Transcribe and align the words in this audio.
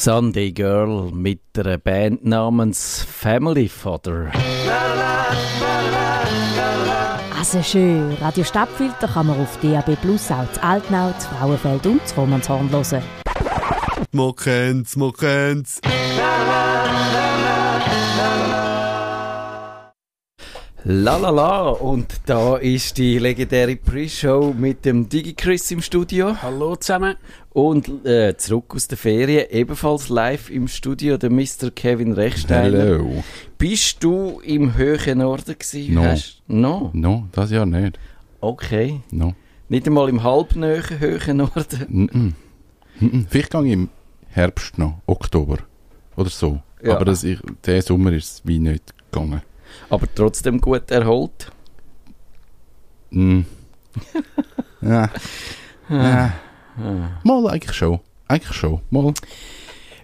Sunday 0.00 0.52
Girl 0.52 1.10
mit 1.10 1.40
einer 1.56 1.76
Band 1.76 2.24
namens 2.24 3.04
Family 3.04 3.68
Father. 3.68 4.30
Also 7.36 7.60
schön. 7.64 8.12
Radio 8.20 8.44
Stadtfilter 8.44 9.08
kann 9.08 9.26
man 9.26 9.40
auf 9.40 9.58
DAB 9.60 9.96
Plus 10.00 10.30
auch 10.30 10.50
zu 10.52 10.62
Altnau, 10.62 11.12
zu 11.18 11.26
Frauenfeld 11.30 11.84
und 11.86 12.06
zu 12.06 12.14
Romanshorn 12.14 12.70
hören. 12.70 13.02
Man 14.12 14.36
kennt's, 14.36 14.94
man 14.94 15.12
kennt's. 15.12 15.80
La 20.90 21.18
la 21.18 21.28
la 21.28 21.68
und 21.68 22.18
da 22.24 22.56
ist 22.56 22.96
die 22.96 23.18
legendäre 23.18 23.76
Pre-Show 23.76 24.54
mit 24.56 24.86
dem 24.86 25.06
Digi-Chris 25.06 25.70
im 25.70 25.82
Studio. 25.82 26.34
Hallo 26.40 26.76
zusammen. 26.76 27.16
Und 27.50 28.06
äh, 28.06 28.34
zurück 28.38 28.74
aus 28.74 28.88
der 28.88 28.96
Ferien, 28.96 29.48
ebenfalls 29.50 30.08
live 30.08 30.48
im 30.48 30.66
Studio, 30.66 31.18
der 31.18 31.28
Mr. 31.28 31.70
Kevin 31.74 32.14
Rechsteiner. 32.14 32.78
Hallo. 32.78 33.22
Bist 33.58 34.02
du 34.02 34.40
im 34.40 34.78
höheren 34.78 35.18
Norden 35.18 35.56
gewesen? 35.58 35.94
No. 35.94 36.04
Hast, 36.04 36.42
no? 36.46 36.88
No, 36.94 37.28
das 37.32 37.50
Jahr 37.50 37.66
nicht. 37.66 37.98
Okay. 38.40 39.02
No. 39.10 39.34
Nicht 39.68 39.86
einmal 39.86 40.08
im 40.08 40.22
halbnöchen 40.22 41.00
höheren 41.00 41.36
Norden? 41.36 41.86
Mm 41.86 42.04
-mm. 42.04 42.32
Mm 43.00 43.06
-mm. 43.06 43.26
Vielleicht 43.28 43.50
gehe 43.50 43.66
ich 43.66 43.72
im 43.72 43.90
Herbst 44.30 44.78
noch, 44.78 45.02
Oktober 45.04 45.58
oder 46.16 46.30
so. 46.30 46.62
Ja. 46.82 46.96
Aber 46.96 47.04
das 47.04 47.24
ich, 47.24 47.38
der 47.66 47.82
Sommer 47.82 48.14
ist 48.14 48.24
es 48.24 48.42
wie 48.46 48.58
nicht 48.58 48.94
gegangen. 49.12 49.42
Aber 49.90 50.06
trotzdem 50.14 50.60
gut 50.60 50.90
erholt? 50.90 51.52
Mm. 53.10 53.40
ja. 54.82 55.10
ja. 55.88 56.32
Mal 57.24 57.46
eigentlich 57.48 57.74
schon. 57.74 58.00
Eigentlich 58.28 58.54
schon. 58.54 58.82
Mal. 58.90 59.14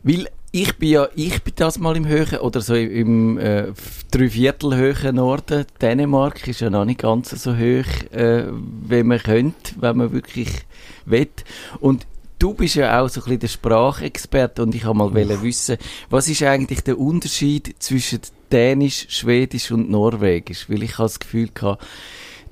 Weil 0.03 0.29
ich 0.53 0.79
bin 0.79 0.89
ja, 0.89 1.09
ich 1.17 1.43
bin 1.43 1.53
das 1.57 1.79
mal 1.79 1.97
im 1.97 2.07
höheren, 2.07 2.39
oder 2.39 2.61
so 2.61 2.75
im 2.75 3.39
äh, 3.39 3.73
Dreiviertel 4.11 4.77
höheren 4.77 5.17
Norden. 5.17 5.67
Dänemark 5.83 6.47
ist 6.47 6.61
ja 6.61 6.71
noch 6.71 6.85
nicht 6.85 7.01
ganz 7.01 7.31
so 7.31 7.57
hoch, 7.57 8.13
äh, 8.13 8.45
wie 8.89 9.03
man 9.03 9.19
könnte, 9.19 9.75
wenn 9.81 9.97
man 9.97 10.13
wirklich 10.13 10.49
will. 11.07 11.29
Und 11.81 12.07
du 12.39 12.55
bist 12.55 12.77
ja 12.77 13.01
auch 13.01 13.09
so 13.09 13.21
ein 13.21 13.25
bisschen 13.25 13.41
der 13.41 13.49
Sprachexperte 13.49 14.63
und 14.63 14.75
ich 14.75 14.85
habe 14.85 14.97
mal 14.97 15.13
wissen, 15.15 15.77
was 16.09 16.29
ist 16.29 16.43
eigentlich 16.43 16.83
der 16.83 16.99
Unterschied 16.99 17.75
zwischen 17.81 18.21
Dänisch, 18.51 19.07
Schwedisch 19.09 19.71
und 19.71 19.91
Norwegisch? 19.91 20.69
Weil 20.69 20.83
ich 20.83 20.99
habe 20.99 21.05
das 21.05 21.19
Gefühl 21.19 21.51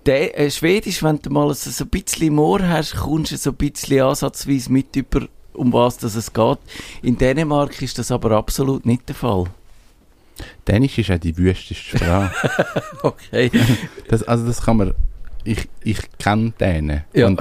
Dä 0.06 0.28
äh, 0.28 0.50
Schwedisch, 0.50 1.02
wenn 1.02 1.20
du 1.20 1.30
mal 1.30 1.54
so, 1.54 1.70
so 1.70 1.84
ein 1.84 1.90
bisschen 1.90 2.34
mehr 2.34 2.68
hast, 2.68 2.96
kommst 2.96 3.32
du 3.32 3.36
so 3.36 3.50
ein 3.50 3.56
bisschen 3.56 4.02
ansatzweise 4.02 4.72
mit 4.72 4.96
über, 4.96 5.28
um 5.52 5.72
was 5.72 5.96
das 5.98 6.16
es 6.16 6.32
geht. 6.32 6.58
In 7.02 7.16
Dänemark 7.16 7.80
ist 7.82 7.98
das 7.98 8.10
aber 8.10 8.32
absolut 8.32 8.84
nicht 8.84 9.08
der 9.08 9.14
Fall. 9.14 9.44
Dänisch 10.66 10.98
ist 10.98 11.10
auch 11.10 11.18
die 11.18 11.36
wüsteste 11.36 11.98
Sprache. 11.98 12.50
Okay. 13.02 13.50
das, 14.08 14.22
also 14.22 14.46
das 14.46 14.62
kann 14.62 14.76
man... 14.76 14.94
Ich, 15.44 15.68
ich 15.82 15.98
kenne 16.18 16.52
Dänen. 16.58 17.02
Ja. 17.12 17.26
Und 17.26 17.40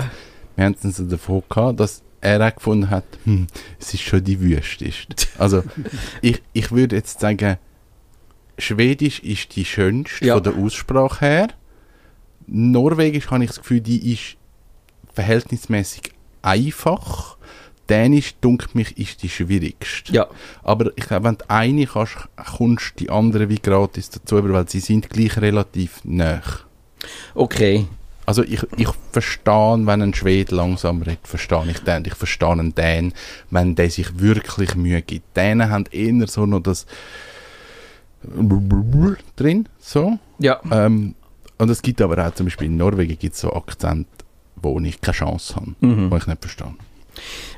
wir 0.55 0.65
haben 0.65 0.75
es 0.81 0.97
so 0.97 1.05
davon 1.05 1.43
gehabt, 1.47 1.79
dass 1.79 2.01
er 2.19 2.47
auch 2.47 2.55
gefunden 2.55 2.89
hat, 2.89 3.03
hm, 3.25 3.47
es 3.79 3.93
ist 3.93 4.01
schon 4.01 4.23
die 4.23 4.39
wüsteste. 4.39 5.27
Also 5.37 5.63
ich, 6.21 6.41
ich 6.53 6.71
würde 6.71 6.95
jetzt 6.95 7.19
sagen, 7.19 7.57
Schwedisch 8.61 9.19
ist 9.19 9.55
die 9.55 9.65
schönste 9.65 10.25
Ja. 10.25 10.35
von 10.35 10.43
der 10.43 10.55
Aussprache 10.55 11.25
her. 11.25 11.47
Norwegisch 12.47 13.29
habe 13.29 13.43
ich 13.43 13.49
das 13.49 13.59
Gefühl, 13.59 13.81
die 13.81 14.13
ist 14.13 14.37
verhältnismäßig 15.13 16.01
einfach. 16.41 17.37
Dänisch, 17.89 18.35
dunkelt 18.39 18.73
mich, 18.75 18.97
ist 18.97 19.21
die 19.23 19.29
schwierigste. 19.29 20.13
Ja. 20.13 20.27
Aber 20.63 20.91
ich 20.95 21.05
glaube, 21.07 21.25
wenn 21.25 21.37
du 21.37 21.49
eine 21.49 21.85
kannst, 21.85 22.15
kommst 22.57 22.99
die 22.99 23.09
andere 23.09 23.49
wie 23.49 23.59
gratis 23.59 24.09
dazu, 24.09 24.41
weil 24.49 24.69
sie 24.69 24.79
sind 24.79 25.09
gleich 25.09 25.37
relativ 25.41 25.99
nah. 26.03 26.41
Okay. 27.35 27.85
Also 28.25 28.43
ich, 28.43 28.61
ich 28.77 28.87
verstehe, 29.11 29.79
wenn 29.85 30.01
ein 30.01 30.13
Schwede 30.13 30.55
langsam 30.55 31.01
redet, 31.01 31.27
verstehe 31.27 31.65
ich 31.69 31.79
den. 31.79 32.05
Ich 32.05 32.13
verstehe 32.15 32.49
einen 32.51 32.73
Dän, 32.73 33.13
wenn 33.49 33.75
der 33.75 33.89
sich 33.89 34.19
wirklich 34.19 34.75
Mühe 34.75 35.01
gibt. 35.01 35.35
Dänen 35.35 35.69
haben 35.69 35.85
eher 35.91 36.27
so 36.27 36.45
noch 36.45 36.61
das 36.61 36.85
drin, 39.35 39.67
so. 39.79 40.17
Ja. 40.39 40.59
Ähm, 40.71 41.15
und 41.57 41.69
es 41.69 41.81
gibt 41.81 42.01
aber 42.01 42.25
auch 42.27 42.33
zum 42.33 42.45
Beispiel 42.47 42.67
in 42.67 42.77
Norwegen 42.77 43.17
gibt 43.17 43.35
so 43.35 43.53
Akzente, 43.53 44.09
wo 44.55 44.79
ich 44.79 44.99
keine 45.01 45.15
Chance 45.15 45.55
habe, 45.55 45.75
Mhm. 45.79 46.11
wo 46.11 46.17
ich 46.17 46.27
nicht 46.27 46.41
verstehe. 46.41 46.73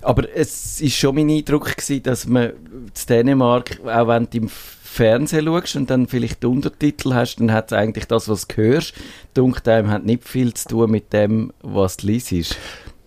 Aber 0.02 0.28
es 0.36 0.82
ist 0.82 0.96
schon 0.96 1.16
mein 1.16 1.30
Eindruck 1.30 1.66
gewesen, 1.76 2.04
dass 2.04 2.28
man 2.28 2.46
in 2.50 2.92
Dänemark, 3.08 3.80
auch 3.86 4.08
wenn 4.08 4.28
du 4.30 4.38
im 4.40 4.50
Fernsehen 4.50 5.46
schaust 5.46 5.76
und 5.76 5.90
dann 5.90 6.08
vielleicht 6.08 6.44
Untertitel 6.46 7.14
hast, 7.14 7.38
dann 7.38 7.52
hat 7.52 7.72
es 7.72 7.78
eigentlich 7.78 8.06
das, 8.06 8.28
was 8.30 8.48
du 8.48 8.56
hörst, 8.58 8.94
dunkt 9.34 9.68
einem 9.68 9.90
hat 9.90 10.06
nicht 10.06 10.28
viel 10.28 10.54
zu 10.54 10.68
tun 10.70 10.92
mit 10.92 11.14
dem, 11.14 11.52
was 11.62 11.98
du 11.98 12.08
liest. 12.08 12.58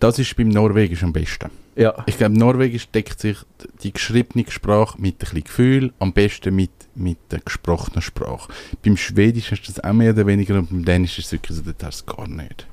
Das 0.01 0.19
ist 0.19 0.37
beim 0.37 0.49
Norwegisch 0.49 1.03
am 1.03 1.13
besten. 1.13 1.51
Ja. 1.77 1.95
Ich 2.07 2.17
glaube, 2.19 2.39
Norwegisch 2.39 2.89
deckt 2.89 3.21
sich 3.21 3.37
die 3.83 3.93
geschriebene 3.93 4.45
Sprache 4.49 5.01
mit 5.01 5.15
ein 5.17 5.19
bisschen 5.19 5.45
Gefühl, 5.45 5.93
am 5.99 6.13
besten 6.13 6.55
mit, 6.57 6.71
mit 6.97 7.19
der 7.31 7.41
gesprochenen 7.41 8.03
Sprache. 8.03 8.53
Beim 8.85 8.97
Schwedisch 8.97 9.51
hast 9.51 9.63
du 9.63 9.73
das 9.73 9.85
auch 9.85 9.93
mehr 9.93 10.13
oder 10.13 10.27
weniger 10.27 10.55
und 10.57 10.71
beim 10.71 10.85
Dänisch 10.85 11.19
ist 11.19 11.27
es 11.27 11.33
wirklich 11.33 11.57
so, 11.57 11.63
das 11.63 11.75
hast 11.83 12.07
du 12.09 12.17
gar 12.17 12.29
nicht. 12.29 12.67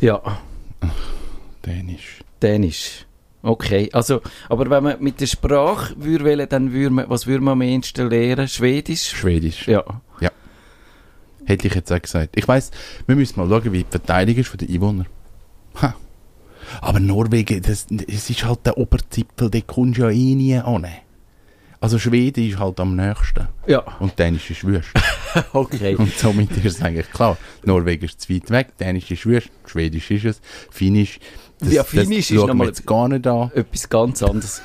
Ja. 0.00 0.20
Dänisch. 1.64 2.20
Dänisch. 2.42 3.04
Okay, 3.42 3.88
also, 3.92 4.20
aber 4.48 4.68
wenn 4.68 4.82
man 4.82 5.02
mit 5.02 5.20
der 5.20 5.26
Sprache 5.26 5.94
würde 5.96 6.24
wählen, 6.24 6.48
dann 6.48 6.72
würde 6.72 6.90
man, 6.90 7.08
was 7.08 7.26
würde 7.26 7.42
man 7.42 7.52
am 7.52 7.62
ehesten 7.62 8.10
lernen? 8.10 8.48
Schwedisch? 8.48 9.08
Schwedisch. 9.08 9.68
Ja. 9.68 9.84
Hätte 11.48 11.66
ich 11.66 11.74
jetzt 11.74 11.90
auch 11.90 12.02
gesagt. 12.02 12.36
Ich 12.36 12.46
weiss, 12.46 12.70
wir 13.06 13.16
müssen 13.16 13.40
mal 13.40 13.48
schauen, 13.48 13.72
wie 13.72 13.82
die 13.82 13.90
Verteidigung 13.90 14.42
ist 14.42 14.48
von 14.48 14.58
den 14.58 14.68
Einwohnern. 14.68 15.06
Ha. 15.80 15.94
Aber 16.82 17.00
Norwegen, 17.00 17.62
das, 17.62 17.86
das 17.88 18.28
ist 18.28 18.44
halt 18.44 18.66
der 18.66 18.76
Oberzipfel, 18.76 19.50
den 19.50 19.66
kommst 19.66 19.96
du 19.96 20.02
ja 20.02 20.10
eh 20.10 20.34
nie 20.34 20.56
an. 20.56 20.86
Also 21.80 21.98
Schweden 21.98 22.48
ist 22.48 22.58
halt 22.58 22.80
am 22.80 22.96
nächsten. 22.96 23.46
Ja. 23.66 23.80
Und 24.00 24.18
Dänisch 24.18 24.50
ist 24.50 24.64
wüst. 24.64 24.88
Okay. 25.52 25.94
Und 25.94 26.12
somit 26.18 26.50
ist 26.56 26.64
es 26.64 26.82
eigentlich 26.82 27.10
klar. 27.12 27.36
Norwegen 27.62 28.06
ist 28.06 28.22
zu 28.22 28.32
weit 28.34 28.50
weg, 28.50 28.68
Dänisch 28.78 29.10
ist 29.10 29.26
wüst, 29.26 29.50
Schwedisch 29.66 30.10
ist 30.10 30.24
es, 30.24 30.40
Finnisch. 30.70 31.20
Das, 31.60 31.70
Ja, 31.72 31.84
Finnisch 31.84 32.28
das 32.28 32.36
ist 32.38 32.46
nochmal- 32.46 32.68
jetzt 32.68 32.86
gar 32.86 33.06
nicht 33.08 33.26
an. 33.26 33.50
Etwas 33.54 33.88
ganz 33.88 34.22
anderes. 34.22 34.62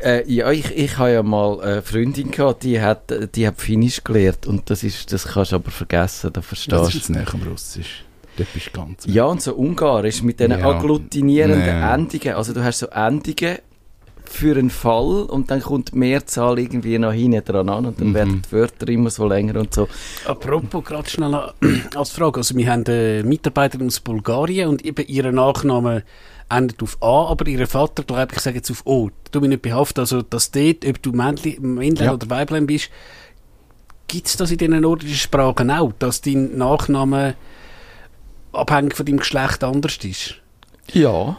Äh, 0.00 0.30
ja, 0.32 0.50
ich, 0.52 0.70
ich 0.76 0.96
habe 0.98 1.12
ja 1.12 1.22
mal 1.24 1.60
eine 1.60 1.82
Freundin 1.82 2.30
gehabt, 2.30 2.62
die 2.62 2.80
hat, 2.80 3.12
die 3.34 3.46
hat 3.48 3.60
Finnisch 3.60 4.04
gelernt 4.04 4.46
und 4.46 4.70
das 4.70 4.84
ist, 4.84 5.12
das 5.12 5.26
kannst 5.26 5.50
du 5.52 5.56
aber 5.56 5.70
vergessen, 5.72 6.30
da 6.32 6.40
Das 6.40 6.44
ist 6.44 6.48
verstehst 6.68 6.94
jetzt 6.94 7.10
näher 7.10 7.26
am 7.34 7.42
Russisch. 7.42 8.04
Das 8.36 8.46
ist 8.54 8.72
ganz... 8.72 9.04
Ja, 9.06 9.24
und 9.24 9.42
so 9.42 9.54
Ungarisch 9.54 10.22
mit 10.22 10.38
diesen 10.38 10.52
Ja. 10.60 10.68
agglutinierenden 10.70 11.60
Nee. 11.80 11.94
Endungen. 11.94 12.36
Also 12.36 12.52
du 12.54 12.62
hast 12.62 12.78
so 12.78 12.86
Endungen 12.86 13.58
für 14.30 14.56
einen 14.56 14.70
Fall 14.70 15.22
und 15.24 15.50
dann 15.50 15.60
kommt 15.60 15.92
die 15.92 15.98
Mehrzahl 15.98 16.58
irgendwie 16.58 16.98
noch 16.98 17.12
hinten 17.12 17.44
dran 17.44 17.68
an 17.68 17.86
und 17.86 18.00
dann 18.00 18.08
Mhm. 18.08 18.14
werden 18.14 18.42
die 18.46 18.52
Wörter 18.52 18.88
immer 18.88 19.10
so 19.10 19.26
länger 19.26 19.58
und 19.60 19.72
so. 19.74 19.88
Apropos, 20.26 20.84
gerade 20.84 21.08
schnell 21.08 21.34
als 21.94 22.10
Frage. 22.10 22.38
Also, 22.40 22.56
wir 22.56 22.70
haben 22.70 22.84
eine 22.86 23.22
Mitarbeiterin 23.24 23.86
aus 23.86 24.00
Bulgarien 24.00 24.68
und 24.68 24.84
eben 24.84 25.06
ihren 25.06 25.34
Nachname 25.36 26.02
endet 26.50 26.82
auf 26.82 26.96
A, 27.02 27.26
aber 27.30 27.46
ihr 27.48 27.66
Vater, 27.66 28.02
glaube 28.04 28.28
ich, 28.34 28.40
sagt 28.40 28.56
jetzt 28.56 28.70
auf 28.70 28.86
O. 28.86 29.10
Du 29.32 29.40
mich 29.40 29.50
nicht 29.50 29.62
behaftet, 29.62 29.98
also, 30.00 30.22
dass 30.22 30.50
dort, 30.50 30.86
ob 30.86 31.02
du 31.02 31.12
Männlein 31.12 31.94
Ja. 31.96 32.12
oder 32.14 32.28
Weiblein 32.30 32.66
bist, 32.66 32.90
gibt 34.08 34.26
es 34.26 34.36
das 34.36 34.50
in 34.50 34.58
den 34.58 34.80
nordischen 34.80 35.16
Sprachen 35.16 35.70
auch, 35.70 35.92
dass 35.98 36.20
dein 36.22 36.56
Nachname 36.56 37.34
abhängig 38.52 38.96
von 38.96 39.04
deinem 39.06 39.18
Geschlecht 39.18 39.62
anders 39.62 39.98
ist? 40.02 40.36
Ja. 40.92 41.36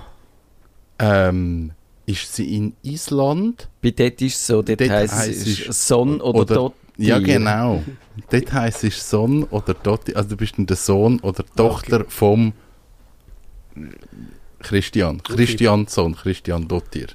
Ähm, 1.00 1.72
ist 2.10 2.36
sie 2.36 2.56
in 2.56 2.74
Island? 2.84 3.70
Bei 3.82 3.92
dort 3.92 4.22
ist 4.22 4.36
es 4.36 4.48
so, 4.48 4.62
dort, 4.62 4.80
Dort 4.82 4.90
heisst 4.90 5.14
heisst 5.16 5.48
es 5.48 5.68
es- 5.68 5.88
Son 5.88 6.20
oder, 6.22 6.40
oder- 6.40 6.56
Dot. 6.56 6.74
Ja, 6.98 7.20
genau. 7.20 7.82
Dort 8.30 8.52
heisst 8.52 8.84
es 8.84 9.10
Sohn 9.10 9.44
oder 9.46 9.82
Tochter. 9.82 10.18
Also 10.18 10.30
du 10.30 10.36
bist 10.38 10.58
dann 10.58 10.66
der 10.66 10.76
Sohn 10.76 11.20
oder 11.22 11.46
Tochter 11.56 12.04
vom 12.10 12.52
Christian. 14.60 15.24
Christian 15.24 15.88
Sohn, 15.88 16.16
Christian 16.16 16.68
Dottir. 16.68 17.08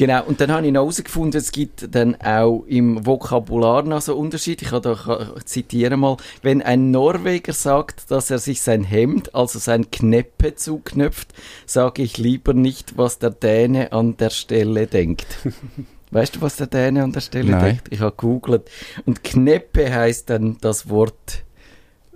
Genau, 0.00 0.24
und 0.24 0.40
dann 0.40 0.50
habe 0.50 0.66
ich 0.66 0.72
noch 0.72 0.80
herausgefunden, 0.80 1.38
es 1.38 1.52
gibt 1.52 1.94
dann 1.94 2.14
auch 2.22 2.64
im 2.66 3.04
Vokabular 3.04 3.82
noch 3.82 4.00
so 4.00 4.16
Unterschied. 4.16 4.62
Ich, 4.62 4.70
da, 4.70 5.34
ich 5.36 5.44
zitiere 5.44 5.98
mal, 5.98 6.16
wenn 6.40 6.62
ein 6.62 6.90
Norweger 6.90 7.52
sagt, 7.52 8.10
dass 8.10 8.30
er 8.30 8.38
sich 8.38 8.62
sein 8.62 8.82
Hemd, 8.82 9.34
also 9.34 9.58
sein 9.58 9.90
Kneppe 9.90 10.54
zuknöpft, 10.54 11.34
sage 11.66 12.00
ich 12.00 12.16
lieber 12.16 12.54
nicht, 12.54 12.96
was 12.96 13.18
der 13.18 13.28
Däne 13.28 13.92
an 13.92 14.16
der 14.16 14.30
Stelle 14.30 14.86
denkt. 14.86 15.26
Weißt 16.12 16.36
du, 16.36 16.40
was 16.40 16.56
der 16.56 16.68
Däne 16.68 17.02
an 17.02 17.12
der 17.12 17.20
Stelle 17.20 17.50
Nein. 17.50 17.64
denkt? 17.64 17.88
Ich 17.90 18.00
habe 18.00 18.16
gegoogelt. 18.16 18.70
Und 19.04 19.22
Kneppe 19.22 19.94
heißt 19.94 20.30
dann 20.30 20.56
das 20.62 20.88
Wort 20.88 21.44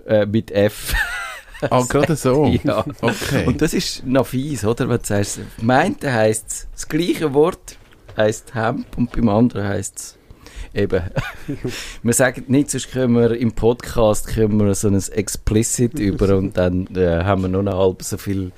äh, 0.07 0.25
mit 0.25 0.49
F. 0.49 0.95
Ah, 1.69 1.83
gerade 1.87 2.15
so. 2.15 2.45
Ja. 2.63 2.85
Okay. 3.01 3.45
Und 3.45 3.61
das 3.61 3.73
ist 3.73 4.05
noch 4.05 4.27
fies, 4.27 4.65
oder? 4.65 4.89
Wenn 4.89 4.97
du 4.97 5.05
sagst, 5.05 5.39
meinte 5.61 6.11
heisst 6.11 6.67
das 6.73 6.87
gleiche 6.87 7.33
Wort 7.33 7.77
heisst 8.17 8.53
Hemp 8.55 8.85
und 8.97 9.11
beim 9.11 9.29
anderen 9.29 9.67
heisst 9.67 9.97
es 9.97 10.17
eben. 10.75 11.03
wir 12.03 12.13
sagen 12.13 12.45
nicht, 12.47 12.71
sonst 12.71 12.91
können 12.91 13.15
wir 13.15 13.31
im 13.31 13.53
Podcast 13.53 14.27
können 14.27 14.59
wir 14.59 14.75
so 14.75 14.87
ein 14.89 14.95
Explicit 14.95 15.97
über 15.97 16.37
und 16.37 16.57
dann 16.57 16.87
äh, 16.95 17.23
haben 17.23 17.43
wir 17.43 17.47
noch 17.47 17.59
eine 17.59 17.75
halb 17.75 18.03
so 18.03 18.17
viel 18.17 18.51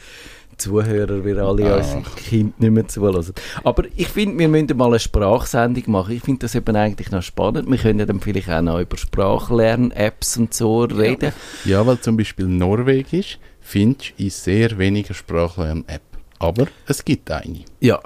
Zuhörer, 0.58 1.24
wie 1.24 1.34
alle 1.34 1.74
Ach. 1.74 1.78
unsere 1.96 2.16
Kinder 2.16 2.54
nicht 2.58 2.72
mehr 2.72 2.88
zulassen. 2.88 3.34
Aber 3.64 3.84
ich 3.96 4.08
finde, 4.08 4.38
wir 4.40 4.48
müssen 4.48 4.76
mal 4.78 4.88
eine 4.88 5.00
Sprachsendung 5.00 5.84
machen. 5.88 6.16
Ich 6.16 6.22
finde 6.24 6.40
das 6.42 6.56
eben 6.56 6.76
eigentlich 6.76 7.12
noch 7.12 7.22
spannend. 7.22 7.70
Wir 7.70 7.78
können 7.78 8.00
ja 8.00 8.06
dann 8.06 8.20
vielleicht 8.20 8.50
auch 8.50 8.62
noch 8.62 8.80
über 8.80 8.98
Sprachlern-Apps 8.98 10.38
und 10.38 10.54
so 10.54 10.82
reden. 10.84 11.32
Ja, 11.66 11.86
weil 11.86 12.00
zum 12.00 12.18
Beispiel 12.18 12.46
Norwegisch 12.48 13.40
findest 13.62 14.14
du 14.18 14.24
in 14.24 14.30
sehr 14.30 14.78
weniger 14.78 15.14
Sprachlern-App. 15.14 16.02
Aber 16.40 16.68
es 16.88 17.04
gibt 17.04 17.30
eine. 17.32 17.66
Ja. 17.80 18.00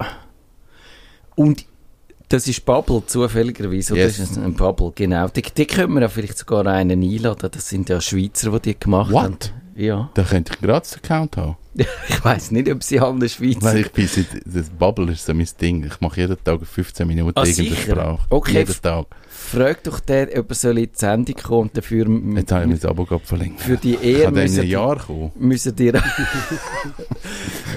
Und 1.35 1.65
das 2.29 2.47
ist 2.47 2.63
Bubble, 2.65 3.03
zufälligerweise. 3.05 3.93
Oder 3.93 4.03
Yes. 4.03 4.19
ist 4.19 4.31
es 4.31 4.37
ein 4.37 4.53
Bubble, 4.53 4.91
genau. 4.95 5.27
Die, 5.27 5.41
die 5.41 5.65
können 5.65 5.93
wir 5.95 6.01
ja 6.01 6.07
vielleicht 6.07 6.37
sogar 6.37 6.65
einen 6.65 7.01
einladen. 7.03 7.49
Das 7.51 7.67
sind 7.67 7.89
ja 7.89 7.99
Schweizer, 7.99 8.51
die 8.51 8.73
die 8.73 8.79
gemacht 8.79 9.11
What? 9.11 9.23
haben. 9.23 9.37
Ja. 9.75 10.09
Da 10.13 10.23
könnte 10.23 10.53
ich 10.53 10.61
gratis 10.61 10.95
Account 10.95 11.37
haben. 11.37 11.55
Ich 12.09 12.23
weiß 12.25 12.51
nicht, 12.51 12.69
ob 12.69 12.83
sie 12.83 12.99
alle 12.99 13.29
Schweizer 13.29 13.61
Weil 13.61 13.77
ich 13.79 13.91
bin 13.91 14.05
seit, 14.07 14.27
das 14.45 14.69
Bubble 14.69 15.11
ist 15.13 15.25
so 15.25 15.33
mein 15.33 15.47
Ding. 15.61 15.85
Ich 15.85 16.01
mache 16.01 16.19
jeden 16.21 16.43
Tag 16.43 16.59
15 16.65 17.07
Minuten 17.07 17.37
Ah, 17.39 17.43
irgendeine 17.43 17.69
sicher? 17.69 17.91
Sprache. 17.93 18.19
Okay. 18.29 18.57
Jeden 18.59 18.81
Tag. 18.81 19.05
Frag 19.43 19.83
doch 19.83 19.99
den, 19.99 20.29
ob 20.39 20.49
er 20.49 20.55
soll 20.55 20.77
in 20.77 20.85
die 20.85 20.91
Sendung 20.93 21.35
kommen 21.35 21.61
und 21.63 21.77
dafür 21.77 22.07
Jetzt 22.35 22.51
habe 22.51 22.73
ich 22.73 22.81
mein 22.81 22.89
Abo 22.91 23.05
gerade 23.05 23.25
verlängert. 23.25 23.59
für 23.59 23.75
die 23.75 23.95
Ehe 23.95 24.23
kann 24.25 24.33
müssen 24.33 24.61
die- 24.61 24.67
Jahr 24.69 24.97
kommen. 24.97 25.31
müssen 25.35 25.75
dir 25.75 25.93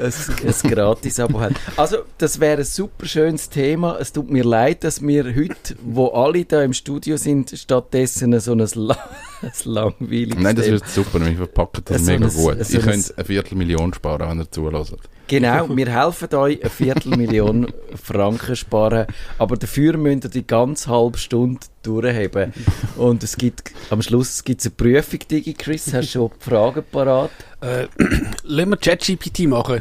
ein, 0.00 0.12
ein 0.44 0.70
Gratis-Abo 0.70 1.40
haben. 1.40 1.54
Also, 1.76 1.98
das 2.18 2.38
wäre 2.40 2.58
ein 2.58 2.64
super 2.64 3.06
schönes 3.06 3.48
Thema. 3.48 3.96
Es 3.98 4.12
tut 4.12 4.30
mir 4.30 4.44
leid, 4.44 4.84
dass 4.84 5.02
wir 5.02 5.24
heute, 5.34 5.74
wo 5.82 6.08
alle 6.08 6.44
da 6.44 6.62
im 6.62 6.72
Studio 6.72 7.16
sind, 7.16 7.50
stattdessen 7.56 8.38
so 8.40 8.52
ein, 8.52 8.58
la 8.74 8.96
ein 9.42 9.50
langweiliges 9.64 10.38
Nein, 10.42 10.56
das 10.56 10.66
wird 10.66 10.88
super. 10.88 11.20
Wir 11.24 11.34
verpacken 11.36 11.82
das 11.86 12.04
So 12.04 12.12
mega 12.12 12.26
ein- 12.26 12.32
gut. 12.32 12.64
so 12.64 12.78
ich 12.78 12.84
ein- 12.84 12.90
könnte 12.90 13.14
eine 13.16 13.24
Viertelmillion 13.24 13.94
sparen, 13.94 14.30
wenn 14.30 14.38
ihr 14.40 14.50
zulässt. 14.50 14.94
Genau, 15.26 15.74
wir 15.74 15.86
helfen 15.90 16.34
euch, 16.34 16.60
eine 16.60 16.68
Viertelmillion 16.70 17.72
Franken 18.02 18.54
sparen, 18.56 19.06
aber 19.38 19.56
dafür 19.56 19.96
müsst 19.96 20.24
ihr 20.24 20.30
die 20.30 20.46
ganze 20.46 20.90
halbe 20.90 21.16
Stunde 21.16 21.60
durchheben. 21.82 22.52
Und 22.96 23.22
es 23.22 23.36
gibt, 23.36 23.72
am 23.90 24.02
Schluss 24.02 24.44
gibt 24.44 24.60
es 24.60 24.66
eine 24.66 24.74
Prüfung, 24.76 25.20
Digi 25.30 25.54
Chris, 25.54 25.86
hast 25.94 26.08
du 26.08 26.12
schon 26.28 26.30
die 26.38 26.44
Fragen 26.50 26.82
parat? 26.92 27.30
Äh, 27.62 27.86
lassen 28.42 28.70
wir 28.70 28.76
ChatGPT 28.76 29.40
machen. 29.48 29.80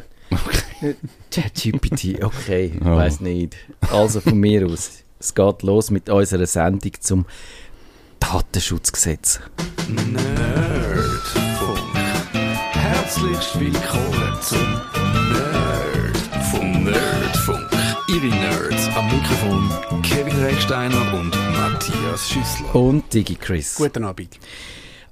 ChatGPT, 1.29 2.23
okay, 2.23 2.71
ich 2.75 2.81
Oh. 2.81 2.95
weiß 2.95 3.19
nicht. 3.19 3.55
Also 3.91 4.21
von 4.21 4.37
mir 4.39 4.65
aus, 4.65 4.91
es 5.19 5.33
geht 5.35 5.61
los 5.63 5.91
mit 5.91 6.09
unserer 6.09 6.45
Sendung 6.45 6.91
zum 7.01 7.25
Datenschutzgesetz. 8.19 9.41
Nerdfunk. 9.89 11.79
Herzlich 12.71 13.59
willkommen 13.59 14.37
zum 14.41 14.81
Nerdfunk. 15.13 16.83
Nerdfunk. 16.83 17.69
Ihre 18.09 18.27
Nerds 18.27 18.89
am 18.95 19.05
Mikrofon 19.05 19.71
Kevin 20.01 20.35
Recksteiner 20.43 21.13
und 21.13 21.31
Matthias 21.53 22.29
Schüssler. 22.29 22.75
Und 22.75 23.13
Digi 23.13 23.35
Chris. 23.35 23.75
Guten 23.75 24.03
Abend. 24.03 24.37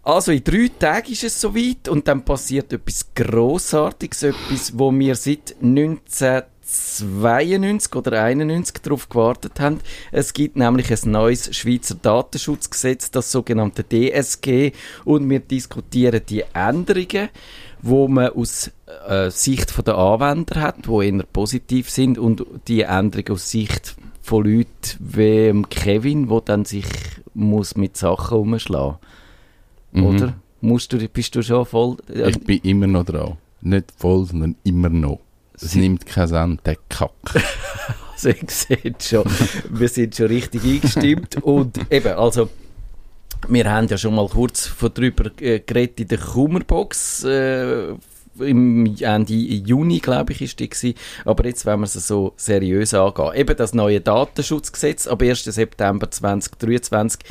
Also 0.03 0.31
in 0.31 0.43
drei 0.43 0.71
Tagen 0.79 1.11
ist 1.11 1.23
es 1.23 1.39
soweit 1.39 1.87
und 1.87 2.07
dann 2.07 2.25
passiert 2.25 2.73
etwas 2.73 3.13
Grossartiges, 3.13 4.23
etwas, 4.23 4.75
wo 4.75 4.91
wir 4.91 5.13
seit 5.13 5.55
1992 5.61 7.95
oder 7.95 8.23
91 8.23 8.81
darauf 8.81 9.07
gewartet 9.09 9.59
haben. 9.59 9.79
Es 10.11 10.33
gibt 10.33 10.55
nämlich 10.55 10.91
ein 10.91 11.11
neues 11.11 11.55
Schweizer 11.55 11.93
Datenschutzgesetz, 11.93 13.11
das 13.11 13.31
sogenannte 13.31 13.83
DSG, 13.83 14.71
und 15.05 15.29
wir 15.29 15.39
diskutieren 15.39 16.21
die 16.27 16.45
Änderungen, 16.51 17.29
wo 17.81 18.07
man 18.07 18.29
aus 18.29 18.71
äh, 19.07 19.29
Sicht 19.31 19.85
der 19.87 19.97
Anwender 19.97 20.61
hat, 20.61 20.87
wo 20.87 21.01
eher 21.01 21.23
positiv 21.31 21.89
sind, 21.89 22.17
und 22.17 22.45
die 22.67 22.81
Änderungen 22.81 23.31
aus 23.31 23.49
Sicht 23.49 23.95
von 24.21 24.43
Leuten 24.45 24.67
wie 24.99 25.61
Kevin, 25.69 26.29
wo 26.29 26.39
dann 26.39 26.65
sich 26.65 26.85
muss 27.33 27.75
mit 27.75 27.97
Sachen 27.97 28.37
umschlagen 28.37 28.97
Mhm. 29.93 30.05
oder? 30.05 30.33
Musst 30.61 30.93
du, 30.93 30.97
bist 31.09 31.35
du 31.35 31.41
schon 31.41 31.65
voll... 31.65 31.97
äh, 32.13 32.29
Ich 32.29 32.39
bin 32.39 32.59
immer 32.63 32.87
noch 32.87 33.03
dran. 33.03 33.37
Nicht 33.61 33.91
voll, 33.97 34.25
sondern 34.25 34.55
immer 34.63 34.89
noch. 34.89 35.19
Es 35.55 35.75
nimmt 35.75 36.05
keinen 36.05 36.33
Ende, 36.33 36.63
der 36.65 36.77
Kack. 36.89 37.11
Also 38.13 38.29
ich 38.29 38.51
sehe 38.51 38.93
schon, 39.01 39.23
wir 39.71 39.89
sind 39.89 40.15
schon 40.15 40.27
richtig 40.27 40.63
eingestimmt 40.63 41.41
und 41.41 41.79
eben, 41.91 42.13
also 42.13 42.49
wir 43.47 43.71
haben 43.71 43.87
ja 43.87 43.97
schon 43.97 44.15
mal 44.15 44.27
kurz 44.27 44.67
von 44.67 44.93
drüber 44.93 45.31
äh, 45.39 45.59
geredet 45.59 45.99
in 45.99 46.07
der 46.07 46.17
Kummerbox, 46.17 47.23
äh, 47.23 47.93
im 48.39 48.95
Ende 48.99 49.33
Juni, 49.33 49.99
glaube 49.99 50.31
ich, 50.33 50.41
ist 50.41 50.59
die 50.59 50.69
gewesen. 50.69 50.95
Aber 51.25 51.45
jetzt 51.45 51.65
wollen 51.65 51.81
wir 51.81 51.85
es 51.85 51.93
so 51.93 52.33
seriös 52.37 52.93
angehen. 52.93 53.33
Eben 53.35 53.57
das 53.57 53.73
neue 53.73 54.01
Datenschutzgesetz 54.01 55.07
ab 55.07 55.21
1. 55.21 55.43
September 55.43 56.09
2023 56.09 57.21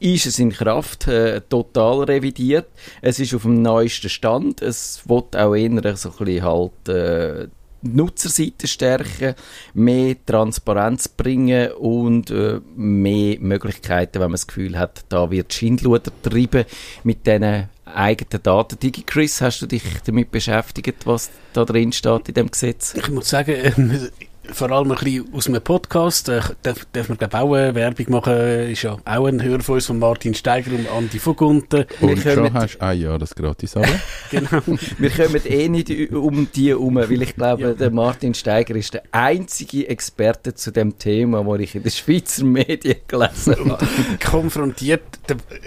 ist 0.00 0.26
es 0.26 0.38
in 0.38 0.52
Kraft, 0.52 1.08
äh, 1.08 1.40
total 1.48 2.04
revidiert. 2.04 2.68
Es 3.00 3.18
ist 3.18 3.34
auf 3.34 3.42
dem 3.42 3.62
neuesten 3.62 4.10
Stand. 4.10 4.62
Es 4.62 5.08
wird 5.08 5.36
auch 5.36 5.54
eher 5.54 5.96
so 5.96 6.10
ein 6.10 6.24
bisschen 6.24 6.44
halt 6.44 6.88
äh, 6.88 7.48
Nutzerseite 7.82 8.66
stärken, 8.66 9.34
mehr 9.74 10.16
Transparenz 10.26 11.08
bringen 11.08 11.72
und 11.72 12.30
äh, 12.30 12.60
mehr 12.76 13.38
Möglichkeiten, 13.40 14.14
wenn 14.14 14.28
man 14.28 14.32
das 14.32 14.46
Gefühl 14.46 14.78
hat, 14.78 15.04
da 15.08 15.30
wird 15.30 15.52
Schindluder 15.52 16.10
getrieben 16.22 16.64
mit 17.04 17.26
diesen 17.26 17.68
eigenen 17.84 18.42
Daten. 18.42 18.78
Digi 18.78 19.02
Chris, 19.02 19.40
hast 19.40 19.62
du 19.62 19.66
dich 19.66 19.82
damit 20.04 20.30
beschäftigt, 20.30 21.06
was 21.06 21.30
da 21.52 21.64
drin 21.64 21.92
steht 21.92 22.28
in 22.28 22.34
dem 22.34 22.50
Gesetz? 22.50 22.94
Ich 22.94 23.08
muss 23.08 23.28
sagen, 23.28 23.54
ähm, 23.76 24.08
vor 24.52 24.70
allem 24.70 24.90
ein 24.90 24.98
bisschen 24.98 25.32
aus 25.34 25.46
einem 25.46 25.62
Podcast, 25.62 26.28
äh, 26.28 26.40
darf, 26.62 26.86
darf 26.92 27.08
man 27.08 27.18
glaube 27.18 27.38
auch 27.38 27.54
eine 27.54 27.74
Werbung 27.74 28.06
machen, 28.10 28.32
ist 28.70 28.82
ja 28.82 28.96
auch 29.04 29.24
ein 29.26 29.42
Hörer 29.42 29.60
von 29.60 29.76
uns, 29.76 29.86
von 29.86 29.98
Martin 29.98 30.34
Steiger 30.34 30.72
und 30.72 30.88
Andi 30.90 31.18
Vogunten. 31.18 31.84
Wir 32.00 32.08
Und 32.08 32.18
schon 32.22 32.52
hast 32.52 32.76
du 32.76 32.80
ein 32.82 33.00
Jahr 33.00 33.18
das 33.18 33.34
gratis 33.34 33.76
Abo. 33.76 33.86
Genau. 34.30 34.62
Wir 34.98 35.10
kommen 35.10 35.40
eh 35.44 35.68
nicht 35.68 36.12
um 36.12 36.48
die 36.54 36.68
herum, 36.68 36.94
weil 36.96 37.22
ich 37.22 37.34
glaube, 37.34 37.62
Ja. 37.62 37.72
der 37.74 37.90
Martin 37.90 38.32
Steiger 38.34 38.74
ist 38.76 38.94
der 38.94 39.02
einzige 39.12 39.88
Experte 39.88 40.54
zu 40.54 40.70
dem 40.70 40.98
Thema, 40.98 41.44
wo 41.44 41.56
ich 41.56 41.74
in 41.74 41.82
den 41.82 41.90
Schweizer 41.90 42.44
Medien 42.44 42.96
gelesen 43.08 43.56
habe. 43.70 43.86
konfrontiert 44.24 45.02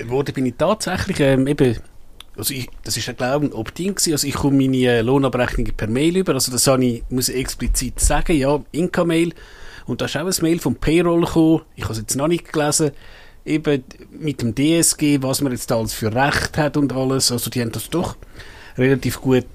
worden 0.06 0.34
bin 0.34 0.46
ich 0.46 0.56
tatsächlich 0.58 1.20
ähm, 1.20 1.48
eben 1.48 1.78
also 2.38 2.54
ich, 2.54 2.70
das 2.84 2.98
ist 2.98 3.06
ja 3.06 3.14
glaube 3.14 3.46
ich 3.46 3.52
ein 3.52 3.56
Opt-in 3.56 3.96
also 4.12 4.28
ich 4.28 4.34
komme 4.34 4.58
meine 4.58 4.78
äh, 4.78 5.02
Lohnabrechnungen 5.02 5.74
per 5.74 5.88
Mail 5.88 6.18
über, 6.18 6.34
also 6.34 6.52
das 6.52 6.68
ich, 6.68 7.04
muss 7.10 7.30
ich 7.30 7.38
explizit 7.38 8.00
sagen, 8.00 8.36
ja, 8.36 8.60
Inka-Mail. 8.72 9.34
Und 9.86 10.02
da 10.02 10.06
ist 10.06 10.16
auch 10.16 10.26
ein 10.26 10.34
Mail 10.42 10.60
vom 10.60 10.76
Payroll 10.76 11.26
gekommen, 11.26 11.62
ich 11.76 11.84
habe 11.84 11.94
es 11.94 12.00
jetzt 12.00 12.16
noch 12.16 12.28
nicht 12.28 12.52
gelesen, 12.52 12.92
eben 13.46 13.84
mit 14.18 14.42
dem 14.42 14.56
DSG, 14.56 15.22
was 15.22 15.42
man 15.42 15.52
jetzt 15.52 15.72
alles 15.72 15.94
für 15.94 16.14
Recht 16.14 16.58
hat 16.58 16.78
und 16.78 16.94
alles, 16.94 17.32
also 17.32 17.50
die 17.50 17.62
haben 17.62 17.72
das 17.72 17.90
doch 17.90 18.16
relativ 18.78 19.20
gut 19.20 19.46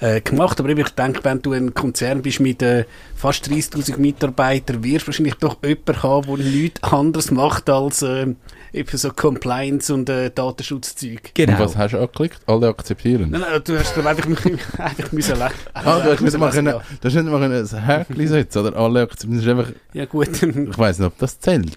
äh, 0.00 0.20
gemacht, 0.20 0.58
aber 0.60 0.68
ich 0.70 0.88
denke, 0.90 1.24
wenn 1.24 1.40
du 1.40 1.52
ein 1.52 1.74
Konzern 1.74 2.22
bist 2.22 2.40
mit 2.40 2.62
äh, 2.62 2.84
fast 3.14 3.48
30'000 3.48 3.98
Mitarbeitern, 3.98 4.82
wirst 4.84 5.04
du 5.04 5.08
wahrscheinlich 5.08 5.34
doch 5.34 5.56
jemanden 5.62 6.02
haben, 6.02 6.36
der 6.36 6.46
nichts 6.46 6.82
anderes 6.82 7.30
macht 7.30 7.70
als 7.70 8.02
äh, 8.02 8.34
eben 8.72 8.96
so 8.96 9.10
Compliance 9.10 9.92
und 9.92 10.08
äh, 10.08 10.30
Datenschutzzeug. 10.30 11.30
Genau. 11.34 11.52
Und 11.54 11.60
was 11.60 11.76
hast 11.76 11.92
du 11.92 11.98
angeklickt? 11.98 12.40
Alle 12.46 12.68
akzeptieren. 12.68 13.30
Nein, 13.30 13.40
nein, 13.42 13.60
du 13.64 13.78
hast 13.78 13.94
glaub, 13.94 14.06
einfach, 14.06 14.26
einfach 14.78 15.12
müssen 15.12 15.36
le- 15.38 15.50
Ah, 15.74 16.00
du 16.00 16.10
hast 16.12 16.20
nicht 16.20 16.38
mal 16.38 16.46
lesen 16.46 16.64
können, 16.66 16.80
du 17.00 17.08
hast 17.08 17.14
nicht 17.14 17.24
mal 17.26 17.40
können 17.40 17.68
ein 17.72 17.86
Häkchen 17.86 18.28
setzen, 18.28 18.58
oder? 18.66 18.76
Alle 18.76 19.02
akzeptieren. 19.02 19.34
Das 19.36 19.44
ist 19.44 19.50
einfach, 19.50 19.72
Ja 19.92 20.04
gut, 20.06 20.28
ich 20.42 20.78
weiss 20.78 20.98
nicht, 20.98 21.06
ob 21.06 21.18
das 21.18 21.38
zählt. 21.40 21.76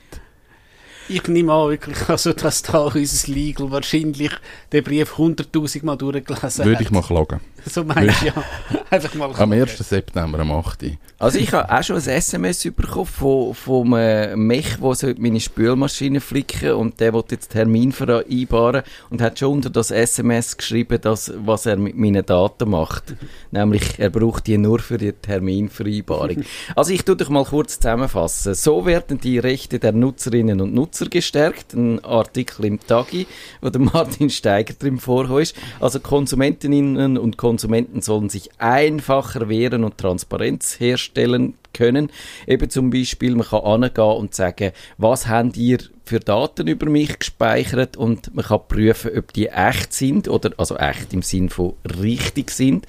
Ich 1.07 1.27
nehme 1.27 1.53
an, 1.53 1.69
wirklich, 1.69 1.97
also, 2.09 2.33
dass 2.33 2.61
da 2.61 2.79
unser 2.79 3.31
Legal 3.31 3.71
wahrscheinlich 3.71 4.31
den 4.71 4.83
Brief 4.83 5.13
100'000 5.17 5.85
Mal 5.85 5.95
durchgelesen 5.95 6.65
Würde 6.65 6.77
hat. 6.77 6.81
ich 6.81 6.91
mal 6.91 7.01
klagen. 7.01 7.39
So 7.67 7.83
meinst 7.83 8.21
du 8.21 8.27
ja. 8.27 8.33
Einfach 8.91 9.15
mal 9.15 9.33
Am 9.33 9.51
1. 9.51 9.75
September, 9.79 10.37
am 10.37 10.51
8. 10.51 10.85
Also 11.17 11.39
ich 11.39 11.51
habe 11.51 11.71
auch 11.75 11.81
schon 11.81 11.95
ein 11.95 12.07
SMS 12.07 12.63
bekommen 12.63 13.07
von, 13.07 13.55
von 13.55 13.91
einem 13.95 14.45
Mech, 14.45 14.77
der 14.79 14.93
so 14.93 15.11
meine 15.17 15.39
Spülmaschine 15.39 16.21
flicken 16.21 16.73
und 16.73 16.99
der 16.99 17.13
wollte 17.13 17.33
jetzt 17.33 17.53
Termin 17.53 17.91
vereinbaren 17.91 18.83
und 19.09 19.19
hat 19.19 19.39
schon 19.39 19.53
unter 19.53 19.71
das 19.71 19.89
SMS 19.89 20.57
geschrieben, 20.57 21.01
dass, 21.01 21.33
was 21.37 21.65
er 21.65 21.77
mit 21.77 21.97
meinen 21.97 22.23
Daten 22.23 22.69
macht. 22.69 23.15
Nämlich, 23.49 23.97
er 23.97 24.11
braucht 24.11 24.45
die 24.45 24.59
nur 24.59 24.77
für 24.77 24.99
die 24.99 25.13
Terminvereinbarung. 25.13 26.43
also 26.75 26.91
ich 26.91 27.03
tue 27.03 27.15
dich 27.15 27.29
mal 27.29 27.45
kurz 27.45 27.79
zusammenfassen. 27.79 28.53
So 28.53 28.85
werden 28.85 29.19
die 29.19 29.39
Rechte 29.39 29.79
der 29.79 29.91
Nutzerinnen 29.91 30.61
und 30.61 30.75
Nutzer 30.75 30.94
Nutzer 30.95 31.09
gestärkt. 31.09 31.73
Ein 31.73 32.03
Artikel 32.05 32.65
im 32.65 32.79
Tagi, 32.79 33.27
wo 33.59 33.69
der 33.69 33.81
Martin 33.81 34.29
Steiger 34.29 34.73
drin 34.73 34.97
vorkommt. 34.97 35.53
Also 35.81 35.99
Konsumentinnen 35.99 37.17
und 37.17 37.37
Konsumenten 37.37 38.01
sollen 38.01 38.29
sich 38.29 38.49
einfacher 38.59 39.49
wehren 39.49 39.83
und 39.83 39.97
Transparenz 39.97 40.79
herstellen 40.79 41.55
können. 41.73 42.09
Eben 42.47 42.69
zum 42.69 42.91
Beispiel, 42.91 43.35
man 43.35 43.47
kann 43.47 43.61
angehen 43.61 44.17
und 44.17 44.33
sagen, 44.33 44.71
was 44.97 45.27
habt 45.27 45.57
ihr 45.57 45.79
für 46.05 46.21
Daten 46.21 46.67
über 46.67 46.89
mich 46.89 47.19
gespeichert 47.19 47.97
und 47.97 48.33
man 48.33 48.45
kann 48.45 48.61
prüfen, 48.67 49.17
ob 49.17 49.33
die 49.33 49.47
echt 49.47 49.91
sind 49.91 50.29
oder, 50.29 50.51
also 50.57 50.77
echt 50.77 51.13
im 51.13 51.23
Sinn 51.23 51.49
von 51.49 51.73
richtig 52.01 52.51
sind. 52.51 52.85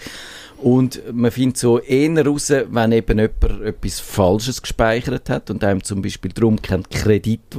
Und 0.59 1.03
man 1.13 1.31
findet 1.31 1.59
so 1.59 1.81
eher 1.81 2.25
raus, 2.25 2.51
wenn 2.51 2.93
eben 2.93 3.19
jemand 3.19 3.63
etwas 3.63 3.99
Falsches 3.99 4.63
gespeichert 4.63 5.29
hat 5.29 5.51
und 5.51 5.65
einem 5.65 5.83
zum 5.83 6.03
Beispiel 6.03 6.33
darum 6.33 6.63
keinen 6.63 6.89
Kredit 6.89 7.57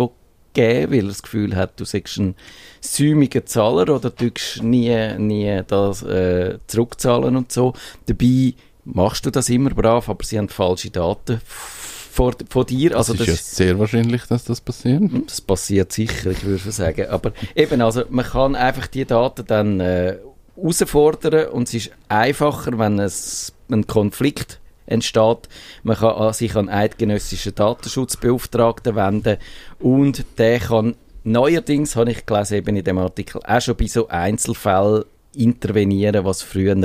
will 0.58 0.88
geben, 0.88 0.92
weil 0.92 1.00
er 1.00 1.08
das 1.08 1.24
Gefühl 1.24 1.56
hat, 1.56 1.80
du 1.80 1.86
seist 1.86 2.18
ein 2.18 2.36
säumiger 2.82 3.46
Zahler 3.46 3.96
oder 3.96 4.10
du 4.10 4.30
nie, 4.62 5.18
nie 5.18 5.62
das 5.68 6.04
äh, 6.04 6.58
zurückzahlen 6.68 7.36
und 7.36 7.52
so. 7.52 7.74
Dabei 8.06 8.54
machst 8.86 9.26
du 9.26 9.32
das 9.32 9.50
immer 9.50 9.70
brav, 9.70 10.10
aber 10.10 10.24
sie 10.24 10.38
haben 10.38 10.50
falsche 10.50 10.90
Daten 10.90 11.42
vor, 11.46 12.34
von 12.50 12.66
dir. 12.66 12.98
Also 12.98 13.14
es 13.14 13.20
ist 13.22 13.28
das 13.30 13.58
ja 13.60 13.66
sehr 13.66 13.80
wahrscheinlich, 13.80 14.24
dass 14.24 14.46
das 14.46 14.62
passiert. 14.62 15.02
hm, 15.02 15.24
Das 15.28 15.42
passiert 15.42 15.92
sicher, 15.92 16.32
ich 16.32 16.44
würde 16.44 16.72
sagen. 16.72 17.08
Aber 17.10 17.32
eben, 17.56 17.82
also 17.82 18.04
man 18.10 18.26
kann 18.26 18.56
einfach 18.56 18.88
die 18.88 19.06
Daten 19.06 19.46
dann 19.46 19.80
äh, 19.80 20.18
herausfordern 20.56 21.50
und 21.50 21.68
es 21.68 21.74
ist 21.74 21.92
einfacher, 22.10 22.78
wenn 22.80 23.00
es 23.00 23.54
ein 23.70 23.86
Konflikt 23.86 24.60
entsteht. 24.88 25.48
Man 25.84 25.96
kann 25.96 26.16
an- 26.16 26.34
sich 26.34 26.56
an 26.56 26.70
eidgenössischen 26.70 27.54
Datenschutzbeauftragten 27.56 28.96
wenden 28.96 29.38
und 29.80 30.26
der 30.38 30.60
kann 30.60 30.96
neuerdings, 31.24 31.96
habe 31.96 32.12
ich 32.12 32.26
gelesen 32.26 32.56
eben 32.56 32.76
in 32.78 32.84
dem 32.84 32.98
Artikel, 32.98 33.42
auch 33.46 33.62
schon 33.62 33.76
bei 33.76 33.88
so 33.88 34.08
Einzelfällen 34.08 35.04
intervenieren, 35.36 36.26
was 36.26 36.42
früher 36.42 36.76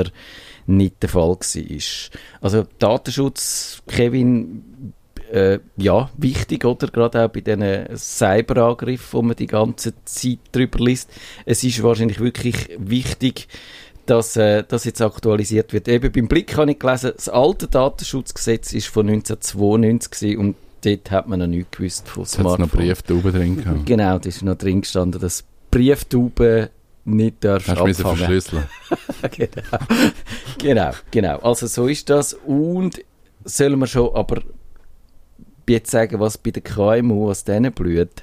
nicht 0.66 1.02
der 1.02 1.08
Fall 1.08 1.30
war. 1.30 1.80
Also 2.40 2.66
Datenschutz, 2.78 3.82
Kevin, 3.86 4.92
äh, 5.32 5.60
ja, 5.76 6.10
wichtig, 6.18 6.64
oder? 6.64 6.88
Gerade 6.88 7.24
auch 7.24 7.28
bei 7.28 7.40
diesen 7.40 7.96
Cyberangriffen, 7.96 9.12
wo 9.12 9.22
man 9.22 9.36
die 9.36 9.46
ganze 9.46 9.94
Zeit 10.04 10.40
drüber 10.52 10.84
liest. 10.84 11.10
Es 11.46 11.64
ist 11.64 11.82
wahrscheinlich 11.82 12.20
wirklich 12.20 12.68
wichtig, 12.78 13.48
dass 14.06 14.36
äh, 14.36 14.64
das 14.66 14.84
jetzt 14.84 15.00
aktualisiert 15.00 15.72
wird. 15.72 15.88
Eben 15.88 16.10
beim 16.12 16.28
Blick 16.28 16.56
habe 16.56 16.70
ich 16.72 16.78
gelesen, 16.78 17.12
das 17.14 17.28
alte 17.28 17.68
Datenschutzgesetz 17.68 18.72
ist 18.72 18.88
von 18.88 19.08
1992 19.08 20.10
gewesen 20.10 20.38
und 20.38 20.56
dort 20.84 21.10
hat 21.10 21.28
man 21.28 21.38
noch 21.40 21.46
nichts 21.46 21.76
gewusst 21.76 22.08
von 22.08 22.24
Jetzt 22.24 22.38
hat 22.38 22.40
es 22.40 22.44
noch 22.44 22.56
Smartphones. 22.56 22.86
Brief 22.86 23.02
da 23.02 23.14
oben 23.14 23.32
drin 23.32 23.56
gehabt. 23.56 23.78
Genau, 23.86 24.18
da 24.18 24.28
ist 24.28 24.42
noch 24.42 24.56
drin 24.56 24.80
gestanden, 24.80 25.20
dass 25.20 25.44
Brieftauben 25.70 26.68
nicht 27.04 27.42
darfst 27.44 27.68
Hast 27.68 27.78
abfangen. 27.78 27.94
verschlüsseln. 27.94 28.64
genau. 29.30 29.78
genau, 30.58 30.90
genau. 31.10 31.38
Also 31.38 31.66
so 31.66 31.86
ist 31.86 32.08
das. 32.10 32.34
Und 32.34 33.02
sollen 33.44 33.78
wir 33.78 33.86
schon 33.86 34.14
aber 34.14 34.42
jetzt 35.68 35.90
sagen, 35.90 36.20
was 36.20 36.38
bei 36.38 36.50
der 36.50 36.62
KMU 36.62 37.30
aus 37.30 37.44
denen 37.44 37.72
blüht? 37.72 38.22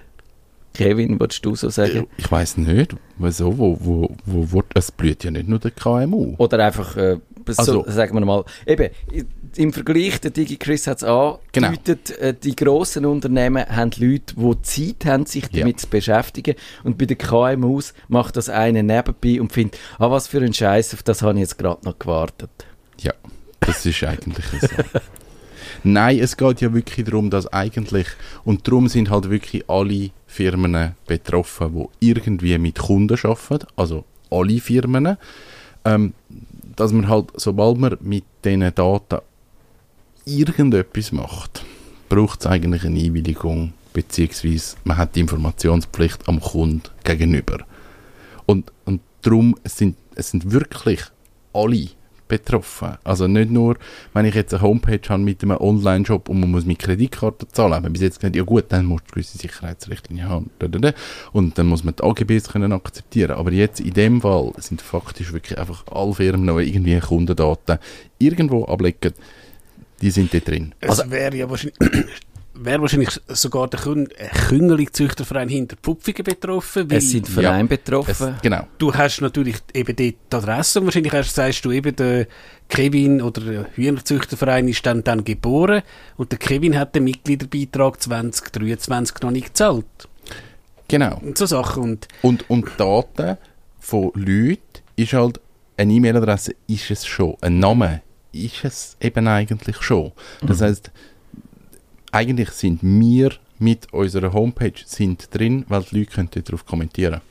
Kevin, 0.74 1.20
würdest 1.20 1.46
du 1.46 1.56
so 1.56 1.70
sagen? 1.70 2.08
Ich 2.18 2.32
weiß 2.32 2.58
nicht, 2.58 2.96
wieso, 3.18 3.58
wo, 3.58 3.78
wo, 3.82 4.16
wo, 4.26 4.52
wo, 4.52 4.64
es 4.76 4.92
blüht 4.92 5.24
ja 5.24 5.32
nicht 5.32 5.48
nur 5.48 5.60
der 5.60 5.72
KMU. 5.72 6.36
Oder 6.38 6.64
einfach, 6.66 6.96
äh, 6.96 7.18
so, 7.48 7.62
Also- 7.62 7.86
sagen 7.88 8.14
wir 8.16 8.26
mal, 8.26 8.46
eben, 8.68 8.90
im 9.56 9.74
Vergleich, 9.74 10.22
der 10.22 10.30
DigiChris 10.32 10.86
hat 10.88 10.98
es 10.98 11.04
angedeutet, 11.04 12.12
äh, 12.20 12.34
die 12.36 12.56
grossen 12.56 13.06
Unternehmen 13.06 13.66
haben 13.68 13.90
Leute, 13.98 14.36
die 14.38 14.62
Zeit 14.62 15.06
haben, 15.12 15.26
sich 15.26 15.46
Ja. 15.52 15.62
damit 15.62 15.80
zu 15.80 15.88
beschäftigen. 15.88 16.54
Und 16.84 16.98
bei 17.00 17.06
den 17.06 17.18
KMUs 17.18 17.94
macht 18.08 18.38
das 18.38 18.50
eine 18.50 18.84
nebenbei 18.84 19.42
und 19.42 19.52
findet, 19.52 19.80
ah, 19.98 20.12
was 20.12 20.28
für 20.28 20.40
ein 20.42 20.54
Scheiß, 20.54 20.94
auf 20.94 21.02
das 21.04 21.24
habe 21.24 21.34
ich 21.34 21.40
jetzt 21.42 21.58
gerade 21.58 21.84
noch 21.84 21.98
gewartet. 21.98 22.52
Ja, 23.00 23.14
das 23.62 23.86
ist 23.86 24.04
eigentlich 24.04 24.46
so. 24.62 24.68
Nein, 25.84 26.20
es 26.20 26.38
geht 26.38 26.62
ja 26.62 26.74
wirklich 26.74 27.06
darum, 27.06 27.30
dass 27.30 27.48
eigentlich, 27.48 28.08
und 28.44 28.68
darum 28.68 28.88
sind 28.88 29.10
halt 29.10 29.30
wirklich 29.30 29.70
alle 29.70 30.12
Firmen 30.28 30.96
betroffen, 31.08 31.88
die 32.02 32.10
irgendwie 32.10 32.58
mit 32.58 32.78
Kunden 32.80 33.18
arbeiten, 33.24 33.68
also 33.76 34.06
alle 34.30 34.60
Firmen, 34.60 35.18
ähm, 35.86 36.14
dass 36.76 36.92
man 36.92 37.08
halt, 37.08 37.28
sobald 37.36 37.78
man 37.78 37.98
mit 38.02 38.24
diesen 38.44 38.74
Daten 38.74 39.20
irgendetwas 40.26 41.12
macht, 41.12 41.66
braucht 42.10 42.42
es 42.42 42.48
eigentlich 42.48 42.84
eine 42.86 43.00
Einwilligung, 43.00 43.74
beziehungsweise 43.94 44.76
man 44.84 44.98
hat 44.98 45.16
die 45.16 45.22
Informationspflicht 45.22 46.28
am 46.28 46.40
Kunden 46.40 46.84
gegenüber. 47.04 47.60
Und, 48.46 48.72
und 48.86 49.02
darum 49.22 49.56
sind 49.64 49.96
es 50.20 50.32
sind 50.32 50.52
wirklich 50.52 51.02
alle 51.54 51.88
betroffen. 52.30 52.98
Also 53.04 53.28
nicht 53.28 53.52
nur, 53.52 53.76
wenn 54.14 54.24
ich 54.24 54.36
jetzt 54.36 54.54
eine 54.54 54.64
Homepage 54.64 55.02
habe 55.10 55.22
mit 55.22 55.44
einem 55.44 55.58
Online-Shop 55.58 56.30
und 56.30 56.40
man 56.40 56.52
muss 56.52 56.64
mit 56.64 56.80
Kreditkarte 56.80 57.50
zahlen, 57.50 57.74
haben 57.74 57.84
wir 57.84 57.90
bis 57.90 58.04
jetzt 58.04 58.22
gesagt, 58.22 58.38
ja 58.38 58.44
gut, 58.44 58.66
dann 58.70 58.86
musst 58.86 59.08
du 59.08 59.16
gewisse 59.16 59.38
Sicherheitsrichtlinien 59.38 60.30
haben. 60.30 60.50
Und 61.34 61.58
dann 61.58 61.68
muss 61.68 61.84
man 61.84 61.96
die 61.96 62.04
AGBs 62.04 62.48
können 62.48 62.72
akzeptieren. 62.72 63.32
Aber 63.32 63.52
jetzt 63.52 63.82
in 63.82 63.94
dem 63.94 64.22
Fall 64.22 64.54
sind 64.60 64.82
faktisch 64.82 65.34
wirklich 65.34 65.60
einfach 65.60 65.86
alle 65.88 66.14
Firmen, 66.14 66.56
die 66.56 66.70
irgendwie 66.70 66.98
Kundendaten 67.00 67.80
irgendwo 68.20 68.64
ablegen, 68.64 69.14
die 70.02 70.12
sind 70.12 70.34
da 70.34 70.40
drin. 70.40 70.74
Es 70.80 71.10
wäre 71.10 71.36
ja 71.36 71.50
wahrscheinlich, 71.50 71.78
wäre 72.64 72.82
wahrscheinlich 72.82 73.10
sogar 73.28 73.68
der 73.68 73.80
äh, 73.86 74.28
Küngeling-Züchterverein 74.50 75.50
hinter 75.50 75.78
Pfupfigen 75.78 76.24
betroffen. 76.24 76.90
weil 76.90 76.98
Es 76.98 77.12
sind 77.12 77.28
Vereine 77.28 77.68
betroffen. 77.68 78.36
Es, 78.36 78.42
genau. 78.42 78.68
Du 78.78 78.94
hast 78.94 79.22
natürlich 79.22 79.58
eben 79.74 79.96
dort 79.96 80.00
die 80.00 80.36
Adresse 80.36 80.80
und 80.80 80.86
wahrscheinlich 80.86 81.14
hast, 81.14 81.34
sagst 81.34 81.64
du 81.66 81.72
eben, 81.72 81.96
der 81.96 82.28
Kevin 82.68 83.22
oder 83.22 83.42
der 83.42 83.66
Hühnerzüchterverein 83.76 84.68
ist 84.68 84.86
dann, 84.86 85.04
dann 85.04 85.24
geboren 85.24 85.82
und 86.18 86.32
der 86.32 86.40
Kevin 86.40 86.78
hat 86.78 86.96
den 86.96 87.06
Mitgliederbeitrag 87.06 88.02
2023 88.02 89.22
noch 89.22 89.32
nicht 89.32 89.48
gezahlt. 89.48 89.86
Genau. 90.88 91.20
Und 91.22 91.38
so 91.38 91.46
Sachen. 91.46 91.84
Und 91.84 92.08
Und, 92.22 92.50
und 92.50 92.70
Daten 92.78 93.38
von 93.80 94.12
Leuten 94.16 94.62
ist 94.96 95.14
halt, 95.14 95.40
eine 95.78 95.94
E-Mail-Adresse 95.94 96.56
ist 96.68 96.92
es 96.92 97.06
schon, 97.06 97.38
ein 97.42 97.60
Name 97.60 98.02
ist 98.34 98.66
es 98.66 98.98
eben 99.00 99.28
eigentlich 99.28 99.82
schon. 99.82 100.12
Das 100.42 100.62
heißt, 100.62 100.92
eigentlich 102.12 102.50
sind 102.52 102.80
wir 102.82 103.32
mit 103.60 103.94
unserer 103.94 104.34
Homepage 104.34 104.74
sind 104.86 105.36
drin, 105.36 105.66
weil 105.68 105.84
die 105.84 106.00
Leute 106.00 106.12
können 106.12 106.30
darauf 106.32 106.66
kommentieren 106.66 107.22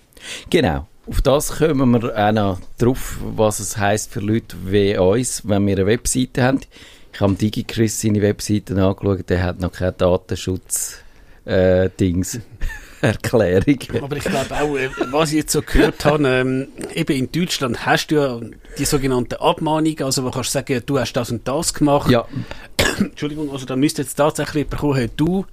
Genau. 0.50 0.87
Auf 1.06 1.23
das 1.23 1.56
kommen 1.56 2.02
wir 2.02 2.14
auch 2.14 2.32
noch 2.32 2.61
drauf, 2.76 3.16
was 3.23 3.61
es 3.61 3.78
heisst 3.78 4.12
für 4.12 4.20
Leute 4.20 4.54
wie 4.66 4.99
uns, 4.99 5.49
wenn 5.49 5.66
wir 5.66 5.76
eine 5.76 5.87
Webseite 5.87 6.42
haben. 6.42 6.61
Ich 7.14 7.20
habe 7.20 7.32
DigiChris 7.35 7.99
seine 8.00 8.20
Webseite 8.20 8.75
angeschaut, 8.75 9.30
der 9.30 9.42
hat 9.42 9.58
noch 9.58 9.73
keine 9.73 9.92
Datenschutz-Dings. 9.92 12.40
Erklärung. 13.00 13.78
Aber 14.02 14.16
ich 14.16 14.25
glaube 14.25 14.54
auch, 14.54 14.76
äh, 14.76 14.90
was 15.12 15.30
ich 15.30 15.38
jetzt 15.38 15.52
so 15.52 15.62
gehört 15.62 16.04
habe, 16.04 16.28
ähm, 16.28 16.66
eben 16.94 17.16
in 17.16 17.30
Deutschland 17.30 17.87
hast 17.87 18.08
du 18.08 18.16
ja 18.16 18.40
die 18.76 18.85
sogenannte 18.85 19.40
Abmahnung, 19.40 20.00
also 20.00 20.25
wo 20.25 20.30
kannst 20.30 20.50
du 20.50 20.58
sagen, 20.58 20.82
du 20.85 20.99
hast 20.99 21.12
das 21.12 21.30
und 21.30 21.47
das 21.47 21.75
gemacht. 21.75 22.11
Ja, 22.11 22.26
Entschuldigung, 23.00 23.50
also 23.50 23.67
da 23.67 23.76
müsste 23.76 24.02
jetzt 24.02 24.14
tatsächlich 24.14 24.64
jemand 24.64 24.81
kommen, 24.81 24.95
hey, 24.97 25.11
du 25.17 25.47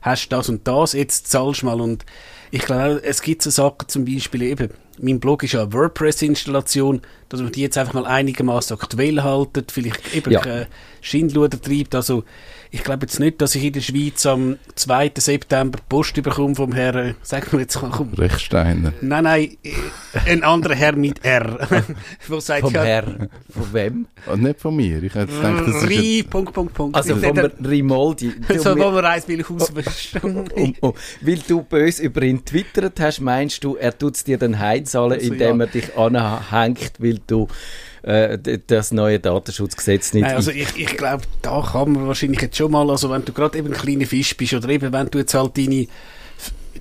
hast 0.00 0.28
das 0.28 0.48
und 0.48 0.66
das, 0.66 0.92
jetzt 0.92 1.28
zahlst 1.28 1.64
mal. 1.64 1.80
Und 1.80 2.04
ich 2.50 2.62
glaube, 2.62 3.02
es 3.02 3.22
gibt 3.22 3.42
so 3.42 3.50
Sachen, 3.50 3.88
zum 3.88 4.04
Beispiel 4.04 4.42
eben, 4.42 4.70
mein 5.00 5.20
Blog 5.20 5.42
ist 5.42 5.52
ja 5.52 5.62
eine 5.62 5.72
WordPress-Installation, 5.72 7.02
dass 7.28 7.40
man 7.40 7.52
die 7.52 7.60
jetzt 7.62 7.76
einfach 7.78 7.94
mal 7.94 8.06
einigermaßen 8.06 8.76
aktuell 8.78 9.22
haltet, 9.22 9.72
vielleicht 9.72 10.14
eben 10.14 10.30
Ja. 10.32 10.42
äh, 10.44 10.66
Schindluder 11.00 11.60
treibt. 11.60 11.94
Also 11.94 12.24
ich 12.70 12.82
glaube 12.84 13.06
jetzt 13.06 13.18
nicht, 13.20 13.40
dass 13.40 13.54
ich 13.54 13.64
in 13.64 13.72
der 13.72 13.80
Schweiz 13.80 14.26
am 14.26 14.58
2. 14.74 15.12
September 15.16 15.78
Post 15.88 16.20
bekomme 16.22 16.54
vom 16.54 16.72
Herrn, 16.72 17.10
äh, 17.10 17.14
sag 17.22 17.52
mir 17.52 17.60
jetzt 17.60 17.80
mal, 17.80 17.90
komm, 17.90 18.12
Rechsteiner. 18.14 18.92
Nein, 19.00 19.24
nein, 19.24 19.56
äh, 19.62 20.30
ein 20.30 20.42
anderer 20.42 20.74
Herr 20.74 20.94
mit 20.96 21.24
R. 21.24 21.66
Wo 22.28 22.40
sagt 22.40 22.62
vom 22.62 22.74
ja, 22.74 22.82
Herr. 22.82 23.04
Von 23.04 23.72
wem? 23.72 24.06
Und 24.26 24.42
nicht 24.42 24.60
von 24.60 24.74
mir. 24.76 25.02
Ich 25.02 25.14
hätte 25.14 25.32
gedacht, 25.32 25.66
das 25.68 25.76
ist 25.82 25.88
Ri, 25.88 26.22
Punkt, 26.28 26.52
Punkt, 26.52 26.74
Punkt. 26.74 26.96
Also 26.96 27.16
vom 27.16 27.34
der- 27.34 27.52
Rimoldi. 27.64 28.32
so, 28.58 28.76
wo 28.76 28.92
wir 28.92 29.04
eins 29.04 29.28
will 29.28 29.44
auswischen. 29.48 30.20
um, 30.54 30.74
um, 30.80 30.94
weil 31.22 31.38
du 31.46 31.62
bös 31.62 32.00
über 32.00 32.22
ihn 32.22 32.44
twittert 32.44 33.00
hast, 33.00 33.20
meinst 33.20 33.62
du, 33.64 33.76
er 33.76 33.96
tut 33.96 34.16
es 34.16 34.24
dir 34.24 34.36
dann 34.36 34.58
heimzahlen, 34.58 35.12
Also, 35.12 35.32
indem 35.32 35.60
ja. 35.60 35.66
er 35.66 35.70
dich 35.70 35.96
anhängt, 35.96 36.92
weil 36.98 37.17
du 37.26 37.48
äh, 38.02 38.38
das 38.66 38.92
neue 38.92 39.18
Datenschutzgesetz 39.20 40.14
nicht 40.14 40.22
Nein, 40.22 40.36
also 40.36 40.50
ich, 40.50 40.76
ich 40.76 40.96
glaube, 40.96 41.22
da 41.42 41.60
kann 41.72 41.92
man 41.92 42.06
wahrscheinlich 42.06 42.40
jetzt 42.40 42.56
schon 42.56 42.70
mal, 42.72 42.88
also 42.90 43.10
wenn 43.10 43.24
du 43.24 43.32
gerade 43.32 43.58
eben 43.58 43.68
ein 43.72 43.78
kleiner 43.78 44.06
Fisch 44.06 44.36
bist 44.36 44.54
oder 44.54 44.68
eben 44.68 44.92
wenn 44.92 45.08
du 45.10 45.18
jetzt 45.18 45.34
halt 45.34 45.56
deine, 45.58 45.86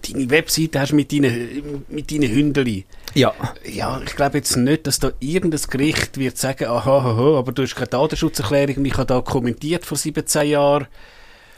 deine 0.07 0.29
Webseite 0.29 0.79
hast 0.79 0.93
mit 0.93 1.11
deinen, 1.11 1.85
mit 1.89 2.11
deinen 2.11 2.29
Hündeli. 2.31 2.85
Ja, 3.13 3.33
Ja, 3.65 3.99
ich 4.05 4.15
glaube 4.15 4.37
jetzt 4.37 4.55
nicht, 4.57 4.85
dass 4.85 4.99
da 4.99 5.11
irgendein 5.19 5.61
Gericht 5.69 6.17
wird 6.17 6.37
sagen, 6.37 6.65
aha, 6.65 6.97
aha, 6.97 7.39
aber 7.39 7.51
du 7.51 7.63
hast 7.63 7.75
keine 7.75 7.87
Datenschutzerklärung 7.87 8.77
und 8.77 8.85
ich 8.85 8.93
habe 8.93 9.05
da 9.05 9.21
kommentiert 9.21 9.85
vor 9.85 9.97
17 9.97 10.47
Jahren. 10.49 10.87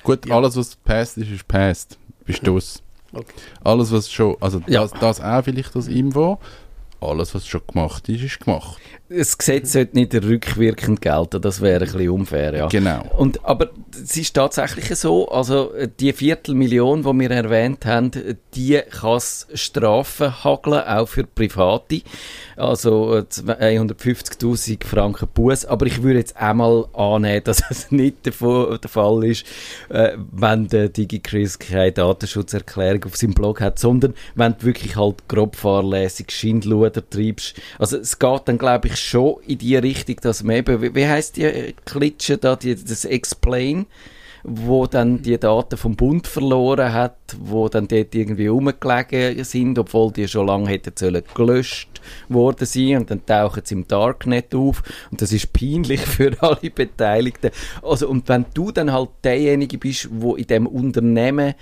Gut, 0.03 0.25
Ja. 0.25 0.36
alles 0.38 0.55
was 0.55 0.75
passt 0.77 1.17
ist, 1.17 1.29
ist 1.29 1.48
passt. 1.48 1.98
Bist 2.25 2.45
du 2.48 2.57
es? 2.57 2.81
Okay. 3.12 3.25
Alles, 3.63 3.91
was 3.91 4.09
schon, 4.09 4.38
also 4.39 4.62
Ja. 4.67 4.81
das, 4.83 4.91
das 5.00 5.19
auch 5.19 5.43
vielleicht 5.43 5.75
aus 5.75 5.88
Info, 5.88 6.39
alles, 7.01 7.34
was 7.36 7.48
schon 7.48 7.62
gemacht 7.68 8.10
ist, 8.10 8.24
ist 8.24 8.39
gemacht. 8.39 8.82
Das 9.09 9.37
Gesetz 9.37 9.73
sollte 9.73 9.97
nicht 9.97 10.13
rückwirkend 10.13 11.01
gelten, 11.01 11.41
das 11.41 11.61
wäre 11.61 11.85
ein 11.85 11.91
bisschen 11.91 12.09
unfair, 12.09 12.53
ja. 12.55 12.67
Genau. 12.67 13.05
Und, 13.17 13.43
aber 13.43 13.71
es 13.91 14.15
ist 14.15 14.35
tatsächlich 14.35 14.95
so, 14.95 15.27
also 15.29 15.73
die 15.99 16.13
Viertelmillion, 16.13 17.01
die 17.01 17.19
wir 17.19 17.31
erwähnt 17.31 17.85
haben, 17.87 18.11
die 18.53 18.79
kann 18.89 19.17
es 19.17 19.47
Strafen 19.53 20.43
hageln, 20.43 20.83
auch 20.83 21.07
für 21.07 21.23
Private. 21.23 22.01
Also 22.55 23.15
äh, 23.15 23.21
250'000 23.21 24.85
Franken 24.85 25.29
Buß. 25.33 25.65
Aber 25.65 25.85
ich 25.85 26.03
würde 26.03 26.19
jetzt 26.19 26.35
einmal 26.37 26.85
annehmen, 26.93 27.41
dass 27.45 27.63
es 27.69 27.91
nicht 27.91 28.25
der 28.25 28.33
Fall 28.33 29.23
ist, 29.23 29.45
äh, 29.89 30.17
wenn 30.31 30.67
der 30.67 30.89
DigiChris 30.89 31.57
keine 31.57 31.93
Datenschutzerklärung 31.93 33.05
auf 33.05 33.15
seinem 33.15 33.33
Blog 33.33 33.61
hat, 33.61 33.79
sondern 33.79 34.13
wenn 34.35 34.55
du 34.57 34.65
wirklich 34.65 34.97
halt 34.97 35.27
grob 35.27 35.55
fahrlässig 35.55 36.31
Schindluder 36.31 37.07
treibst. 37.09 37.55
Also 37.77 37.97
es 37.97 38.19
geht 38.19 38.41
dann, 38.45 38.57
glaube 38.57 38.89
ich, 38.89 38.99
schon 39.00 39.38
in 39.48 39.58
die 39.58 39.75
Richtung, 39.75 40.18
dass 40.22 40.44
man 40.44 40.58
eben, 40.58 40.82
wie, 40.82 40.96
wie 40.96 41.08
heisst 41.08 41.38
die 41.38 41.44
äh, 41.44 41.74
Klitsche 41.86 42.38
da, 42.38 42.56
die, 42.56 42.75
das 42.75 43.06
Explain, 43.06 43.86
wo 44.44 44.88
dann 44.88 45.22
die 45.22 45.38
Daten 45.38 45.77
vom 45.77 45.96
Bund 45.96 46.27
verloren 46.27 46.94
hat, 46.94 47.18
wo 47.39 47.68
dann 47.68 47.88
dort 47.88 48.15
irgendwie 48.15 48.48
rumgelegen 48.48 49.44
sind, 49.44 49.77
obwohl 49.77 50.12
die 50.12 50.27
schon 50.27 50.48
lange 50.48 50.70
hätten 50.70 50.94
sollen 50.96 51.24
gelöscht 51.34 52.01
worden 52.29 52.65
sein 52.65 52.98
und 52.98 53.12
dann 53.12 53.25
tauchen 53.25 53.63
sie 53.65 53.75
im 53.75 53.88
Darknet 53.88 54.56
auf 54.56 54.82
und 55.12 55.22
das 55.22 55.34
ist 55.34 55.51
peinlich 55.51 56.00
für 56.06 56.32
alle 56.41 56.70
Beteiligten. 56.70 57.51
Also 57.82 58.08
und 58.08 58.29
wenn 58.29 58.46
du 58.53 58.72
dann 58.72 58.94
halt 58.94 59.10
derjenige 59.24 59.77
bist, 59.77 60.08
wo 60.12 60.36
in 60.36 60.48
dem 60.48 60.68
Unternehmen 60.68 61.56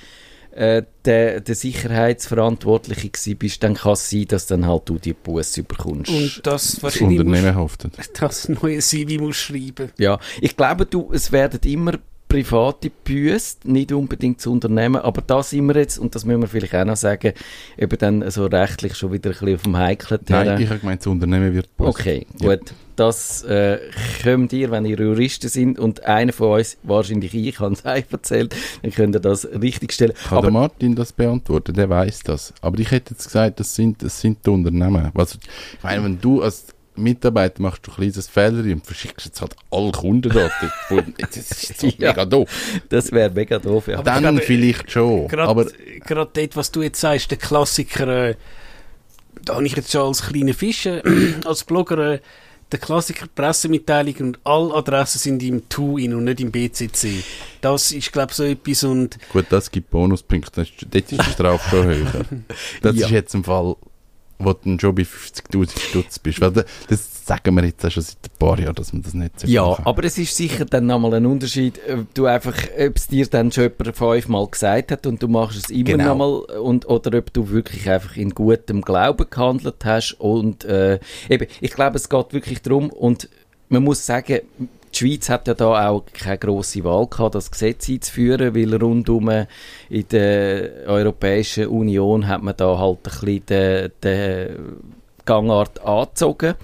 äh, 0.58 0.84
der, 1.06 1.40
der 1.42 1.56
Sicherheitsverantwortliche 1.56 3.10
gewesen 3.10 3.38
bist, 3.38 3.64
dann 3.64 3.76
kann 3.76 3.94
es 3.94 4.10
sein, 4.10 4.26
dass 4.28 4.48
dann 4.48 4.66
halt 4.66 4.90
du 4.90 4.98
die 4.98 5.14
Busse 5.14 5.62
überkommst. 5.62 6.10
Und 6.12 6.42
das 6.44 6.74
Das 6.74 6.84
wahrscheinlich 6.84 7.20
Unternehmen 7.20 7.56
haftet. 7.56 7.94
das 8.20 8.50
neue 8.50 8.80
CV 8.80 9.22
muss 9.22 9.36
schreiben. 9.36 9.92
Ja, 9.98 10.20
ich 10.42 10.58
glaube, 10.58 10.86
du, 10.86 11.12
es 11.14 11.32
werden 11.32 11.60
immer 11.64 11.94
private 12.28 12.90
büßt, 12.90 13.66
nicht 13.66 13.92
unbedingt 13.94 14.40
das 14.40 14.48
Unternehmen, 14.48 14.98
aber 14.98 15.22
da 15.22 15.42
sind 15.44 15.68
wir 15.68 15.76
jetzt, 15.78 15.98
und 15.98 16.14
das 16.14 16.26
müssen 16.26 16.42
wir 16.42 16.48
vielleicht 16.50 16.76
auch 16.76 16.86
noch 16.86 16.98
sagen, 16.98 17.34
eben 17.78 17.98
dann 18.00 18.30
so 18.32 18.48
rechtlich 18.48 18.96
schon 18.96 19.14
wieder 19.14 19.30
ein 19.30 19.34
bisschen 19.40 19.56
auf 19.56 19.62
dem 19.64 19.78
heiklen 19.78 20.20
Nein, 20.28 20.46
Terrain. 20.46 20.62
ich 20.62 20.70
habe 20.70 20.80
gemeint, 20.80 21.02
das 21.02 21.08
Unternehmen 21.08 21.54
wird 21.54 21.76
Buß. 21.78 21.88
Okay, 21.88 22.26
Ja. 22.42 22.58
Das 22.98 23.44
äh, 23.44 23.78
könnt 24.24 24.52
ihr, 24.54 24.72
wenn 24.72 24.84
ihr 24.86 24.98
Juristen 24.98 25.48
sind 25.50 25.78
und 25.80 26.04
einer 26.04 26.34
von 26.34 26.58
uns, 26.60 26.78
wahrscheinlich 26.84 27.34
ich, 27.34 27.60
hat 27.62 27.72
es 27.74 27.86
euch 27.86 28.06
erzählt, 28.12 28.56
dann 28.82 28.92
könnt 28.92 29.16
ihr 29.16 29.20
das 29.22 29.46
richtig 29.46 29.94
stellen. 29.94 30.14
Kann 30.28 30.42
der 30.42 30.52
Martin 30.52 30.96
das 30.96 31.14
beantworten? 31.14 31.74
Der 31.76 31.90
weiß 31.90 32.22
das. 32.24 32.54
Aber 32.60 32.80
ich 32.80 32.92
hätte 32.92 33.14
jetzt 33.14 33.26
gesagt, 33.26 33.60
das 33.60 33.74
sind, 33.76 34.02
das 34.04 34.20
sind 34.20 34.46
die 34.46 34.50
Unternehmen. 34.50 35.12
Also, 35.16 35.38
ich 35.78 35.84
meine, 35.84 36.04
wenn 36.04 36.20
du 36.20 36.42
als 36.42 36.66
Mitarbeiter 36.96 37.62
machst 37.62 37.86
du 37.86 37.92
ein 37.92 37.96
kleines 37.98 38.28
Fehler 38.28 38.64
und 38.74 38.84
verschickst 38.84 39.28
jetzt 39.28 39.42
halt 39.42 39.56
alle 39.70 39.92
Kundendaten. 39.92 40.72
Wo- 40.90 41.04
das 41.20 41.38
ist 41.38 41.80
so 41.80 41.86
Ja. 42.00 42.10
mega 42.10 42.26
doof. 42.26 42.50
das 42.90 43.12
wäre 43.12 43.30
mega 43.30 43.60
doof, 43.60 43.88
ja. 43.88 43.96
Aber 44.00 44.04
Dann 44.06 44.24
gerade- 44.24 44.42
vielleicht 44.42 44.92
schon. 44.92 45.32
aber 45.32 45.66
Gerade 45.66 46.00
gerade 46.04 46.32
dort, 46.34 46.56
was 46.56 46.72
du 46.72 46.82
jetzt 46.82 47.00
sagst, 47.00 47.30
der 47.30 47.38
Klassiker, 47.38 48.30
äh, 48.30 48.36
da 49.46 49.54
habe 49.54 49.66
ich 49.68 49.76
jetzt 49.76 49.92
schon 49.92 50.02
als 50.08 50.24
kleiner 50.24 50.56
Fischer, 50.56 51.04
als 51.46 51.64
Blogger, 51.64 52.14
äh, 52.14 52.20
der 52.72 52.80
Klassiker 52.80 53.28
Pressemitteilung 53.34 54.16
und 54.18 54.40
alle 54.44 54.74
Adressen 54.74 55.20
sind 55.20 55.44
im 55.44 55.68
TUIN 55.70 56.14
und 56.14 56.26
nicht 56.26 56.42
im 56.42 56.52
BCC. 56.52 57.24
Das 57.62 57.92
ist, 57.92 58.12
glaube 58.12 58.32
ich, 58.32 58.36
so 58.38 58.44
etwas 58.44 58.84
und 58.84 59.18
gut, 59.32 59.46
das 59.50 59.72
gibt 59.72 59.90
Bonuspunkte. 59.90 60.52
Das 60.62 60.70
ist- 60.70 60.82
Dort 60.92 61.12
ist 61.12 61.12
die 61.28 61.32
Strafe 61.32 61.70
schon 61.70 61.86
höher. 61.86 62.26
Das 62.82 62.96
Ja. 62.96 63.06
ist 63.08 63.12
jetzt 63.12 63.34
ein 63.36 63.44
Fall, 63.44 63.76
wo 64.40 64.54
du 64.54 64.78
schon 64.80 64.96
bei 64.96 65.04
50'000 65.04 65.80
Stutz 65.80 66.20
bist. 66.20 66.42
Weil 66.42 66.52
da- 66.52 66.66
das 66.90 67.17
sagen 67.28 67.56
wir 67.56 67.66
jetzt 67.66 67.92
schon 67.92 68.02
seit 68.04 68.16
ein 68.24 68.40
paar 68.40 68.58
Jahren, 68.60 68.76
dass 68.76 68.94
man 68.94 69.02
das 69.02 69.14
nicht 69.14 69.40
so 69.42 69.48
Ja, 69.48 69.66
machen. 69.66 69.86
aber 69.86 70.04
es 70.06 70.18
ist 70.18 70.36
sicher 70.36 70.64
dann 70.66 70.86
nochmal 70.86 71.14
ein 71.16 71.26
Unterschied, 71.26 71.80
ob 71.94 72.14
du 72.14 72.26
einfach, 72.26 72.56
ob 72.80 72.96
es 72.96 73.08
dir 73.08 73.26
dann 73.28 73.52
schon 73.52 73.66
jemand 73.66 73.96
fünfmal 73.98 74.48
gesagt 74.48 74.92
hat 74.92 75.06
und 75.06 75.22
du 75.22 75.28
machst 75.28 75.58
es 75.58 75.70
immer 75.70 75.84
Genau. 75.84 76.06
nochmal 76.16 76.60
und, 76.60 76.88
oder 76.88 77.18
ob 77.18 77.34
du 77.34 77.50
wirklich 77.50 77.90
einfach 77.90 78.16
in 78.16 78.30
gutem 78.32 78.82
Glauben 78.82 79.30
gehandelt 79.30 79.84
hast 79.84 80.14
und 80.20 80.64
äh, 80.66 81.00
eben, 81.30 81.48
ich 81.62 81.72
glaube, 81.72 81.98
es 81.98 82.08
geht 82.10 82.34
wirklich 82.34 82.62
darum 82.62 82.90
und 82.90 83.30
man 83.70 83.84
muss 83.84 84.06
sagen, 84.06 84.40
die 84.94 84.98
Schweiz 84.98 85.28
hat 85.30 85.48
ja 85.50 85.54
da 85.54 85.90
auch 85.90 86.06
keine 86.14 86.38
grosse 86.38 86.84
Wahl 86.86 87.08
gehabt, 87.08 87.36
das 87.36 87.52
Gesetz 87.52 87.90
einzuführen, 87.90 88.56
weil 88.56 88.74
rundum 88.74 89.30
in 89.90 90.08
der 90.10 90.88
Europäischen 90.88 91.68
Union 91.68 92.26
hat 92.28 92.42
man 92.42 92.56
da 92.56 92.80
halt 92.80 93.00
ein 93.00 93.04
bisschen 93.04 93.46
den, 93.48 93.92
den 94.02 94.56
Gangart 95.26 95.82
angezogen. 95.84 96.56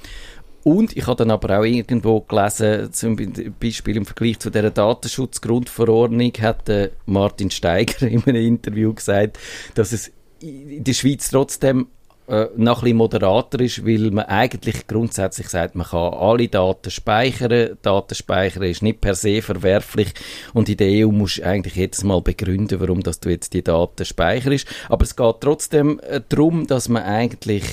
Und 0.63 0.95
ich 0.95 1.08
habe 1.08 1.17
dann 1.17 1.32
aber 1.32 1.60
auch 1.60 1.63
irgendwo 1.63 2.21
gelesen, 2.21 2.93
zum 2.93 3.17
Beispiel 3.60 3.97
im 3.97 4.06
Vergleich 4.06 4.39
zu 4.39 4.49
der 4.49 4.69
Datenschutzgrundverordnung 4.71 6.32
hat 6.41 6.67
der 6.67 6.91
Martin 7.06 7.52
Steiger 7.52 8.08
in 8.08 8.23
einem 8.23 8.45
Interview 8.45 8.93
gesagt, 8.93 9.38
dass 9.76 9.91
es 9.91 10.12
in 10.39 10.84
der 10.84 10.93
Schweiz 10.93 11.30
trotzdem 11.30 11.88
äh, 12.28 12.47
noch 12.56 12.78
ein 12.78 12.84
bisschen 12.84 12.97
moderater 12.97 13.60
ist, 13.60 13.86
weil 13.86 14.12
man 14.12 14.26
eigentlich 14.26 14.88
grundsätzlich 14.88 15.49
sagt, 15.49 15.76
man 15.76 15.88
kann 15.88 16.13
alle 16.13 16.47
Daten 16.47 16.89
speichern. 16.89 17.78
Daten 17.82 18.15
speichern 18.15 18.63
ist 18.63 18.82
nicht 18.82 19.02
per 19.02 19.15
se 19.15 19.41
verwerflich 19.41 20.13
und 20.54 20.69
in 20.69 20.78
der 20.78 21.06
EU 21.06 21.12
musst 21.12 21.39
du 21.39 21.45
eigentlich 21.45 21.76
jedes 21.76 22.04
Mal 22.06 22.21
begründen, 22.21 22.80
warum 22.80 23.04
dass 23.04 23.19
du 23.19 23.30
jetzt 23.30 23.54
die 23.54 23.63
Daten 23.63 24.06
speicherst. 24.06 24.67
Aber 24.88 25.04
es 25.04 25.17
geht 25.17 25.36
trotzdem 25.41 25.99
äh, 25.99 26.21
darum, 26.30 26.65
dass 26.65 26.88
man 26.88 27.04
eigentlich 27.04 27.63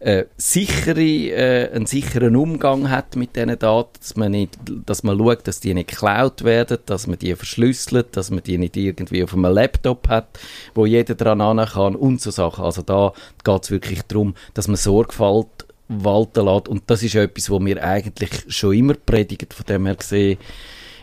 äh, 0.00 0.24
sichere, 0.38 1.02
äh, 1.02 1.70
einen 1.72 1.84
sicheren 1.84 2.34
Umgang 2.34 2.90
hat 2.90 3.16
mit 3.16 3.36
diesen 3.36 3.58
Daten, 3.58 3.90
dass 3.98 4.16
man, 4.16 4.32
nicht, 4.32 4.58
dass 4.86 5.02
man 5.02 5.18
schaut, 5.18 5.46
dass 5.46 5.60
die 5.60 5.74
nicht 5.74 5.90
geklaut 5.90 6.42
werden, 6.42 6.78
dass 6.86 7.06
man 7.06 7.18
die 7.18 7.34
verschlüsselt, 7.34 8.16
dass 8.16 8.30
man 8.30 8.42
die 8.42 8.56
nicht 8.56 8.76
irgendwie 8.76 9.22
auf 9.22 9.34
einem 9.34 9.52
Laptop 9.52 10.08
hat, 10.08 10.40
wo 10.74 10.86
jeder 10.86 11.14
dran 11.14 11.42
an 11.42 11.64
kann 11.66 11.94
und 11.94 12.20
so 12.20 12.30
Sachen. 12.30 12.64
Also 12.64 12.80
da 12.80 13.12
geht 13.44 13.62
es 13.62 13.70
wirklich 13.70 14.02
darum, 14.02 14.34
dass 14.54 14.68
man 14.68 14.76
Sorgfalt 14.76 15.66
walten 15.88 16.46
lässt 16.46 16.68
und 16.68 16.84
das 16.86 17.02
ist 17.02 17.14
etwas, 17.16 17.50
was 17.50 17.64
wir 17.64 17.84
eigentlich 17.84 18.30
schon 18.48 18.74
immer 18.74 18.94
predigen, 18.94 19.48
von 19.50 19.66
dem 19.66 19.84
her 19.84 19.96
gesehen, 19.96 20.38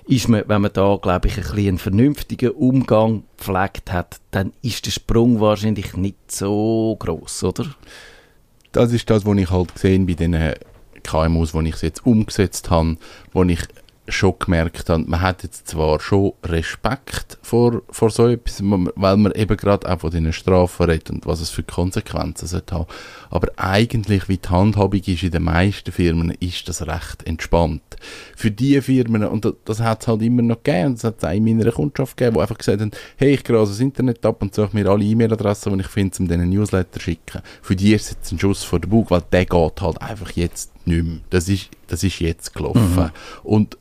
ist 0.08 0.30
man, 0.30 0.44
wenn 0.48 0.62
man 0.62 0.72
da, 0.74 0.98
glaube 1.00 1.28
ich, 1.28 1.36
ein 1.36 1.44
bisschen 1.44 1.68
einen 1.68 1.78
vernünftigen 1.78 2.52
Umgang 2.52 3.24
gepflegt 3.38 3.92
hat, 3.92 4.22
dann 4.32 4.54
ist 4.62 4.86
der 4.86 4.92
Sprung 4.92 5.40
wahrscheinlich 5.42 5.96
nicht 5.96 6.32
so 6.32 6.96
groß, 6.98 7.44
oder? 7.44 7.66
Das 8.72 8.92
ist 8.92 9.10
das, 9.10 9.26
was 9.26 9.38
ich 9.38 9.50
halt 9.50 9.74
gesehen 9.74 10.06
bei 10.06 10.14
den 10.14 10.54
KMUs, 11.04 11.54
wo 11.54 11.62
ich 11.62 11.76
es 11.76 11.82
jetzt 11.82 12.06
umgesetzt 12.06 12.70
habe, 12.70 12.98
wo 13.32 13.44
ich 13.44 13.62
schon 14.08 14.36
gemerkt 14.40 14.90
habe, 14.90 15.04
man 15.06 15.22
hat 15.22 15.44
jetzt 15.44 15.68
zwar 15.68 16.00
schon 16.00 16.34
Respekt 16.44 17.38
vor, 17.42 17.82
vor 17.90 18.10
so 18.10 18.28
etwas, 18.28 18.62
weil 18.62 19.18
man 19.18 19.32
eben 19.34 19.58
gerade 19.58 19.90
auch 19.90 20.00
von 20.00 20.12
diesen 20.12 20.32
Strafen 20.34 20.86
redet 20.86 21.10
und 21.10 21.26
was 21.26 21.42
es 21.42 21.50
für 21.50 21.64
Konsequenzen 21.64 22.48
sollte 22.48 22.76
haben. 22.76 22.86
Aber 23.30 23.48
eigentlich, 23.58 24.30
wie 24.30 24.38
die 24.38 24.50
Handhabung 24.50 25.02
ist 25.02 25.24
in 25.24 25.32
den 25.32 25.44
meisten 25.44 25.92
Firmen, 25.92 26.32
ist 26.40 26.70
das 26.70 26.88
recht 26.88 27.26
entspannt. 27.26 27.82
Für 28.36 28.52
die 28.52 28.80
Firmen, 28.82 29.24
und 29.26 29.44
das, 29.44 29.54
das 29.66 29.80
hat 29.82 30.02
es 30.02 30.08
halt 30.08 30.22
immer 30.22 30.42
noch 30.42 30.64
gegeben, 30.64 30.88
und 30.88 30.98
es 30.98 31.04
hat 31.04 31.18
es 31.18 31.24
auch 31.24 31.34
in 31.34 31.44
meiner 31.44 31.72
Kundschaft 31.72 32.16
gegeben, 32.16 32.36
die 32.36 32.42
einfach 32.42 32.58
gesagt 32.58 32.82
haben, 32.82 32.92
hey, 33.18 33.34
ich 33.34 33.44
grase 33.44 33.72
das 33.72 33.82
Internet 33.82 34.26
ab 34.26 34.42
und 34.42 34.56
suche 34.56 34.76
mir 34.76 34.88
alle 34.88 35.04
E-Mail-Adressen, 35.04 35.74
die 35.74 35.82
ich 35.82 35.88
finde, 35.88 36.18
um 36.20 36.28
diesen 36.28 36.50
Newsletter 36.50 36.94
zu 36.94 37.00
schicken. 37.02 37.42
Für 37.62 37.76
die 37.76 37.94
ist 37.94 38.04
es 38.04 38.12
jetzt 38.12 38.32
ein 38.32 38.40
Schuss 38.40 38.64
vor 38.64 38.80
der 38.80 38.88
Bug, 38.88 39.12
weil 39.12 39.24
der 39.32 39.46
geht 39.46 39.82
halt 39.82 40.02
einfach 40.02 40.32
jetzt 40.32 40.72
nicht 40.88 41.04
mehr. 41.04 41.20
Das 41.30 41.50
ist, 41.50 41.70
das 41.88 42.04
ist 42.04 42.20
jetzt 42.20 42.54
gelaufen. 42.54 43.12
Und 43.44 43.78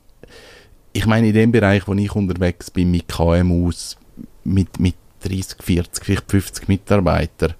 ich 0.97 1.05
meine, 1.05 1.27
in 1.27 1.33
dem 1.33 1.51
Bereich, 1.51 1.87
wo 1.87 1.93
ich 1.93 2.15
unterwegs 2.15 2.71
bin, 2.71 2.89
mit 2.89 3.07
KMUs, 3.07 3.97
mit, 4.43 4.79
mit 4.79 4.95
30, 5.21 5.61
40, 5.61 6.03
vielleicht 6.03 6.31
50 6.31 6.67
Mitarbeitern, 6.67 7.53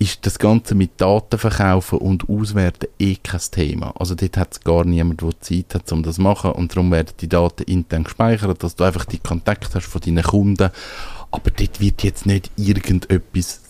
ist 0.00 0.26
das 0.26 0.40
Ganze 0.40 0.74
mit 0.74 1.00
Daten 1.00 1.38
verkaufen 1.38 2.00
und 2.00 2.28
auswerten 2.28 2.88
eh 2.98 3.14
kein 3.14 3.40
Thema. 3.52 3.94
Also 3.96 4.16
dort 4.16 4.36
hat 4.36 4.52
es 4.54 4.60
gar 4.60 4.84
niemand, 4.84 5.22
der 5.22 5.40
Zeit 5.40 5.72
hat, 5.72 5.92
um 5.92 6.02
das 6.02 6.16
zu 6.16 6.22
machen 6.22 6.50
und 6.50 6.74
darum 6.74 6.90
werden 6.90 7.14
die 7.20 7.28
Daten 7.28 7.62
intern 7.62 8.02
gespeichert, 8.02 8.60
dass 8.64 8.74
du 8.74 8.82
einfach 8.82 9.04
die 9.04 9.18
Kontakt 9.18 9.72
hast 9.72 9.86
von 9.86 10.00
deinen 10.00 10.24
Kunden. 10.24 10.70
Aber 11.30 11.50
dort 11.50 11.80
wird 11.80 12.02
jetzt 12.02 12.26
nicht 12.26 12.50
irgendetwas, 12.56 13.60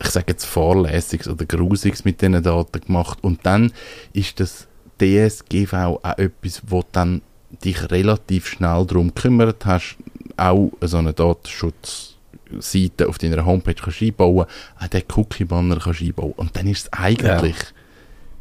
ich 0.00 0.08
sage 0.08 0.26
jetzt 0.28 0.46
Fahrlässiges 0.46 1.28
oder 1.28 1.44
Grusiges 1.44 2.06
mit 2.06 2.22
diesen 2.22 2.42
Daten 2.42 2.80
gemacht 2.80 3.18
und 3.20 3.44
dann 3.44 3.72
ist 4.14 4.40
das 4.40 4.68
DSGV 5.02 5.74
auch 5.74 6.18
etwas, 6.18 6.62
wo 6.66 6.82
dann 6.92 7.20
dich 7.50 7.90
relativ 7.90 8.48
schnell 8.48 8.84
darum 8.86 9.14
gekümmert 9.14 9.66
hast, 9.66 9.96
auch 10.36 10.72
so 10.80 10.98
eine 10.98 11.12
Datenschutzseite 11.12 13.08
auf 13.08 13.18
deiner 13.18 13.44
Homepage 13.44 13.74
kannst 13.74 14.02
einbauen, 14.02 14.46
auch 14.78 14.88
den 14.88 15.02
Cookie-Banner 15.14 15.78
kannst 15.78 16.02
einbauen 16.02 16.32
und 16.36 16.56
dann 16.56 16.66
ist 16.66 16.84
es 16.84 16.92
eigentlich 16.92 17.56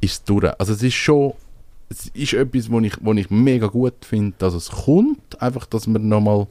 ist 0.01 0.11
es 0.11 0.23
durch. 0.23 0.51
Also 0.59 0.73
es 0.73 0.83
ist 0.83 0.95
schon 0.95 1.33
es 1.89 2.07
ist 2.07 2.33
etwas, 2.33 2.71
wo 2.71 2.79
ich, 2.79 2.93
wo 3.01 3.13
ich 3.13 3.29
mega 3.29 3.67
gut 3.67 4.05
finde, 4.05 4.35
dass 4.39 4.53
es 4.53 4.69
kommt, 4.69 5.39
einfach, 5.41 5.65
dass 5.65 5.87
man 5.87 6.07
nochmal 6.07 6.47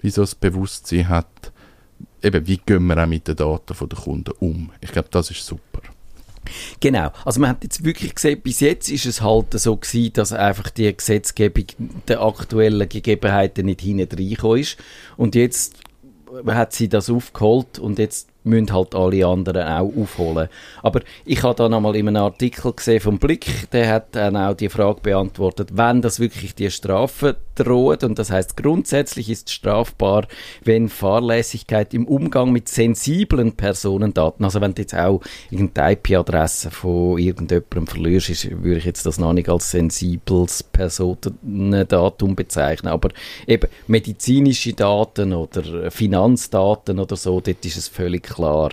wie 0.00 0.10
so 0.10 0.22
das 0.22 0.34
Bewusstsein 0.34 1.08
hat, 1.08 1.52
eben, 2.22 2.46
wie 2.46 2.56
gehen 2.58 2.86
wir 2.86 3.02
auch 3.02 3.06
mit 3.06 3.28
den 3.28 3.36
Daten 3.36 3.88
der 3.88 3.98
Kunden 3.98 4.32
um? 4.40 4.70
Ich 4.80 4.90
glaube, 4.90 5.08
das 5.10 5.30
ist 5.30 5.46
super. 5.46 5.80
Genau. 6.80 7.10
Also 7.24 7.40
man 7.40 7.50
hat 7.50 7.62
jetzt 7.62 7.84
wirklich 7.84 8.14
gesehen, 8.14 8.40
bis 8.40 8.60
jetzt 8.60 8.90
ist 8.90 9.06
es 9.06 9.22
halt 9.22 9.58
so 9.58 9.76
gewesen, 9.76 10.12
dass 10.14 10.32
einfach 10.32 10.70
die 10.70 10.94
Gesetzgebung 10.94 11.66
der 12.08 12.22
aktuellen 12.22 12.88
Gegebenheiten 12.88 13.66
nicht 13.66 13.80
hinten 13.80 14.16
reingekommen 14.16 14.60
ist. 14.60 14.76
Und 15.16 15.34
jetzt 15.34 15.76
hat 16.46 16.72
sie 16.72 16.88
das 16.88 17.10
aufgeholt 17.10 17.78
und 17.78 17.98
jetzt 17.98 18.28
müssen 18.44 18.72
halt 18.72 18.94
alle 18.94 19.26
anderen 19.26 19.66
auch 19.66 19.92
aufholen. 19.96 20.48
Aber 20.82 21.00
ich 21.24 21.42
habe 21.42 21.54
da 21.54 21.68
nochmal 21.68 21.96
in 21.96 22.08
einem 22.08 22.22
Artikel 22.22 22.72
gesehen 22.72 23.00
vom 23.00 23.18
Blick, 23.18 23.70
der 23.70 23.88
hat 23.88 24.14
dann 24.16 24.36
auch 24.36 24.54
die 24.54 24.68
Frage 24.68 25.00
beantwortet, 25.00 25.70
wenn 25.72 26.02
das 26.02 26.20
wirklich 26.20 26.54
die 26.54 26.70
Strafe 26.70 27.36
droht 27.54 28.02
und 28.04 28.18
das 28.18 28.30
heißt 28.30 28.56
grundsätzlich 28.56 29.28
ist 29.30 29.50
strafbar, 29.50 30.26
wenn 30.64 30.88
Fahrlässigkeit 30.88 31.92
im 31.94 32.06
Umgang 32.06 32.50
mit 32.50 32.68
sensiblen 32.68 33.52
Personendaten, 33.52 34.44
also 34.44 34.60
wenn 34.60 34.74
du 34.74 34.82
jetzt 34.82 34.94
auch 34.94 35.20
irgendeine 35.50 35.92
IP-Adresse 35.92 36.70
von 36.70 37.18
irgendjemandem 37.18 37.86
verlierst, 37.86 38.30
ist, 38.30 38.50
würde 38.50 38.78
ich 38.78 38.84
jetzt 38.84 39.06
das 39.06 39.18
noch 39.18 39.32
nicht 39.32 39.48
als 39.48 39.70
sensibles 39.70 40.62
Personendatum 40.62 42.34
bezeichnen, 42.34 42.90
aber 42.90 43.10
eben 43.46 43.68
medizinische 43.86 44.72
Daten 44.72 45.32
oder 45.32 45.90
Finanzdaten 45.90 46.98
oder 46.98 47.16
so, 47.16 47.40
dort 47.40 47.64
ist 47.64 47.76
es 47.76 47.88
völlig 47.88 48.31
klar. 48.34 48.70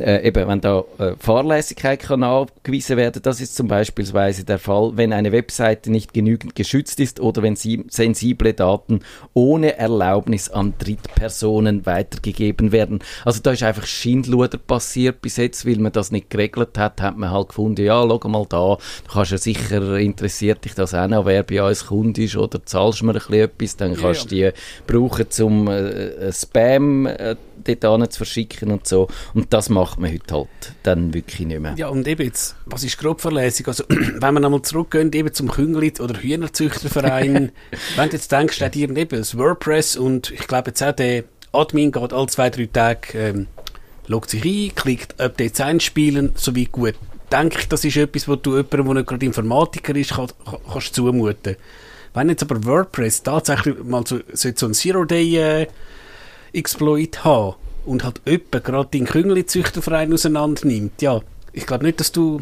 Äh, 0.00 0.26
eben, 0.26 0.48
wenn 0.48 0.60
da 0.60 0.84
äh, 0.98 1.12
Fahrlässigkeit 1.18 2.00
kann 2.00 2.20
nachgewiesen 2.20 2.96
werden, 2.96 3.22
das 3.22 3.40
ist 3.40 3.54
zum 3.54 3.68
Beispiel 3.68 4.04
der 4.04 4.58
Fall, 4.58 4.92
wenn 4.94 5.12
eine 5.12 5.32
Webseite 5.32 5.90
nicht 5.90 6.12
genügend 6.12 6.54
geschützt 6.54 6.98
ist 7.00 7.20
oder 7.20 7.42
wenn 7.42 7.56
sie 7.56 7.84
sensible 7.88 8.54
Daten 8.54 9.00
ohne 9.34 9.76
Erlaubnis 9.78 10.48
an 10.48 10.74
Drittpersonen 10.78 11.86
weitergegeben 11.86 12.72
werden. 12.72 13.00
Also 13.24 13.40
da 13.40 13.52
ist 13.52 13.62
einfach 13.62 13.86
Schindluder 13.86 14.58
passiert 14.58 15.22
bis 15.22 15.36
jetzt, 15.36 15.66
weil 15.66 15.76
man 15.76 15.92
das 15.92 16.10
nicht 16.10 16.30
geregelt 16.30 16.76
hat, 16.76 17.00
hat 17.00 17.16
man 17.16 17.30
halt 17.30 17.48
gefunden, 17.48 17.84
ja, 17.84 18.02
schau 18.02 18.28
mal 18.28 18.46
da, 18.48 18.76
du 19.06 19.12
kannst 19.12 19.32
ja 19.32 19.38
sicher, 19.38 19.96
interessiert 19.98 20.64
dich 20.64 20.74
das 20.74 20.94
auch 20.94 21.08
noch, 21.08 21.26
wer 21.26 21.42
bei 21.42 21.62
uns 21.62 21.86
Kunde 21.86 22.24
ist 22.24 22.36
oder 22.36 22.64
zahlst 22.64 23.02
mir 23.02 23.12
ein 23.12 23.14
bisschen 23.14 23.34
etwas, 23.34 23.76
dann 23.76 23.94
kannst 23.94 24.24
du 24.24 24.34
die 24.34 24.50
brauchen 24.86 25.30
zum 25.30 25.68
äh, 25.68 26.32
Spam 26.32 27.06
äh, 27.06 27.36
dort 27.64 28.12
zu 28.12 28.18
verschicken 28.18 28.70
und 28.70 28.86
so. 28.86 29.08
Und 29.34 29.52
das 29.52 29.68
macht 29.68 29.98
man 29.98 30.12
heute 30.12 30.34
halt 30.34 30.48
dann 30.82 31.14
wirklich 31.14 31.46
nicht 31.46 31.60
mehr. 31.60 31.74
Ja, 31.76 31.88
und 31.88 32.06
eben 32.06 32.24
jetzt, 32.24 32.56
was 32.66 32.84
ist 32.84 32.98
Grobverletzung? 32.98 33.66
Also, 33.66 33.84
wenn 33.88 34.34
wir 34.34 34.40
nochmal 34.40 34.62
zurückgehen, 34.62 35.12
eben 35.12 35.32
zum 35.32 35.50
Künglit 35.50 36.00
oder 36.00 36.20
Hühnerzüchterverein, 36.20 37.52
wenn 37.96 38.08
du 38.08 38.16
jetzt 38.16 38.30
denkst, 38.30 38.60
ihr 38.60 38.96
eben 38.96 39.08
das 39.08 39.36
WordPress 39.36 39.96
und 39.96 40.30
ich 40.30 40.46
glaube 40.46 40.70
jetzt 40.70 40.82
auch 40.82 40.92
der 40.92 41.24
Admin 41.52 41.92
geht 41.92 42.12
alle 42.12 42.26
zwei, 42.26 42.50
drei 42.50 42.66
Tage, 42.66 43.18
ähm, 43.18 43.46
loggt 44.06 44.30
sich 44.30 44.44
ein, 44.44 44.74
klickt 44.74 45.20
Updates 45.20 45.60
einspielen, 45.60 46.32
so 46.34 46.54
wie 46.54 46.66
gut. 46.66 46.94
Denke 47.32 47.58
ich, 47.60 47.68
das 47.68 47.84
ist 47.84 47.96
etwas, 47.96 48.28
was 48.28 48.42
du 48.42 48.56
jemandem, 48.56 48.84
der 48.86 48.94
nicht 48.94 49.06
gerade 49.08 49.26
Informatiker 49.26 49.96
ist, 49.96 50.14
kann, 50.14 50.28
kann, 50.44 50.58
kannst 50.70 50.94
zumuten. 50.94 51.56
Wenn 52.12 52.28
jetzt 52.28 52.42
aber 52.42 52.64
WordPress 52.64 53.22
tatsächlich 53.24 53.82
mal 53.82 54.06
so, 54.06 54.20
so 54.32 54.66
ein 54.66 54.74
Zero-Day 54.74 55.36
äh, 55.36 55.66
Exploit 56.54 57.24
haben 57.24 57.56
und 57.84 58.04
halt 58.04 58.20
jemand 58.26 58.64
gerade 58.64 58.88
deinen 58.92 59.06
Küngeli-Züchterverein 59.06 60.12
auseinander 60.12 60.66
nimmt, 60.66 61.02
ja, 61.02 61.20
ich 61.52 61.66
glaube 61.66 61.84
nicht, 61.84 62.00
dass 62.00 62.12
du 62.12 62.40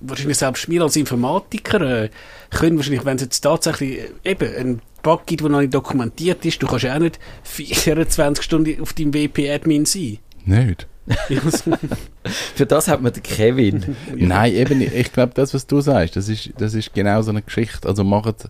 wahrscheinlich 0.00 0.38
selbst 0.38 0.68
wir 0.68 0.82
als 0.82 0.96
Informatiker 0.96 2.04
äh, 2.04 2.10
können 2.50 2.76
wahrscheinlich, 2.76 3.04
wenn 3.04 3.16
es 3.16 3.22
jetzt 3.22 3.40
tatsächlich 3.40 4.00
äh, 4.24 4.30
eben 4.32 4.54
ein 4.56 4.82
Bug 5.02 5.26
gibt, 5.26 5.42
der 5.42 5.50
noch 5.50 5.60
nicht 5.60 5.74
dokumentiert 5.74 6.44
ist, 6.44 6.62
du 6.62 6.66
kannst 6.66 6.84
ja 6.84 6.94
auch 6.94 7.00
nicht 7.00 7.18
24 7.44 8.44
Stunden 8.44 8.80
auf 8.80 8.92
deinem 8.92 9.14
WP-Admin 9.14 9.84
sein. 9.84 10.18
Nicht? 10.44 10.86
Für 12.54 12.64
das 12.64 12.88
hat 12.88 13.02
man 13.02 13.12
den 13.12 13.22
Kevin. 13.22 13.96
Nein, 14.14 14.54
eben, 14.54 14.80
ich 14.80 15.12
glaube, 15.12 15.32
das, 15.34 15.52
was 15.52 15.66
du 15.66 15.82
sagst, 15.82 16.16
das 16.16 16.30
ist, 16.30 16.50
das 16.56 16.72
ist 16.72 16.94
genau 16.94 17.20
so 17.20 17.30
eine 17.30 17.42
Geschichte. 17.42 17.86
Also 17.86 18.04
macht, 18.04 18.48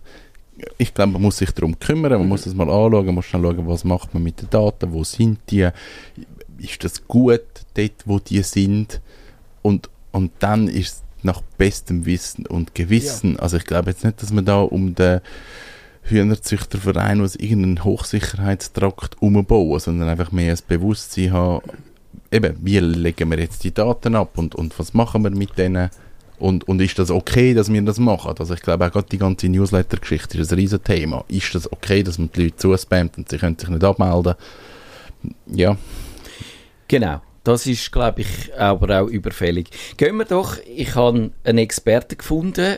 ich 0.77 0.93
glaube, 0.93 1.13
man 1.13 1.21
muss 1.21 1.37
sich 1.37 1.51
darum 1.51 1.77
kümmern, 1.79 2.13
man 2.13 2.27
muss 2.27 2.43
das 2.43 2.53
mal 2.53 2.69
anschauen, 2.69 3.05
man 3.05 3.15
muss 3.15 3.29
dann 3.31 3.41
schauen, 3.41 3.67
was 3.67 3.83
macht 3.83 4.13
man 4.13 4.23
mit 4.23 4.41
den 4.41 4.49
Daten, 4.49 4.93
wo 4.93 5.03
sind 5.03 5.39
die, 5.49 5.69
ist 6.57 6.83
das 6.83 7.07
gut 7.07 7.41
dort, 7.73 7.91
wo 8.05 8.19
die 8.19 8.41
sind? 8.41 9.01
Und, 9.61 9.89
und 10.11 10.31
dann 10.39 10.67
ist 10.67 10.93
es 10.93 11.03
nach 11.23 11.41
bestem 11.57 12.05
Wissen 12.05 12.45
und 12.45 12.75
Gewissen, 12.75 13.33
ja. 13.33 13.39
also 13.39 13.57
ich 13.57 13.65
glaube 13.65 13.89
jetzt 13.89 14.05
nicht, 14.05 14.21
dass 14.21 14.31
man 14.31 14.45
da 14.45 14.61
um 14.61 14.95
den 14.95 15.21
Hühnerzüchterverein 16.03 17.21
aus 17.21 17.35
irgendeinen 17.35 17.83
Hochsicherheitstrakt 17.83 19.21
umbauen, 19.21 19.79
sondern 19.79 20.07
einfach 20.07 20.31
mehr 20.31 20.53
ein 20.53 20.59
Bewusstsein 20.67 21.33
haben, 21.33 21.61
eben, 22.31 22.57
wie 22.61 22.79
legen 22.79 23.31
wir 23.31 23.39
jetzt 23.39 23.63
die 23.63 23.73
Daten 23.73 24.15
ab 24.15 24.37
und, 24.37 24.55
und 24.55 24.77
was 24.77 24.93
machen 24.93 25.23
wir 25.23 25.31
mit 25.31 25.57
denen 25.57 25.89
und, 26.39 26.67
und 26.67 26.81
ist 26.81 26.99
das 26.99 27.11
okay, 27.11 27.53
dass 27.53 27.71
wir 27.71 27.81
das 27.81 27.99
machen? 27.99 28.33
Also 28.37 28.53
ich 28.53 28.61
glaube 28.61 28.85
auch 28.85 28.91
gerade 28.91 29.07
die 29.09 29.17
ganze 29.17 29.49
Newsletter-Geschichte 29.49 30.37
ist 30.37 30.51
ein 30.51 30.59
riesen 30.59 30.83
Thema. 30.83 31.23
Ist 31.27 31.53
das 31.55 31.71
okay, 31.71 32.03
dass 32.03 32.17
man 32.17 32.29
die 32.35 32.43
Leute 32.43 32.57
zuspammt 32.57 33.17
und 33.17 33.29
sie 33.29 33.37
können 33.37 33.57
sich 33.57 33.69
nicht 33.69 33.83
abmelden? 33.83 34.35
Ja. 35.47 35.77
Genau. 36.87 37.21
Das 37.43 37.67
ist, 37.67 37.91
glaube 37.91 38.21
ich, 38.21 38.57
aber 38.57 39.01
auch 39.01 39.07
überfällig. 39.07 39.69
Gehen 39.97 40.17
wir 40.17 40.25
doch, 40.25 40.57
ich 40.65 40.95
habe 40.95 41.29
einen 41.43 41.57
Experten 41.59 42.17
gefunden, 42.17 42.77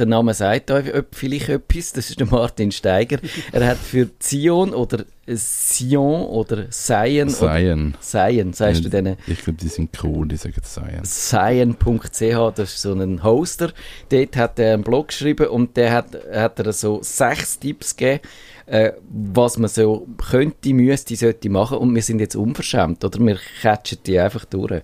der 0.00 0.06
Name 0.06 0.34
sagt 0.34 0.70
euch 0.70 0.86
vielleicht 1.12 1.50
etwas, 1.50 1.92
das 1.92 2.10
ist 2.10 2.18
der 2.18 2.26
Martin 2.26 2.72
Steiger. 2.72 3.18
Er 3.52 3.66
hat 3.66 3.76
für 3.76 4.08
Zion 4.18 4.72
oder 4.72 5.04
Sion 5.36 6.22
oder 6.24 6.66
Sion. 6.70 7.28
Sion. 7.28 7.96
Sion, 8.00 8.52
sagst 8.52 8.84
du 8.84 8.88
denen? 8.88 9.16
Ich 9.26 9.42
glaube, 9.42 9.58
die 9.58 9.68
sind 9.68 9.90
cool, 10.02 10.28
die 10.28 10.36
sagen 10.36 10.60
Sion. 10.62 11.04
Sion.ch, 11.04 12.54
das 12.54 12.74
ist 12.74 12.82
so 12.82 12.92
ein 12.92 13.22
Hoster. 13.22 13.72
Dort 14.08 14.36
hat 14.36 14.58
er 14.58 14.74
einen 14.74 14.82
Blog 14.82 15.08
geschrieben 15.08 15.48
und 15.48 15.76
der 15.76 15.92
hat, 15.92 16.16
hat 16.32 16.58
er 16.58 16.72
so 16.72 17.00
sechs 17.02 17.58
Tipps 17.58 17.96
gegeben, 17.96 18.20
äh, 18.66 18.92
was 19.08 19.58
man 19.58 19.68
so 19.68 20.06
könnte, 20.30 20.72
müsste, 20.72 21.16
sollte 21.16 21.50
machen 21.50 21.78
und 21.78 21.94
wir 21.94 22.02
sind 22.02 22.20
jetzt 22.20 22.36
unverschämt, 22.36 23.04
oder? 23.04 23.18
Wir 23.18 23.38
catchen 23.62 23.98
die 24.06 24.18
einfach 24.18 24.44
durch. 24.44 24.82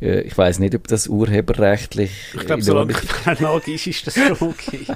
Äh, 0.00 0.22
ich 0.22 0.36
weiß 0.36 0.58
nicht, 0.58 0.74
ob 0.74 0.88
das 0.88 1.06
urheberrechtlich... 1.06 2.10
Ich 2.34 2.46
glaube, 2.46 2.62
solange 2.62 2.92
es 2.92 3.68
ist, 3.68 3.86
ist 3.86 4.06
das 4.08 4.14
schon 4.14 4.48
okay. 4.48 4.86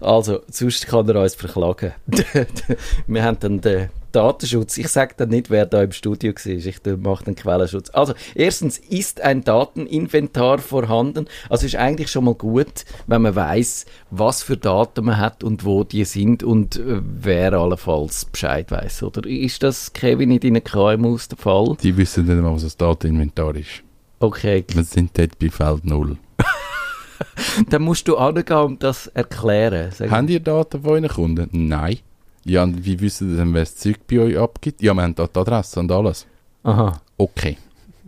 Also, 0.00 0.40
sonst 0.50 0.86
kann 0.86 1.08
er 1.08 1.22
uns 1.22 1.34
verklagen. 1.34 1.92
wir 3.06 3.22
haben 3.22 3.38
dann 3.40 3.60
den 3.60 3.88
Datenschutz. 4.12 4.78
Ich 4.78 4.88
sage 4.88 5.14
dann 5.16 5.30
nicht, 5.30 5.50
wer 5.50 5.66
da 5.66 5.82
im 5.82 5.92
Studio 5.92 6.32
war. 6.32 6.46
Ich 6.46 6.80
mache 6.98 7.24
den 7.24 7.34
Quellenschutz. 7.34 7.90
Also, 7.90 8.14
erstens 8.34 8.78
ist 8.78 9.20
ein 9.20 9.42
Dateninventar 9.44 10.58
vorhanden. 10.58 11.26
Also 11.48 11.66
ist 11.66 11.76
eigentlich 11.76 12.10
schon 12.10 12.24
mal 12.24 12.34
gut, 12.34 12.84
wenn 13.06 13.22
man 13.22 13.34
weiß, 13.34 13.86
was 14.10 14.42
für 14.42 14.56
Daten 14.56 15.04
man 15.04 15.18
hat 15.18 15.42
und 15.42 15.64
wo 15.64 15.84
die 15.84 16.04
sind 16.04 16.42
und 16.42 16.76
äh, 16.76 17.00
wer 17.02 17.52
allenfalls 17.54 18.26
Bescheid 18.26 18.70
weiß. 18.70 19.02
Oder 19.02 19.28
ist 19.28 19.62
das, 19.62 19.92
Kevin, 19.92 20.30
in 20.30 20.40
deinen 20.40 20.62
KMUs 20.62 21.28
der 21.28 21.38
Fall? 21.38 21.76
Die 21.82 21.96
wissen 21.96 22.26
nicht 22.26 22.40
mal, 22.40 22.54
was 22.54 22.62
das 22.62 22.76
Dateninventar 22.76 23.56
ist. 23.56 23.82
Okay. 24.20 24.64
Wir 24.72 24.84
sind 24.84 25.18
dort 25.18 25.38
bei 25.38 25.50
Feld 25.50 25.84
0. 25.84 26.16
Dann 27.68 27.82
musst 27.82 28.06
du 28.08 28.16
angehen 28.16 28.56
und 28.56 28.82
das 28.82 29.08
erklären. 29.08 29.90
Haben 30.10 30.28
ihr 30.28 30.40
Daten 30.40 30.82
von 30.82 30.90
euren 30.92 31.08
Kunden? 31.08 31.48
Nein. 31.68 31.98
Ja, 32.44 32.62
und 32.64 32.84
wie 32.84 33.00
wissen 33.00 33.30
Sie 33.30 33.36
denn, 33.36 33.54
wer 33.54 33.62
das 33.62 33.76
Zeug 33.76 33.98
bei 34.08 34.18
euch 34.18 34.38
abgibt? 34.38 34.82
Ja, 34.82 34.94
wir 34.94 35.02
haben 35.02 35.14
da 35.14 35.26
die 35.26 35.38
Adresse 35.38 35.80
und 35.80 35.92
alles. 35.92 36.26
Aha. 36.64 37.00
Okay. 37.16 37.56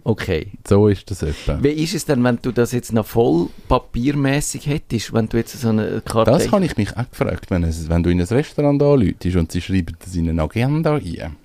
Okay. 0.02 0.48
So 0.68 0.88
ist 0.88 1.10
das 1.10 1.22
etwa. 1.22 1.58
Wie 1.62 1.70
ist 1.70 1.94
es 1.94 2.04
denn, 2.04 2.22
wenn 2.22 2.38
du 2.42 2.52
das 2.52 2.72
jetzt 2.72 2.92
noch 2.92 3.06
voll 3.06 3.48
papiermäßig 3.68 4.66
hättest, 4.66 5.14
wenn 5.14 5.28
du 5.28 5.38
jetzt 5.38 5.58
so 5.58 5.70
eine 5.70 6.02
Karte... 6.04 6.30
Das 6.30 6.52
habe 6.52 6.64
ich 6.64 6.76
mich 6.76 6.94
auch 6.94 7.08
gefragt, 7.08 7.50
wenn, 7.50 7.62
es, 7.62 7.88
wenn 7.88 8.02
du 8.02 8.10
in 8.10 8.20
ein 8.20 8.26
Restaurant 8.26 8.82
anläutest 8.82 9.36
und 9.36 9.50
sie 9.50 9.62
schreiben 9.62 9.96
das 9.98 10.14
in 10.14 10.28
eine 10.28 10.42
Agenda 10.42 10.96
ein. 10.96 11.36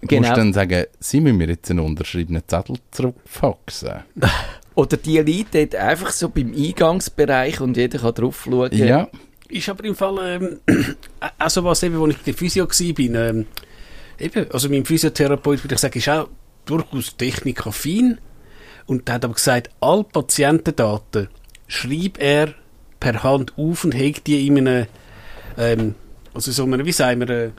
Genau. 0.00 0.20
Musst 0.20 0.32
du 0.32 0.36
dann 0.36 0.52
sagen, 0.52 0.84
sie 1.00 1.20
müssen 1.20 1.36
mir 1.36 1.48
jetzt 1.48 1.70
einen 1.70 1.80
unterschriebenen 1.80 2.42
Zettel 2.46 2.76
zurückfaxen? 2.90 4.04
Oder 4.74 4.96
die 4.96 5.18
Leute 5.18 5.66
dort 5.66 5.74
einfach 5.76 6.10
so 6.10 6.30
beim 6.30 6.52
Eingangsbereich 6.52 7.60
und 7.60 7.76
jeder 7.76 7.98
kann 7.98 8.14
drauf 8.14 8.42
schauen. 8.44 8.72
Ja. 8.72 9.08
Ist 9.54 9.68
aber 9.68 9.84
im 9.84 9.94
Fall, 9.94 10.18
ähm, 10.20 10.60
also 11.38 11.62
was 11.62 11.84
eben, 11.84 11.96
wo 11.96 12.08
ich 12.08 12.16
bei 12.16 12.24
der 12.26 12.34
Physio 12.34 12.64
war, 12.64 12.92
bin, 12.94 13.14
ähm, 13.14 13.46
eben, 14.18 14.50
also 14.50 14.68
mein 14.68 14.84
Physiotherapeut, 14.84 15.62
würde 15.62 15.76
ich 15.76 15.80
sagen, 15.80 15.96
ist 15.96 16.08
auch 16.08 16.28
durchaus 16.64 17.16
technikaffin 17.16 18.18
und 18.86 19.06
der 19.06 19.14
hat 19.14 19.24
aber 19.24 19.34
gesagt, 19.34 19.70
alle 19.80 20.02
Patientendaten 20.02 21.28
schreibt 21.68 22.18
er 22.18 22.54
per 22.98 23.22
Hand 23.22 23.52
auf 23.56 23.84
und 23.84 23.94
hegt 23.94 24.26
die 24.26 24.44
in 24.44 24.58
einem, 24.58 24.86
ähm, 25.56 25.94
also 26.34 26.50
so 26.50 26.64
einem, 26.64 26.84
wie 26.84 26.90
sagen 26.90 27.20
wir, 27.20 27.30
äh, 27.30 27.50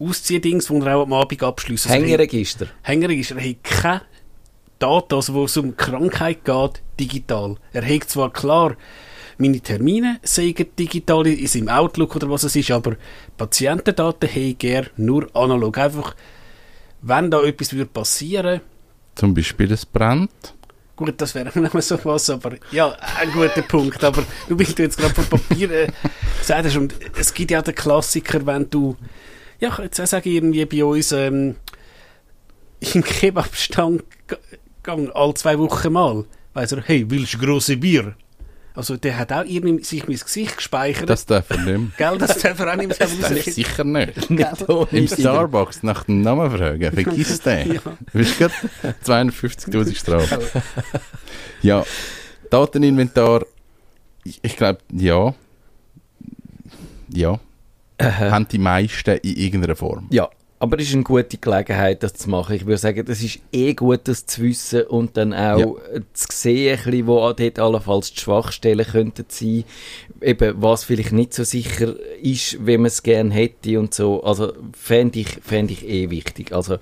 Ausziehdings, 0.00 0.68
wo 0.70 0.82
er 0.82 0.96
auch 0.96 1.02
am 1.02 1.12
Abend 1.12 1.40
abschließt. 1.40 1.86
Also 1.86 1.94
Hängeregister. 1.94 2.66
Hängeregister. 2.82 3.36
Er 3.36 3.50
hat 3.50 3.62
keine 3.62 4.02
Daten, 4.80 5.14
also 5.14 5.34
wo 5.34 5.44
es 5.44 5.56
um 5.56 5.76
Krankheit 5.76 6.44
geht, 6.44 6.82
digital. 6.98 7.58
Er 7.72 7.82
hegt 7.82 8.10
zwar 8.10 8.32
klar 8.32 8.76
meine 9.38 9.60
Termine 9.60 10.18
seien 10.22 10.54
digital 10.78 11.26
in 11.26 11.46
seinem 11.46 11.68
Outlook 11.68 12.16
oder 12.16 12.30
was 12.30 12.44
es 12.44 12.56
ist, 12.56 12.70
aber 12.70 12.96
Patientendaten 13.36 14.28
hege 14.28 14.68
er 14.68 14.86
nur 14.96 15.28
analog. 15.34 15.76
Einfach, 15.78 16.14
wenn 17.02 17.30
da 17.30 17.42
etwas 17.42 17.72
würde 17.72 17.86
passieren 17.86 18.60
Zum 19.14 19.34
Beispiel, 19.34 19.70
es 19.72 19.84
brennt. 19.86 20.30
Gut, 20.96 21.14
das 21.16 21.34
wäre 21.34 21.46
nicht 21.60 21.74
mehr 21.74 21.82
so 21.82 21.98
was, 22.04 22.30
aber 22.30 22.52
ja, 22.70 22.96
ein 23.18 23.32
guter 23.32 23.62
Punkt. 23.62 24.02
Aber 24.04 24.22
du 24.48 24.56
bist 24.56 24.78
jetzt 24.78 24.96
gerade 24.96 25.14
von 25.14 25.26
Papier 25.40 25.70
äh, 25.70 25.88
gesagt 26.38 26.64
hast, 26.66 26.76
und 26.76 26.94
es 27.18 27.34
gibt 27.34 27.50
ja 27.50 27.60
den 27.62 27.74
Klassiker, 27.74 28.46
wenn 28.46 28.70
du, 28.70 28.96
ja, 29.58 29.70
ich 29.72 29.78
jetzt 29.78 30.00
auch 30.00 30.06
sagen, 30.06 30.30
irgendwie 30.30 30.64
bei 30.66 30.84
uns 30.84 31.10
ähm, 31.12 31.56
im 32.94 33.02
Kebabstand 33.02 34.04
g- 34.28 34.36
gang 34.82 35.10
alle 35.14 35.34
zwei 35.34 35.58
Wochen 35.58 35.92
mal, 35.92 36.24
weiss 36.52 36.72
er, 36.72 36.82
hey, 36.82 37.04
willst 37.08 37.34
du 37.34 37.38
grosse 37.38 37.76
Bier? 37.76 38.14
Also 38.76 38.96
der 38.96 39.18
hat 39.18 39.32
auch 39.32 39.44
irgendwie 39.44 39.84
sich 39.84 40.08
mein 40.08 40.18
Gesicht 40.18 40.56
gespeichert. 40.56 41.08
Das 41.08 41.24
darf 41.26 41.48
er 41.50 41.58
nicht 41.58 41.66
mehr. 41.66 41.88
Gell, 42.10 42.18
das 42.18 42.38
darf 42.38 42.58
er 42.58 42.72
auch 42.72 42.76
nicht 42.76 42.88
mehr 42.88 42.96
Das 42.98 43.18
darf 43.20 43.42
sicher 43.42 43.84
nicht. 43.84 44.30
Im. 44.92 45.08
Starbucks 45.08 45.84
nach 45.84 46.04
dem 46.04 46.22
Namen 46.22 46.50
fragen, 46.50 46.90
vergiss 46.92 47.40
den. 47.42 47.74
Ja. 47.74 47.80
Du 47.80 48.18
bist 48.18 48.36
gerade 48.36 48.54
250'000 49.04 49.96
Strafe. 49.96 50.62
Ja, 51.62 51.84
Dateninventar, 52.50 53.44
ich, 54.24 54.40
ich 54.42 54.56
glaube, 54.56 54.80
ja. 54.92 55.34
Ja. 57.10 57.38
Haben 58.02 58.48
die 58.48 58.58
meisten 58.58 59.18
in 59.18 59.36
irgendeiner 59.36 59.76
Form. 59.76 60.08
Ja, 60.10 60.28
aber 60.64 60.78
es 60.78 60.88
ist 60.88 60.94
eine 60.94 61.02
gute 61.04 61.36
Gelegenheit, 61.36 62.02
das 62.02 62.14
zu 62.14 62.30
machen. 62.30 62.56
Ich 62.56 62.64
würde 62.64 62.78
sagen, 62.78 63.04
das 63.04 63.22
ist 63.22 63.38
eh 63.52 63.74
gut, 63.74 64.00
das 64.04 64.24
zu 64.24 64.42
wissen 64.42 64.82
und 64.82 65.16
dann 65.16 65.34
auch 65.34 65.58
Ja. 65.58 66.00
zu 66.14 66.26
sehen, 66.32 66.78
bisschen, 66.82 67.06
wo 67.06 67.32
dort 67.32 67.58
allenfalls 67.58 68.12
die 68.12 68.20
Schwachstellen 68.20 68.86
könnten 68.86 69.26
sein. 69.28 69.64
Eben, 70.22 70.54
was 70.62 70.84
vielleicht 70.84 71.12
nicht 71.12 71.34
so 71.34 71.44
sicher 71.44 71.94
ist, 72.22 72.56
wenn 72.64 72.80
man 72.80 72.86
es 72.86 73.02
gerne 73.02 73.32
hätte 73.34 73.78
und 73.78 73.92
so. 73.92 74.24
Also, 74.24 74.54
fände 74.72 75.20
ich, 75.20 75.28
fänd 75.42 75.70
ich 75.70 75.86
eh 75.86 76.08
wichtig. 76.08 76.52
Also, 76.52 76.78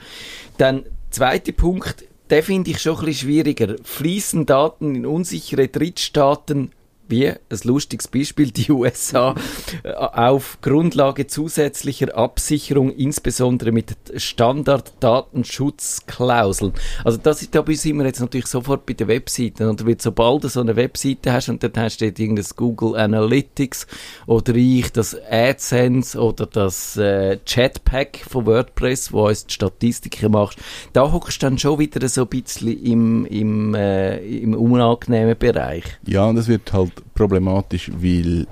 dann, 0.58 0.84
zweiter 1.10 1.52
Punkt, 1.52 2.04
den 2.30 2.42
finde 2.44 2.70
ich 2.70 2.78
schon 2.78 2.96
ein 2.98 3.04
bisschen 3.06 3.28
schwieriger. 3.28 3.74
Fließen 3.82 4.46
Daten 4.46 4.94
in 4.94 5.06
unsichere 5.06 5.66
Drittstaaten 5.68 6.70
wie 7.12 7.28
ein 7.28 7.38
lustiges 7.64 8.08
Beispiel 8.08 8.50
die 8.50 8.72
USA 8.72 9.36
äh, 9.84 9.92
auf 9.92 10.58
Grundlage 10.62 11.28
zusätzlicher 11.28 12.16
Absicherung, 12.16 12.90
insbesondere 12.90 13.70
mit 13.70 13.94
Standard-Datenschutzklauseln. 14.16 16.72
Also 17.04 17.18
das 17.22 17.42
ist, 17.42 17.54
da 17.54 17.62
sind 17.68 17.98
wir 17.98 18.06
jetzt 18.06 18.20
natürlich 18.20 18.46
sofort 18.46 18.86
bei 18.86 18.94
den 18.94 19.08
Webseiten. 19.08 19.68
Und 19.68 19.84
sobald 20.00 20.44
du 20.44 20.48
so 20.48 20.60
eine 20.60 20.76
Webseite 20.76 21.30
hast 21.32 21.50
und 21.50 21.62
dann 21.62 21.72
hast 21.76 22.00
du 22.00 22.06
dort 22.06 22.18
irgendein 22.18 22.46
Google 22.56 22.96
Analytics 22.96 23.86
oder 24.26 24.54
ich 24.54 24.90
das 24.92 25.14
AdSense 25.30 26.18
oder 26.18 26.46
das 26.46 26.96
äh, 26.96 27.36
Chatpack 27.44 28.24
von 28.28 28.46
WordPress, 28.46 29.12
wo 29.12 29.28
uns 29.28 29.44
die 29.46 29.54
Statistiken 29.54 30.32
macht, 30.32 30.56
da 30.94 31.12
hockst 31.12 31.42
du 31.42 31.46
dann 31.46 31.58
schon 31.58 31.78
wieder 31.78 32.08
so 32.08 32.22
ein 32.22 32.28
bisschen 32.28 32.82
im, 32.82 33.26
im, 33.26 33.74
äh, 33.74 34.16
im 34.16 34.54
unangenehmen 34.54 35.36
Bereich. 35.38 35.84
Ja, 36.06 36.24
und 36.24 36.36
das 36.36 36.48
wird 36.48 36.72
halt 36.72 37.01
problematisch, 37.14 37.90
weil, 37.94 38.46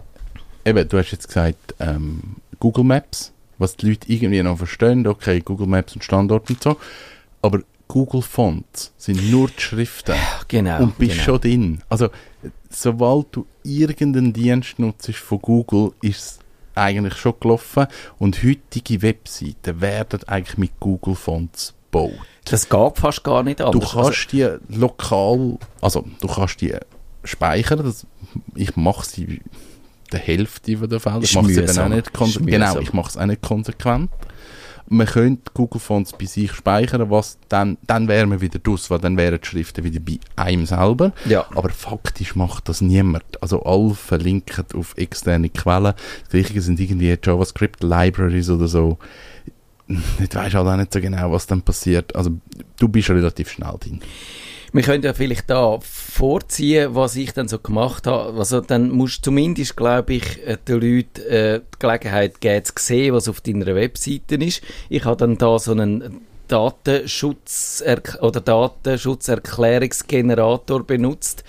eben, 0.65 0.89
du 0.89 0.99
hast 0.99 1.11
jetzt 1.13 1.29
gesagt, 1.29 1.75
ähm, 1.81 2.37
Google 2.59 2.85
Maps, 2.85 3.33
was 3.59 3.77
die 3.77 3.91
Leute 3.91 4.11
irgendwie 4.13 4.43
noch 4.43 4.59
verstehen, 4.59 5.07
okay, 5.07 5.41
Google 5.41 5.67
Maps 5.67 5.95
und 5.95 6.05
Standort 6.05 6.49
und 6.51 6.63
so, 6.63 6.77
aber 7.43 7.61
Google 7.89 8.23
Fonts 8.23 8.93
sind 8.97 9.31
nur 9.31 9.49
die 9.49 9.61
Schriften 9.61 10.15
Genau. 10.49 10.81
und 10.83 10.97
bist 10.99 11.13
genau. 11.13 11.25
schon 11.25 11.41
drin. 11.41 11.83
Also, 11.89 12.09
sobald 12.69 13.27
du 13.33 13.47
irgendeinen 13.65 14.33
Dienst 14.33 14.79
nutzt 14.79 15.13
von 15.17 15.41
Google, 15.41 15.93
ist 16.01 16.19
es 16.19 16.39
eigentlich 16.77 17.17
schon 17.17 17.35
gelaufen 17.41 17.87
und 18.19 18.43
heutige 18.45 19.03
Webseiten 19.03 19.81
werden 19.81 20.21
eigentlich 20.29 20.57
mit 20.57 20.71
Google 20.79 21.17
Fonts 21.17 21.75
gebaut. 21.91 22.13
Das 22.45 22.69
geht 22.69 22.97
fast 22.99 23.25
gar 23.25 23.43
nicht 23.43 23.59
Du 23.61 23.65
anders. 23.65 23.93
kannst 23.93 24.33
die 24.33 24.49
lokal, 24.69 25.59
also 25.81 26.05
du 26.21 26.29
kannst 26.29 26.61
die 26.61 26.75
speichern. 27.25 27.85
Das, 27.85 28.07
ich 28.55 28.77
mache 28.77 29.07
sie 29.07 29.41
der 30.13 30.21
Hälfte 30.21 30.77
der 30.77 31.01
Fälle. 31.01 31.21
Ich 31.23 31.35
mache 31.35 31.47
sie 31.47 31.61
eben 31.61 31.79
auch 31.79 31.89
nicht 31.89 32.13
konsequent. 32.13 32.51
Genau, 32.51 32.79
ich 32.79 32.93
mache 32.93 33.11
es 33.11 33.17
auch 33.17 33.27
nicht 33.27 33.43
konsequent. 33.43 34.11
Man 34.93 35.07
könnte 35.07 35.53
Google 35.55 35.81
Fonts 35.81 36.13
bei 36.13 36.25
sich 36.25 36.51
speichern, 36.51 37.11
was 37.11 37.39
dann, 37.49 37.79
dann 37.87 38.09
wäre 38.09 38.27
man 38.27 38.41
wieder 38.41 38.59
draus, 38.59 38.91
weil 38.91 38.99
dann 38.99 39.17
wären 39.17 39.39
die 39.41 39.47
Schriften 39.47 39.85
wieder 39.85 40.01
bei 40.01 40.19
einem 40.35 40.67
selber. 40.67 41.13
Ja. 41.27 41.47
Aber 41.55 41.71
faktisch 41.71 42.35
macht 42.35 42.69
das 42.69 42.81
niemand. 42.81 43.41
Also 43.41 43.63
alle 43.63 43.95
verlinken 43.95 44.65
auf 44.75 44.97
externe 44.97 45.49
Quellen. 45.49 45.95
Das 46.23 46.31
Gleiche 46.31 46.61
sind 46.61 46.81
irgendwie 46.81 47.17
JavaScript 47.23 47.85
Libraries 47.85 48.51
oder 48.51 48.67
so. 48.67 48.99
Ich 49.87 50.35
weiß 50.35 50.55
halt 50.55 50.67
auch 50.67 50.77
nicht 50.77 50.93
so 50.93 51.01
genau, 51.01 51.31
was 51.31 51.47
dann 51.47 51.63
passiert. 51.63 52.17
Also 52.17 52.33
du 52.79 52.89
bist 52.89 53.11
relativ 53.11 53.51
schnell 53.51 53.77
drin. 53.79 54.01
Wir 54.73 54.83
können 54.83 55.03
ja 55.03 55.15
vielleicht 55.15 55.51
da 55.51 55.81
vorziehen, 55.81 56.95
was 56.95 57.17
ich 57.17 57.33
dann 57.33 57.49
so 57.49 57.59
gemacht 57.59 58.07
habe. 58.07 58.39
Also 58.39 58.61
dann 58.61 58.91
musst 58.91 59.19
du 59.19 59.31
zumindest, 59.31 59.77
glaube 59.77 60.15
ich, 60.15 60.47
äh, 60.47 60.57
den 60.67 60.81
Leuten 60.81 61.21
äh, 61.23 61.61
die 61.61 61.79
Gelegenheit 61.79 62.41
geben, 62.41 62.65
zu 62.65 62.73
sehen, 62.77 63.15
was 63.15 63.29
auf 63.29 63.41
deiner 63.41 63.75
Webseite 63.75 64.37
ist. 64.37 64.63
Ich 64.89 65.05
habe 65.05 65.17
dann 65.17 65.39
da 65.39 65.59
so 65.59 65.73
einen 65.73 66.21
Datenschutz 66.47 67.83
oder 68.21 68.41
Datenschutzerklärungsgenerator 68.41 70.85
benutzt. 70.85 71.43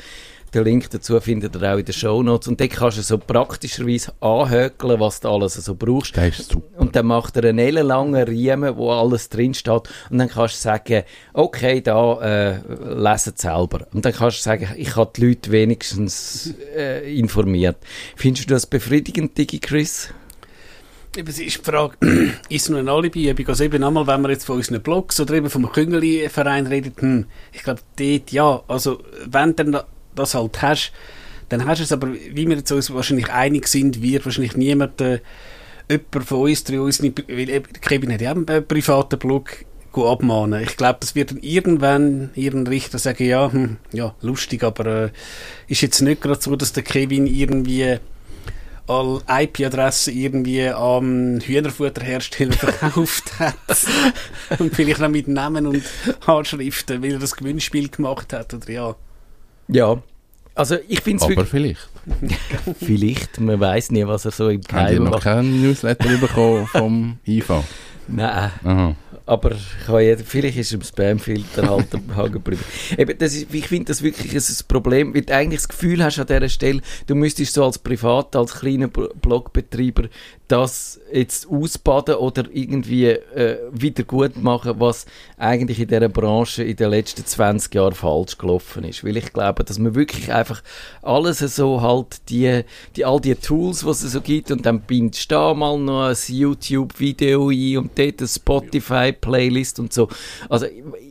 Den 0.54 0.66
Link 0.66 0.90
dazu 0.90 1.18
findet 1.22 1.56
ihr 1.56 1.74
auch 1.74 1.78
in 1.78 1.86
den 1.86 1.94
Shownotes. 1.94 2.50
Und 2.50 2.60
dort 2.60 2.72
kannst 2.72 2.98
du 2.98 3.02
so 3.02 3.18
praktischerweise 3.18 4.12
anhökeln, 4.20 5.00
was 5.00 5.22
du 5.22 5.30
alles 5.30 5.54
so 5.54 5.76
brauchst. 5.76 6.18
Der 6.18 6.28
ist 6.28 6.52
super. 6.52 6.78
Und 6.78 6.94
dann 6.96 7.06
macht 7.06 7.38
er 7.38 7.46
einen 7.46 7.60
ellenlangen 7.60 8.22
Riemen, 8.24 8.76
wo 8.76 8.92
alles 8.92 9.30
drin 9.30 9.54
steht. 9.54 9.84
Und 10.10 10.18
dann 10.18 10.28
kannst 10.28 10.56
du 10.56 10.60
sagen, 10.60 11.04
okay, 11.34 11.80
da 11.80 12.20
äh, 12.22 12.60
lesen 12.84 13.34
selber. 13.38 13.88
Und 13.94 14.04
dann 14.04 14.12
kannst 14.12 14.40
du 14.40 14.42
sagen, 14.42 14.68
ich 14.76 14.96
habe 14.98 15.12
die 15.16 15.28
Leute 15.28 15.52
wenigstens 15.52 16.54
äh, 16.76 17.18
informiert. 17.18 17.78
Findest 18.18 18.50
du 18.50 18.54
das 18.54 18.66
befriedigend, 18.66 19.38
Digi 19.38 19.60
Chris? 19.60 20.14
Eben, 21.16 21.30
es 21.30 21.40
ist 21.40 21.60
die 21.60 21.64
Frage, 21.64 21.96
ist 22.50 22.64
es 22.64 22.70
nur 22.70 22.80
ein 22.80 22.90
Alibi-Übung? 22.90 23.48
Also 23.48 23.64
eben 23.64 23.84
einmal, 23.84 24.06
wenn 24.08 24.22
wir 24.22 24.32
jetzt 24.32 24.46
von 24.46 24.58
unseren 24.58 24.82
Blogs 24.82 25.18
oder 25.20 25.34
eben 25.34 25.50
vom 25.50 25.72
Küngeli-Verein 25.72 26.68
reden, 26.68 26.94
hm, 26.98 27.26
ich 27.54 27.64
glaube, 27.64 27.82
dort 27.98 28.32
ja, 28.32 28.64
also 28.68 29.02
wenn 29.26 29.56
dann 29.56 29.82
das 30.16 30.36
halt 30.36 30.62
hast, 30.62 30.92
dann 31.50 31.66
hast 31.66 31.80
du 31.80 31.84
es, 31.84 31.92
aber 31.92 32.14
wie 32.14 32.48
wir 32.48 32.56
jetzt 32.56 32.72
uns 32.72 32.94
wahrscheinlich 32.94 33.30
einig 33.30 33.68
sind, 33.68 34.02
wird 34.02 34.26
wahrscheinlich 34.26 34.56
niemand, 34.56 35.02
äh, 35.02 35.20
jemand 35.90 36.26
von 36.26 36.42
uns, 36.42 36.64
drei 36.64 36.80
uns 36.80 37.02
nicht, 37.02 37.24
weil 37.28 37.62
Kevin 37.82 38.14
hat 38.14 38.22
ja 38.22 38.32
einen 38.32 38.48
äh, 38.48 38.62
privaten 38.62 39.20
Blog, 39.20 39.66
abmahnen. 39.94 40.64
Ich 40.64 40.78
glaube, 40.78 41.00
das 41.02 41.16
wird 41.16 41.32
dann 41.32 41.40
irgendwann 41.40 42.30
ihren 42.36 42.66
Richter 42.66 42.98
sagen, 42.98 43.26
ja, 43.26 43.52
hm, 43.52 43.78
ja, 43.92 44.16
lustig, 44.22 44.64
aber 44.64 44.86
äh, 44.86 45.10
ist 45.68 45.82
jetzt 45.82 46.02
nicht 46.02 46.22
gerade 46.22 46.42
so, 46.42 46.56
dass 46.56 46.72
der 46.72 46.84
Kevin 46.84 47.28
irgendwie 47.28 47.98
alle 48.88 49.22
IP-Adressen 49.28 50.16
irgendwie 50.16 50.68
am 50.68 51.40
Hühnerfutterhersteller 51.40 52.54
verkauft 52.58 53.40
hat. 53.40 53.56
und 54.60 54.74
vielleicht 54.76 55.00
noch 55.00 55.10
mit 55.10 55.28
Namen 55.28 55.68
und 55.68 55.84
Handschriften, 56.26 57.02
weil 57.04 57.14
er 57.14 57.20
das 57.20 57.36
Gewinnspiel 57.36 57.90
gemacht 57.90 58.34
hat, 58.34 58.54
oder 58.54 58.70
ja. 58.70 58.96
Ja. 59.72 59.98
Also 60.54 60.78
ich 60.88 61.02
finde 61.02 61.24
es 61.26 61.32
Aber 61.32 61.46
vielleicht. 61.46 61.90
vielleicht, 62.84 63.40
man 63.40 63.60
weiß 63.60 63.92
nie, 63.92 64.06
was 64.06 64.26
er 64.26 64.32
so 64.32 64.50
im 64.50 64.62
Habt 64.72 64.92
ihr 64.92 65.00
noch 65.00 65.12
macht. 65.12 65.24
keinen 65.24 65.62
Newsletter 65.62 66.18
bekommen 66.18 66.68
vom 66.68 67.18
IV? 67.28 67.50
Nein. 68.08 68.52
Aha. 68.64 68.96
Aber 69.26 69.52
ich 69.52 69.88
habe 69.88 70.04
ja, 70.04 70.18
vielleicht 70.18 70.58
ist 70.58 70.74
im 70.74 70.82
Spamfilter 70.82 71.70
halt 71.70 71.88
hängen 72.16 72.32
geblieben. 72.32 72.64
Eben, 72.98 73.18
das 73.18 73.36
ist, 73.36 73.54
ich 73.54 73.68
finde 73.68 73.86
das 73.86 74.02
wirklich 74.02 74.32
ein, 74.34 74.38
ein 74.38 74.68
Problem, 74.68 75.14
weil 75.14 75.22
du 75.22 75.34
eigentlich 75.34 75.62
das 75.62 75.70
Gefühl 75.70 76.04
hast 76.04 76.20
an 76.20 76.28
dieser 76.28 76.50
Stelle, 76.50 76.82
du 77.08 77.16
müsstest 77.16 77.54
so 77.54 77.64
als 77.64 77.78
Privat, 77.80 78.36
als 78.36 78.54
kleiner 78.54 78.88
Bl- 78.88 79.12
Blogbetreiber 79.22 80.10
das 80.48 81.00
jetzt 81.14 81.48
ausbaden 81.50 82.16
oder 82.16 82.44
irgendwie 82.52 83.06
äh, 83.08 83.58
wieder 83.72 84.04
gut 84.04 84.36
machen, 84.36 84.74
was 84.80 85.06
eigentlich 85.38 85.80
in 85.80 85.88
dieser 85.88 86.10
Branche 86.10 86.64
in 86.64 86.76
den 86.76 86.90
letzten 86.90 87.26
20 87.26 87.74
Jahren 87.74 87.94
falsch 87.94 88.38
gelaufen 88.38 88.84
ist. 88.84 89.06
Weil 89.06 89.16
ich 89.16 89.32
glaube, 89.32 89.64
dass 89.64 89.80
man 89.80 89.96
wirklich 89.96 90.34
einfach 90.34 90.62
alles 91.02 91.40
so 91.40 91.82
halt 91.82 92.30
die, 92.30 92.64
die 92.98 93.06
all 93.06 93.22
die 93.22 93.36
Tools, 93.36 93.86
was 93.86 94.04
es 94.04 94.12
so 94.12 94.20
gibt 94.20 94.52
und 94.52 94.66
dann 94.66 94.82
bindest 94.82 95.32
du 95.32 95.36
da 95.36 95.54
mal 95.54 95.78
noch 95.80 96.08
ein 96.10 96.18
YouTube-Video 96.28 97.50
ein 97.50 97.78
und 97.78 97.98
dort 97.98 98.20
eine 98.20 98.28
Spotify-Playlist 99.22 99.80
und 99.80 99.94
so. 99.94 100.10
Also 100.50 100.66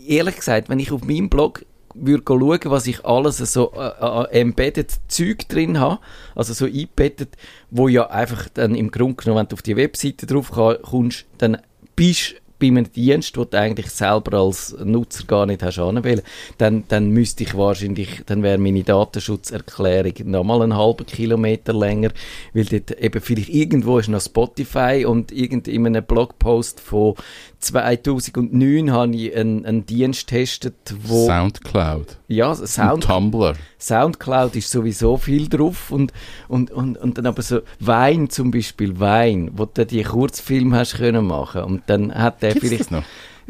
ehrlich 0.07 0.37
gesagt, 0.37 0.69
wenn 0.69 0.79
ich 0.79 0.93
auf 0.93 1.05
meinem 1.05 1.29
Blog 1.29 1.65
würde 1.95 2.23
schauen, 2.27 2.61
was 2.67 2.87
ich 2.87 3.05
alles 3.05 3.39
so 3.39 3.73
äh, 3.73 3.89
äh, 3.89 4.41
embedded 4.41 4.93
Zeug 5.09 5.49
drin 5.49 5.81
habe, 5.81 5.99
also 6.37 6.53
so 6.53 6.67
eingebettet, 6.67 7.37
wo 7.71 7.89
ja 7.89 8.09
einfach 8.11 8.49
dann 8.49 8.75
im 8.75 8.91
Grunde 8.91 9.17
genommen, 9.17 9.41
wenn 9.41 9.49
du 9.49 9.55
auf 9.55 9.63
die 9.63 9.77
Webseite 9.77 10.27
drauf 10.27 10.51
kommst, 10.53 11.27
dann 11.39 11.59
bist 11.97 12.37
bei 12.61 12.69
einem 12.69 12.93
Dienst, 12.93 13.37
wo 13.37 13.45
du 13.45 13.59
eigentlich 13.59 13.91
selber 13.91 14.39
als 14.39 14.77
Nutzer 14.85 15.25
gar 15.25 15.47
nicht 15.47 15.63
hast 15.63 15.79
anwählen, 15.79 16.23
dann, 16.59 16.85
dann 16.89 17.11
müsste 17.11 17.45
ich 17.45 17.57
wahrscheinlich, 17.57 18.23
dann 18.27 18.43
wäre 18.43 18.59
meine 18.59 18.85
Datenschutzerklärung 18.85 20.13
nochmal 20.25 20.63
einen 20.63 20.77
halben 20.77 21.07
Kilometer 21.07 21.73
länger, 21.73 22.11
weil 22.55 22.65
dort 22.67 22.93
eben 23.01 23.21
vielleicht 23.21 23.49
irgendwo 23.49 23.99
ist 23.99 24.09
noch 24.09 24.21
Spotify 24.21 25.05
und 25.07 25.33
irgend 25.33 25.67
in 25.67 25.87
einem 25.87 26.05
Blogpost 26.05 26.81
von 26.81 27.15
2009 27.61 28.91
habe 28.91 29.17
ich 29.17 29.37
einen, 29.37 29.67
einen 29.67 29.87
Dienst 29.87 30.27
getestet, 30.27 30.95
wo... 31.03 31.27
Soundcloud. 31.27 32.19
Ja, 32.29 32.51
Und 32.51 32.69
Sound, 32.69 33.05
Tumblr. 33.05 33.55
Soundcloud 33.79 34.57
ist 34.57 34.71
sowieso 34.71 35.17
viel 35.17 35.49
drauf 35.49 35.91
und, 35.91 36.13
und, 36.49 36.71
und, 36.71 36.97
und 36.97 37.19
dann 37.19 37.27
aber 37.27 37.43
so 37.43 37.61
Wein 37.81 38.31
zum 38.31 38.51
Beispiel, 38.51 39.01
Wein, 39.01 39.51
wo 39.55 39.67
du 39.67 39.85
die 39.85 40.03
Kurzfilme 40.03 40.77
hast 40.77 40.97
können 40.97 41.27
machen 41.27 41.63
und 41.63 41.83
dann 41.87 42.15
hat 42.15 42.43
der 42.43 42.50
Gibt's 42.55 42.69
vielleicht, 42.69 42.85
das 42.85 42.91
noch? 42.91 43.05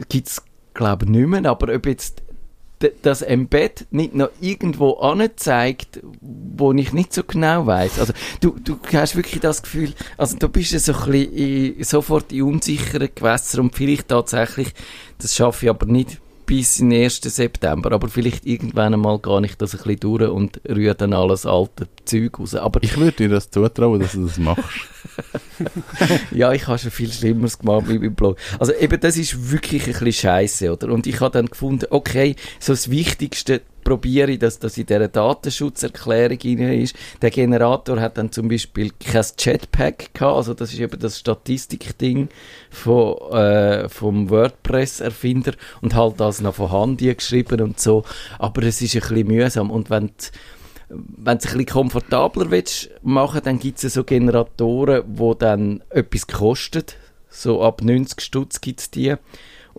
gibt's 0.08 0.42
glaube 0.74 1.04
ich 1.04 1.10
nicht 1.10 1.26
mehr, 1.26 1.44
aber 1.46 1.74
ob 1.74 1.86
jetzt 1.86 2.22
das 3.02 3.20
Embed 3.20 3.86
nicht 3.90 4.14
noch 4.14 4.30
irgendwo 4.40 4.94
anzeigt, 4.94 6.00
wo 6.22 6.72
ich 6.72 6.92
nicht 6.92 7.12
so 7.12 7.22
genau 7.24 7.66
weiß. 7.66 7.98
Also 7.98 8.14
du, 8.40 8.56
du 8.58 8.78
hast 8.92 9.16
wirklich 9.16 9.40
das 9.40 9.62
Gefühl, 9.62 9.92
also 10.16 10.38
du 10.38 10.48
bist 10.48 10.72
ja 10.72 10.78
so 10.78 10.94
ein 10.94 11.10
bisschen 11.10 11.76
in, 11.76 11.84
sofort 11.84 12.32
in 12.32 12.42
unsicheren 12.42 13.10
Gewässern 13.14 13.66
und 13.66 13.74
vielleicht 13.74 14.08
tatsächlich, 14.08 14.72
das 15.18 15.34
schaffe 15.34 15.66
ich 15.66 15.70
aber 15.70 15.86
nicht 15.86 16.20
bis 16.50 16.78
den 16.78 16.92
1. 16.92 17.20
September, 17.22 17.92
aber 17.92 18.08
vielleicht 18.08 18.44
irgendwann 18.44 18.92
einmal 18.92 19.20
gehe 19.20 19.44
ich 19.44 19.56
das 19.56 19.72
ein 19.72 19.78
bisschen 19.78 20.00
durch 20.00 20.28
und 20.28 20.60
rühre 20.68 20.96
dann 20.96 21.12
alles 21.12 21.46
alte 21.46 21.86
Zeug 22.04 22.40
raus. 22.40 22.56
Aber 22.56 22.82
Ich 22.82 22.96
würde 22.96 23.12
dir 23.12 23.28
das 23.28 23.50
zutrauen, 23.50 24.00
dass 24.00 24.12
du 24.14 24.26
das 24.26 24.36
machst. 24.36 24.88
ja, 26.32 26.52
ich 26.52 26.66
habe 26.66 26.76
schon 26.76 26.90
viel 26.90 27.12
Schlimmeres 27.12 27.56
gemacht 27.56 27.86
mit 27.86 28.00
meinem 28.00 28.16
Blog. 28.16 28.36
Also 28.58 28.72
eben, 28.74 28.98
das 28.98 29.16
ist 29.16 29.52
wirklich 29.52 29.86
ein 29.86 29.92
bisschen 29.92 30.12
scheiße, 30.12 30.72
oder? 30.72 30.88
Und 30.88 31.06
ich 31.06 31.20
habe 31.20 31.30
dann 31.30 31.46
gefunden, 31.46 31.86
okay, 31.90 32.34
so 32.58 32.72
das 32.72 32.90
Wichtigste 32.90 33.62
probiere 33.83 34.38
dass 34.38 34.59
das 34.59 34.79
in 34.79 34.87
dieser 34.87 35.09
Datenschutzerklärung 35.09 36.38
rein 36.43 36.81
ist. 36.81 36.97
Der 37.23 37.31
Generator 37.31 38.01
hat 38.01 38.19
dann 38.19 38.33
zum 38.33 38.49
Beispiel 38.49 38.90
kein 38.99 39.25
Jetpack 39.38 40.14
gehabt, 40.14 40.37
also 40.37 40.55
das 40.55 40.73
ist 40.73 40.81
eben 40.81 40.99
das 40.99 41.19
Statistikding 41.19 42.29
von, 42.71 43.16
äh, 43.33 43.88
vom 43.88 44.31
WordPress-Erfinder 44.31 45.53
und 45.81 45.95
halt 45.95 46.21
das 46.21 46.40
noch 46.40 46.55
von 46.55 46.71
Hand 46.71 47.01
geschrieben 47.01 47.61
und 47.61 47.81
so. 47.81 48.05
Aber 48.38 48.62
es 48.62 48.81
ist 48.83 48.95
ein 48.95 49.01
bisschen 49.01 49.27
mühsam 49.27 49.71
und 49.71 49.90
wenn 49.90 50.09
die, 50.09 50.12
wenn 50.90 51.38
du 51.38 51.45
es 51.45 51.53
ein 51.53 51.59
bisschen 51.59 51.66
komfortabler 51.66 52.51
willst 52.51 52.90
machen, 53.03 53.40
dann 53.45 53.59
gibt 53.59 53.83
es 53.83 53.95
so 53.95 54.05
Generatoren, 54.05 55.05
wo 55.07 55.35
dann 55.35 55.83
etwas 55.90 56.27
kosten. 56.27 56.85
So 57.29 57.62
ab 57.62 57.83
90 57.83 58.21
Stutz 58.21 58.61
gibt 58.61 58.81
es 58.81 58.90
die. 58.90 59.14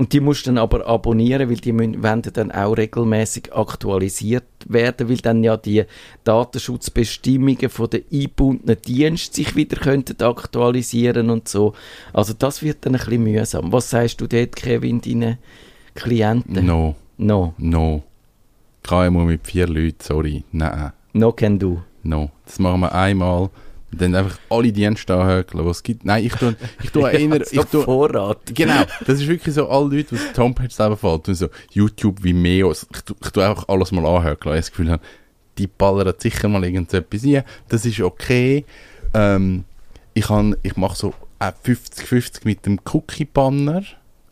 Und 0.02 0.14
die 0.14 0.20
musst 0.20 0.48
du 0.48 0.50
dann 0.50 0.58
aber 0.58 0.88
abonnieren, 0.88 1.48
weil 1.48 1.58
die 1.58 1.72
müssen, 1.74 2.02
werden 2.02 2.24
dann 2.34 2.52
auch 2.52 2.74
regelmäßig 2.76 3.54
aktualisiert 3.54 4.46
werden, 4.66 5.08
weil 5.10 5.18
dann 5.18 5.44
ja 5.44 5.58
die 5.58 5.84
Datenschutzbestimmungen 6.24 7.70
von 7.70 7.88
den 7.90 8.04
eingebundenen 8.12 8.82
Diensten 8.82 9.36
sich 9.36 9.56
wieder 9.56 9.78
könnten 9.78 10.20
aktualisieren 10.24 11.30
und 11.30 11.48
so. 11.48 11.74
Also 12.14 12.34
das 12.34 12.64
wird 12.64 12.84
dann 12.86 12.96
ein 12.96 13.00
bisschen 13.06 13.24
mühsam. 13.24 13.72
Was 13.72 13.92
sagst 13.92 14.20
du 14.22 14.28
dort, 14.28 14.56
Kevin, 14.56 15.02
deinen 15.02 15.38
Klienten? 15.94 16.66
No, 16.66 16.96
No. 17.18 17.54
no. 17.60 18.02
KMU 18.82 19.26
mit 19.26 19.46
vier 19.46 19.68
Leuten, 19.68 19.98
sorry. 20.02 20.44
Nein, 20.52 20.94
No 21.14 21.32
can 21.32 21.60
do. 21.60 21.82
no. 22.02 22.32
Das 22.48 22.58
machen 22.58 22.82
wir 22.82 22.96
einmal. 22.96 23.50
Und 23.92 24.02
dann 24.02 24.16
einfach 24.16 24.38
alle 24.50 24.72
Dienste 24.72 25.16
anhökeln, 25.16 25.66
was 25.66 25.78
es 25.78 25.84
gibt. 25.84 26.06
Nein, 26.06 26.26
ich 26.26 26.34
tue, 26.34 26.56
ich 26.82 26.92
tue 26.92 27.04
erinnern, 27.12 27.44
so 27.46 27.62
ich 27.62 27.68
tue, 27.68 27.84
Vorrat. 27.84 28.40
Genau, 28.54 28.84
das 29.06 29.20
ist 29.20 29.28
wirklich 29.28 29.54
so, 29.54 29.70
alle 29.70 29.98
Leute, 29.98 30.16
die 30.16 30.16
auf 30.16 30.34
die 30.34 30.42
Homepage 30.42 30.70
selber 30.70 30.98
fallen, 30.98 31.24
tun 31.24 31.36
so 31.36 31.50
YouTube, 31.72 32.24
Vimeo, 32.24 32.72
ich 32.72 33.02
tu, 33.04 33.14
ich 33.22 33.30
tu 33.32 33.42
einfach 33.42 33.68
alles 33.68 33.92
mal 33.92 34.06
anhören, 34.06 34.38
weil 34.44 34.56
ich 34.56 34.62
das 34.62 34.72
Gefühl 34.72 34.92
habe, 34.92 35.04
die 35.58 35.68
ballern 35.68 36.14
sicher 36.18 36.48
mal 36.48 36.64
irgendetwas 36.64 37.24
rein, 37.24 37.44
das 37.70 37.86
ist 37.86 38.00
okay. 38.00 38.66
Ähm, 39.14 39.66
ich 40.14 40.30
han, 40.30 40.56
ich 40.64 40.78
mache 40.78 40.96
so 40.96 41.14
äh, 41.40 41.52
50-50 41.66 42.42
mit 42.44 42.66
dem 42.66 42.80
Cookie-Banner, 42.92 43.84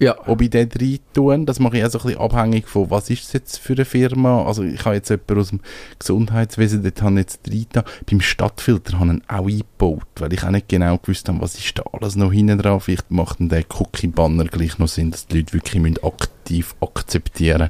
Ja. 0.01 0.15
ob 0.27 0.41
ich 0.41 0.49
den 0.49 0.69
rein 0.79 0.99
tue, 1.13 1.43
das 1.45 1.59
mache 1.59 1.77
ich 1.77 1.83
auch 1.83 1.89
so 1.89 1.99
ein 1.99 2.05
bisschen 2.05 2.21
abhängig 2.21 2.67
von, 2.69 2.89
was 2.89 3.09
ist 3.09 3.23
es 3.25 3.33
jetzt 3.33 3.57
für 3.57 3.73
eine 3.73 3.83
Firma, 3.83 4.45
also 4.45 4.63
ich 4.63 4.85
habe 4.85 4.95
jetzt 4.95 5.09
jemanden 5.09 5.39
aus 5.39 5.49
dem 5.49 5.59
Gesundheitswesen, 5.99 6.83
dort 6.83 7.01
habe 7.01 7.15
ich 7.15 7.19
jetzt 7.19 7.39
rein 7.49 7.65
da. 7.73 7.83
beim 8.09 8.21
Stadtfilter 8.21 8.97
habe 8.97 9.07
ich 9.07 9.13
ihn 9.17 9.23
auch 9.27 9.47
eingebaut, 9.47 10.07
weil 10.15 10.31
ich 10.33 10.43
auch 10.43 10.51
nicht 10.51 10.69
genau 10.69 10.97
gewusst 10.97 11.27
habe, 11.27 11.41
was 11.41 11.57
ist 11.57 11.77
da 11.77 11.83
alles 11.91 12.15
noch 12.15 12.31
hinten 12.31 12.57
drauf, 12.59 12.85
vielleicht 12.85 13.11
macht 13.11 13.41
dann 13.41 13.49
der 13.49 13.65
Cookie-Banner 13.77 14.45
gleich 14.45 14.79
noch 14.79 14.87
Sinn, 14.87 15.11
dass 15.11 15.27
die 15.27 15.39
Leute 15.39 15.51
wirklich 15.53 15.81
müssen 15.81 16.01
aktiv 16.01 16.75
akzeptieren 16.79 17.69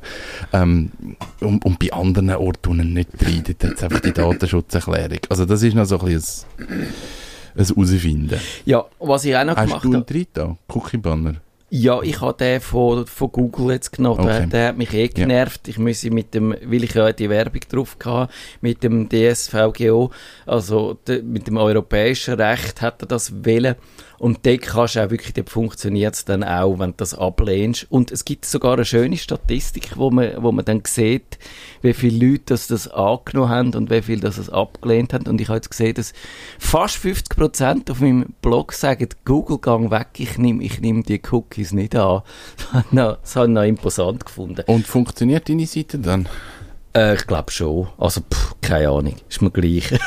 ähm, 0.54 0.92
und, 1.42 1.66
und 1.66 1.80
bei 1.80 1.92
anderen 1.92 2.30
Orten 2.36 2.62
tun 2.62 2.80
ihn 2.80 2.94
nicht 2.94 3.10
rein, 3.26 3.44
dort 3.48 3.64
hat 3.64 3.78
es 3.78 3.84
einfach 3.84 4.02
die 4.02 4.14
Datenschutzerklärung, 4.14 5.20
also 5.30 5.46
das 5.46 5.64
ist 5.64 5.74
noch 5.74 5.86
so 5.86 6.00
ein 6.00 6.06
bisschen 6.06 6.46
ein, 6.60 6.88
ein 7.58 7.66
Herausfinden. 7.66 8.40
Ja, 8.66 8.86
was 9.00 9.26
ich 9.26 9.36
auch 9.36 9.44
noch 9.46 9.56
Hast 9.58 9.66
gemacht 9.66 9.84
du 9.84 9.88
einen 9.88 9.96
habe. 10.02 10.06
drin 10.14 10.28
da, 10.34 10.58
Cookie-Banner? 10.68 11.36
Ja, 11.72 12.02
ich 12.02 12.20
habe 12.20 12.34
den 12.38 12.62
von, 12.62 13.06
von 13.06 13.32
Google 13.32 13.74
jetzt 13.76 13.92
genommen. 13.92 14.26
Der, 14.26 14.36
Okay. 14.38 14.48
der 14.50 14.68
hat 14.70 14.78
mich 14.78 14.94
eh 14.94 15.08
genervt. 15.08 15.68
Ich 15.68 15.78
muss 15.78 16.04
mit 16.04 16.34
dem, 16.34 16.56
weil 16.64 16.84
ich 16.84 16.94
ja 16.96 17.12
die 17.12 17.30
Werbung 17.30 17.62
drauf 17.70 17.96
hatte, 18.04 18.32
mit 18.62 18.82
dem 18.84 19.08
DSVGO, 19.08 20.12
also 20.46 20.96
de, 21.08 21.22
mit 21.22 21.48
dem 21.48 21.58
europäischen 21.58 22.34
Recht 22.36 22.82
hat 22.82 23.02
er 23.04 23.08
das 23.08 23.44
wählen. 23.46 23.76
Und 24.20 24.46
dort 24.46 24.62
kannst 24.62 24.96
du 24.96 25.06
auch 25.06 25.10
wirklich, 25.10 25.34
dort 25.34 25.50
funktioniert 25.50 26.14
es 26.14 26.26
dann 26.26 26.44
auch, 26.44 26.78
wenn 26.78 26.92
du 26.92 26.98
das 26.98 27.14
ablehnst. 27.14 27.88
Und 27.90 28.12
es 28.12 28.26
gibt 28.26 28.46
sogar 28.46 28.74
eine 28.74 28.86
schöne 28.86 29.18
Statistik, 29.18 29.94
wo 29.96 30.12
man, 30.12 30.44
wo 30.44 30.52
man 30.52 30.66
dann 30.66 30.82
sieht, 30.86 31.40
wie 31.82 31.94
viele 31.94 32.28
Leute 32.32 32.44
das, 32.48 32.68
das 32.68 32.90
angenommen 32.90 33.50
haben 33.50 33.74
und 33.76 33.90
wie 33.90 34.02
viele 34.02 34.20
das 34.20 34.38
es 34.38 34.50
abgelehnt 34.50 35.14
haben. 35.14 35.28
Und 35.28 35.40
ich 35.40 35.48
habe 35.48 35.58
jetzt 35.58 35.72
gesehen, 35.72 35.94
dass 35.94 36.14
fast 36.60 36.98
50% 36.98 37.90
auf 37.90 38.02
meinem 38.02 38.34
Blog 38.42 38.74
sagen, 38.74 39.08
Google, 39.24 39.60
gang 39.60 39.90
weg, 39.90 40.08
ich 40.18 40.38
nehme 40.38 40.64
ich 40.64 40.82
nehm 40.82 41.04
die 41.04 41.22
Cookies 41.32 41.72
nicht 41.72 41.96
an. 41.96 42.22
Das 42.92 43.20
das 43.22 43.36
habe 43.36 43.48
ich 43.48 43.54
noch 43.54 43.64
imposant 43.64 44.26
gefunden. 44.26 44.64
Und 44.66 44.88
funktioniert 44.88 45.48
deine 45.48 45.66
Seite 45.66 46.00
dann? 46.00 46.28
Äh, 46.96 47.16
ich 47.16 47.28
glaube 47.28 47.52
schon. 47.52 47.88
Also, 47.98 48.22
pff, 48.22 48.56
keine 48.62 48.90
Ahnung. 48.90 49.16
Ist 49.30 49.42
mir 49.42 49.52
gleich. 49.52 49.94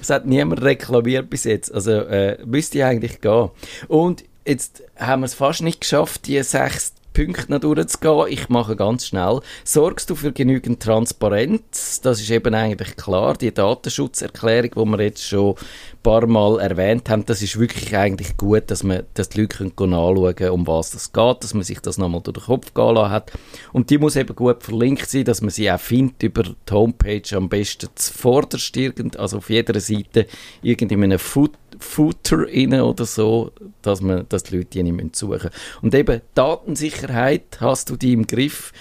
es 0.00 0.10
hat 0.10 0.26
niemand 0.26 0.62
reklamiert 0.62 1.30
bis 1.30 1.44
jetzt. 1.44 1.72
Also, 1.72 1.92
äh, 1.92 2.38
müsste 2.44 2.84
eigentlich 2.84 3.20
gehen. 3.20 3.50
Und 3.88 4.24
jetzt 4.46 4.82
haben 4.96 5.22
wir 5.22 5.26
es 5.26 5.34
fast 5.34 5.62
nicht 5.62 5.80
geschafft, 5.80 6.26
die 6.26 6.42
sechs 6.42 6.94
Punkte 7.26 7.52
noch 7.52 7.60
durchzugehen. 7.60 8.26
Ich 8.28 8.48
mache 8.48 8.76
ganz 8.76 9.06
schnell. 9.06 9.40
Sorgst 9.64 10.08
du 10.08 10.14
für 10.14 10.32
genügend 10.32 10.82
Transparenz? 10.82 12.00
Das 12.00 12.18
ist 12.18 12.30
eben 12.30 12.54
eigentlich 12.54 12.96
klar. 12.96 13.34
Die 13.34 13.52
Datenschutzerklärung, 13.52 14.70
die 14.70 14.98
wir 14.98 15.04
jetzt 15.04 15.26
schon 15.26 15.54
ein 15.54 16.02
paar 16.02 16.26
Mal 16.26 16.60
erwähnt 16.60 17.10
haben, 17.10 17.26
das 17.26 17.42
ist 17.42 17.58
wirklich 17.58 17.94
eigentlich 17.94 18.38
gut, 18.38 18.70
dass, 18.70 18.82
man, 18.84 19.02
dass 19.12 19.28
die 19.28 19.42
Leute 19.42 19.56
können 19.70 19.92
anschauen 19.92 20.34
können, 20.34 20.50
um 20.50 20.66
was 20.66 20.92
das 20.92 21.12
geht, 21.12 21.44
dass 21.44 21.52
man 21.52 21.62
sich 21.62 21.80
das 21.80 21.98
nochmal 21.98 22.22
durch 22.22 22.38
den 22.38 22.44
Kopf 22.44 22.72
gehen 22.72 22.94
lassen 22.94 23.10
hat. 23.10 23.32
Und 23.74 23.90
die 23.90 23.98
muss 23.98 24.16
eben 24.16 24.34
gut 24.34 24.62
verlinkt 24.62 25.10
sein, 25.10 25.24
dass 25.24 25.42
man 25.42 25.50
sie 25.50 25.70
auch 25.70 25.78
findet 25.78 26.22
über 26.22 26.42
die 26.42 26.72
Homepage 26.72 27.36
am 27.36 27.50
besten 27.50 27.90
zuvorderst 27.96 28.74
irgend, 28.78 29.18
also 29.18 29.38
auf 29.38 29.50
jeder 29.50 29.78
Seite 29.78 30.26
irgend 30.62 30.90
in 30.90 31.04
einem 31.04 31.18
Foot 31.18 31.52
Footer 31.80 32.46
rein 32.46 32.80
oder 32.80 33.04
so, 33.04 33.52
dass, 33.82 34.00
man, 34.00 34.26
dass 34.28 34.44
die 34.44 34.56
Leute 34.56 34.70
die 34.72 34.82
nicht 34.82 34.94
müssen 34.94 35.14
suchen 35.14 35.32
müssen. 35.32 35.50
Und 35.82 35.94
eben 35.94 36.20
Datensicherheit 36.34 37.58
hast 37.60 37.90
du 37.90 37.96
die 37.96 38.12
im 38.12 38.26
Griff. 38.26 38.72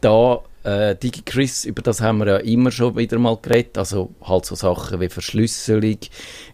Da 0.00 0.40
äh, 0.62 0.94
DigiChris, 0.94 1.64
über 1.64 1.82
das 1.82 2.00
haben 2.00 2.18
wir 2.18 2.26
ja 2.26 2.36
immer 2.38 2.70
schon 2.70 2.96
wieder 2.96 3.18
mal 3.18 3.38
geredet, 3.40 3.78
also 3.78 4.10
halt 4.22 4.44
so 4.44 4.54
Sachen 4.54 5.00
wie 5.00 5.08
Verschlüsselung, 5.08 5.98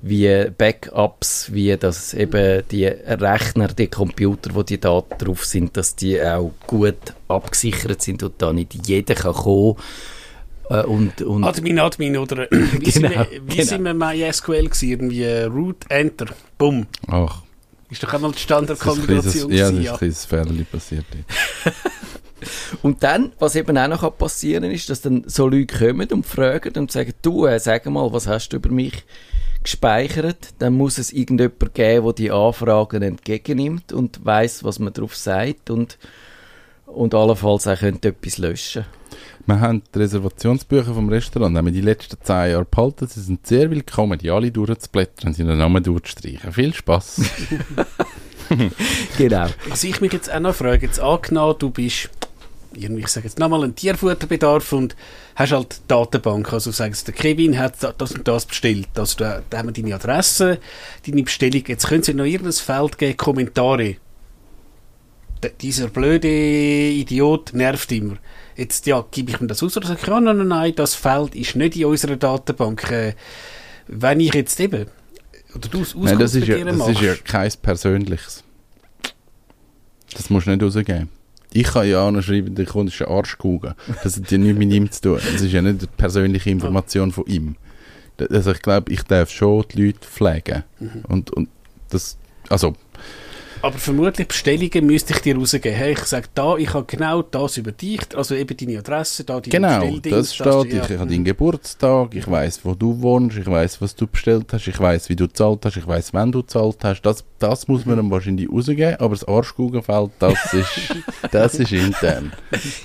wie 0.02 0.50
Backups, 0.56 1.52
wie 1.52 1.76
dass 1.76 2.14
eben 2.14 2.62
die 2.70 2.86
Rechner, 2.86 3.68
die 3.68 3.88
Computer, 3.88 4.54
wo 4.54 4.62
die 4.62 4.80
Daten 4.80 5.18
drauf 5.18 5.44
sind, 5.44 5.76
dass 5.76 5.96
die 5.96 6.22
auch 6.22 6.52
gut 6.66 7.14
abgesichert 7.28 8.02
sind 8.02 8.22
und 8.22 8.34
da 8.38 8.52
nicht 8.52 8.86
jeder 8.86 9.14
kann 9.14 9.34
kommen 9.34 9.76
äh, 10.70 10.82
und, 10.82 11.22
und 11.22 11.44
Admin, 11.44 11.78
Admin 11.78 12.16
oder 12.16 12.50
äh, 12.50 12.56
wie, 12.80 12.90
sind, 12.90 13.02
Genau, 13.08 13.26
wir, 13.30 13.40
wie 13.46 13.56
genau. 13.56 13.68
sind 13.68 13.84
wir 13.84 13.94
MySQL 13.94 14.64
gewesen? 14.64 14.90
Irgendwie 14.90 15.22
äh, 15.22 15.44
Root, 15.44 15.84
Enter, 15.88 16.26
Bumm. 16.58 16.86
Ach, 17.06 17.42
Ist 17.90 18.02
doch 18.02 18.12
einmal 18.12 18.32
die 18.32 18.38
Standardkombination 18.38 19.52
ja, 19.52 19.70
das 19.70 19.78
ist 19.78 19.90
ein 19.90 19.96
kleines 19.98 20.24
Fehler 20.24 20.64
passiert. 20.70 21.04
Und 22.82 23.02
dann, 23.02 23.32
was 23.38 23.56
eben 23.56 23.76
auch 23.78 23.88
noch 23.88 24.18
passieren 24.18 24.62
kann, 24.64 24.72
ist, 24.72 24.90
dass 24.90 25.00
dann 25.00 25.24
so 25.26 25.48
Leute 25.48 25.78
kommen 25.78 26.08
und 26.10 26.26
fragen 26.26 26.76
und 26.76 26.92
sagen, 26.92 27.12
du, 27.22 27.46
äh, 27.46 27.58
sag 27.58 27.86
mal, 27.86 28.12
was 28.12 28.26
hast 28.26 28.50
du 28.50 28.56
über 28.56 28.70
mich 28.70 29.04
gespeichert? 29.62 30.50
Dann 30.58 30.74
muss 30.74 30.98
es 30.98 31.12
irgendjemand 31.12 31.74
geben, 31.74 32.04
der 32.04 32.12
die 32.12 32.30
Anfragen 32.30 33.02
entgegennimmt 33.02 33.92
und 33.92 34.24
weiß, 34.24 34.64
was 34.64 34.78
man 34.78 34.92
darauf 34.92 35.16
sagt 35.16 35.70
und, 35.70 35.98
und 36.86 37.14
allenfalls 37.14 37.66
auch 37.66 37.78
könnte 37.78 38.08
etwas 38.08 38.38
löschen. 38.38 38.84
Wir 39.46 39.60
haben 39.60 39.82
die 39.94 39.98
Reservationsbücher 40.00 40.92
vom 40.92 41.08
Restaurant, 41.08 41.56
haben 41.56 41.66
wir 41.66 41.72
die 41.72 41.80
letzten 41.80 42.16
zehn 42.20 42.50
Jahre 42.50 42.64
behalten. 42.64 43.06
Sie 43.06 43.20
sind 43.20 43.46
sehr 43.46 43.70
willkommen, 43.70 44.18
die 44.18 44.30
alle 44.30 44.50
durchzublättern 44.50 45.28
und 45.28 45.34
seinen 45.34 45.56
Namen 45.58 45.82
durchzustreichen. 45.84 46.52
Viel 46.52 46.74
Spaß. 46.74 47.20
genau. 49.18 49.46
Was 49.68 49.84
ich 49.84 50.00
mich 50.00 50.12
jetzt 50.12 50.32
auch 50.32 50.40
noch 50.40 50.54
frage, 50.54 50.86
jetzt 50.86 50.98
angenommen, 50.98 51.54
du 51.60 51.70
bist, 51.70 52.10
irgendwie, 52.74 53.02
ich 53.02 53.08
sage 53.08 53.28
jetzt 53.28 53.38
nochmal, 53.38 53.62
ein 53.62 53.76
Tierfutterbedarf 53.76 54.72
und 54.72 54.96
hast 55.36 55.52
halt 55.52 55.76
die 55.76 55.88
Datenbank. 55.88 56.52
Also 56.52 56.72
sagst 56.72 57.06
der 57.06 57.14
Kevin 57.14 57.56
hat 57.56 57.80
da- 57.84 57.94
das 57.96 58.12
und 58.12 58.26
das 58.26 58.46
bestellt. 58.46 58.88
Also 58.96 59.16
da, 59.18 59.42
da 59.48 59.58
haben 59.58 59.68
wir 59.68 59.80
deine 59.80 59.94
Adresse, 59.94 60.58
deine 61.06 61.22
Bestellung. 61.22 61.62
Jetzt 61.68 61.86
können 61.86 62.02
Sie 62.02 62.14
noch 62.14 62.24
irgendein 62.24 62.52
Feld 62.52 62.98
geben, 62.98 63.16
Kommentare. 63.16 63.94
D 65.44 65.50
dieser 65.60 65.86
blöde 65.88 66.28
Idiot 66.28 67.52
nervt 67.52 67.92
immer. 67.92 68.16
Jetzt, 68.56 68.86
ja, 68.86 69.04
gebe 69.10 69.30
ich 69.30 69.40
mir 69.40 69.48
das 69.48 69.62
aus 69.62 69.76
oder 69.76 69.86
sage 69.86 70.00
ich, 70.00 70.06
ja, 70.08 70.20
nein, 70.20 70.38
nein, 70.38 70.48
nein, 70.48 70.74
das 70.74 70.94
Feld 70.94 71.34
ist 71.34 71.56
nicht 71.56 71.76
in 71.76 71.84
unserer 71.84 72.16
Datenbank. 72.16 72.90
Äh, 72.90 73.14
wenn 73.86 74.20
ich 74.20 74.34
jetzt 74.34 74.58
eben, 74.60 74.86
oder 75.54 75.68
du 75.68 75.82
es 75.82 75.94
Nein, 75.94 76.18
das 76.18 76.34
ist, 76.34 76.48
ja, 76.48 76.64
das 76.64 76.88
ist 76.88 77.00
ja 77.00 77.14
kein 77.24 77.52
Persönliches. 77.62 78.42
Das 80.14 80.30
musst 80.30 80.46
du 80.46 80.50
nicht 80.50 80.62
rausgeben. 80.62 81.08
Ich 81.52 81.64
kann 81.64 81.88
ja 81.88 82.00
auch 82.00 82.10
noch 82.10 82.22
schreiben, 82.22 82.54
der 82.54 82.66
Kunde 82.66 82.92
ist 82.92 83.00
ein 83.00 83.08
Arschkugel. 83.08 83.74
Das 84.02 84.16
hat 84.16 84.30
ja 84.30 84.38
nichts 84.38 84.58
mit 84.58 84.72
ihm 84.72 84.90
zu 84.90 85.00
tun. 85.00 85.20
Das 85.32 85.40
ist 85.40 85.52
ja 85.52 85.62
nicht 85.62 85.80
eine 85.80 85.88
persönliche 85.96 86.50
Information 86.50 87.12
von 87.12 87.26
ihm. 87.26 87.56
Also 88.30 88.52
ich 88.52 88.62
glaube, 88.62 88.92
ich 88.92 89.02
darf 89.02 89.30
schon 89.30 89.64
die 89.72 89.86
Leute 89.86 90.00
pflegen. 90.00 90.64
Mhm. 90.80 91.04
Und, 91.08 91.30
und 91.30 91.48
das, 91.90 92.18
also, 92.48 92.74
Aber 93.62 93.78
vermutlich 93.78 94.28
Bestellungen 94.28 94.86
müsste 94.86 95.14
ich 95.14 95.20
dir 95.20 95.36
rausgeben. 95.36 95.72
Hey, 95.72 95.92
ich 95.92 96.00
sage 96.00 96.28
da, 96.34 96.56
ich 96.56 96.72
habe 96.72 96.84
genau 96.86 97.22
das 97.22 97.56
über 97.56 97.72
dich, 97.72 98.00
also 98.14 98.34
eben 98.34 98.56
deine 98.56 98.78
Adresse, 98.78 99.24
da 99.24 99.40
deine 99.40 99.50
genau, 99.50 99.98
das 99.98 100.34
steht, 100.34 100.66
ich, 100.66 100.90
ich 100.90 100.98
habe 100.98 101.10
deinen 101.10 101.24
Geburtstag, 101.24 102.14
ich 102.14 102.30
weiß, 102.30 102.60
wo 102.64 102.74
du 102.74 103.00
wohnst, 103.00 103.38
ich 103.38 103.46
weiß, 103.46 103.80
was 103.80 103.94
du 103.94 104.06
bestellt 104.06 104.52
hast, 104.52 104.66
ich 104.68 104.78
weiß, 104.78 105.08
wie 105.08 105.16
du 105.16 105.26
gezahlt 105.26 105.64
hast, 105.64 105.76
ich 105.76 105.86
weiß, 105.86 106.12
wann 106.14 106.32
du 106.32 106.42
gezahlt 106.42 106.78
hast. 106.82 107.02
Das, 107.02 107.24
das 107.38 107.68
muss 107.68 107.86
man 107.86 107.98
ihm 107.98 108.10
wahrscheinlich 108.10 108.48
rausgeben, 108.50 108.96
aber 108.96 109.14
das 109.14 109.26
Arschkugelfeld, 109.26 110.10
das 110.18 110.38
ist, 110.54 110.94
das 111.30 111.54
ist 111.54 111.72
intern. 111.72 112.32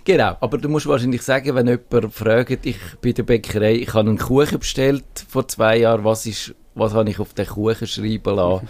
Genau, 0.03 0.37
aber 0.39 0.57
du 0.57 0.69
musst 0.69 0.87
wahrscheinlich 0.87 1.21
sagen, 1.21 1.55
wenn 1.55 1.67
jemand 1.67 2.13
fragt, 2.13 2.65
ich 2.65 2.77
bei 3.01 3.11
der 3.11 3.23
Bäckerei, 3.23 3.75
ich 3.75 3.93
habe 3.93 4.09
einen 4.09 4.17
Kuchen 4.17 4.59
bestellt 4.59 5.03
vor 5.27 5.47
zwei 5.47 5.77
Jahren, 5.77 6.03
was, 6.03 6.25
ist, 6.25 6.55
was 6.75 6.93
habe 6.93 7.09
ich 7.09 7.19
auf 7.19 7.33
den 7.33 7.45
Kuchen 7.45 7.87
schreiben 7.87 8.35
lassen? 8.35 8.67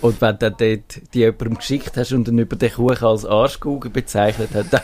Und 0.00 0.20
wenn 0.20 0.38
du 0.38 0.50
dann 0.50 0.54
dort 0.58 1.14
die 1.14 1.18
jemandem 1.18 1.56
geschickt 1.56 1.96
hast 1.96 2.12
und 2.12 2.28
dann 2.28 2.38
über 2.38 2.56
den 2.56 2.72
Kuchen 2.72 3.04
als 3.04 3.24
Arschkugel 3.24 3.90
bezeichnet 3.90 4.50
hat, 4.54 4.66
dann, 4.70 4.80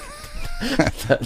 dann, 1.08 1.18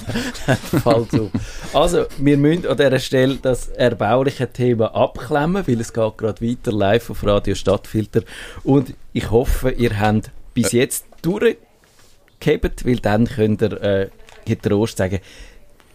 dann 0.47 0.57
fällt 0.57 1.12
es 1.12 1.20
auf. 1.20 1.30
Also, 1.74 2.07
wir 2.18 2.36
müssen 2.36 2.66
an 2.66 2.76
dieser 2.76 2.99
Stelle 2.99 3.36
das 3.41 3.68
erbauliche 3.68 4.51
Thema 4.53 4.95
abklemmen, 4.95 5.66
weil 5.66 5.80
es 5.80 5.93
geht 5.93 6.18
gerade 6.18 6.47
weiter 6.47 6.72
live 6.72 7.11
auf 7.11 7.24
Radio 7.24 7.55
Stadtfilter. 7.55 8.22
Und 8.62 8.95
ich 9.12 9.30
hoffe, 9.30 9.70
ihr 9.70 9.99
habt 9.99 10.30
bis 10.55 10.72
jetzt 10.72 11.07
durchgehebt, 11.22 12.84
weil 12.84 12.97
dann 12.97 13.26
könnt 13.26 13.62
ihr 13.62 13.82
äh, 13.82 14.09
getrost 14.45 14.99
sagen, 14.99 15.20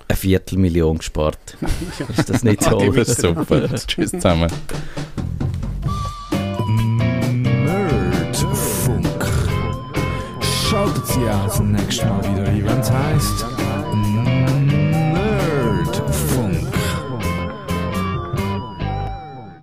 eine 0.07 0.17
Viertelmillion 0.17 0.97
gespart. 0.97 1.57
Ist 2.17 2.29
das 2.29 2.43
nicht? 2.43 2.61
Das 2.61 3.09
ist 3.09 3.21
super. 3.21 3.67
Tschüss 3.75 4.11
zusammen. 4.11 4.51
Sie 11.03 11.29
auch 11.29 11.49
zum 11.49 11.71
nächsten 11.71 12.07
Mal 12.07 12.23
wieder. 12.23 12.79
Es 12.79 12.91
heisst 12.91 13.52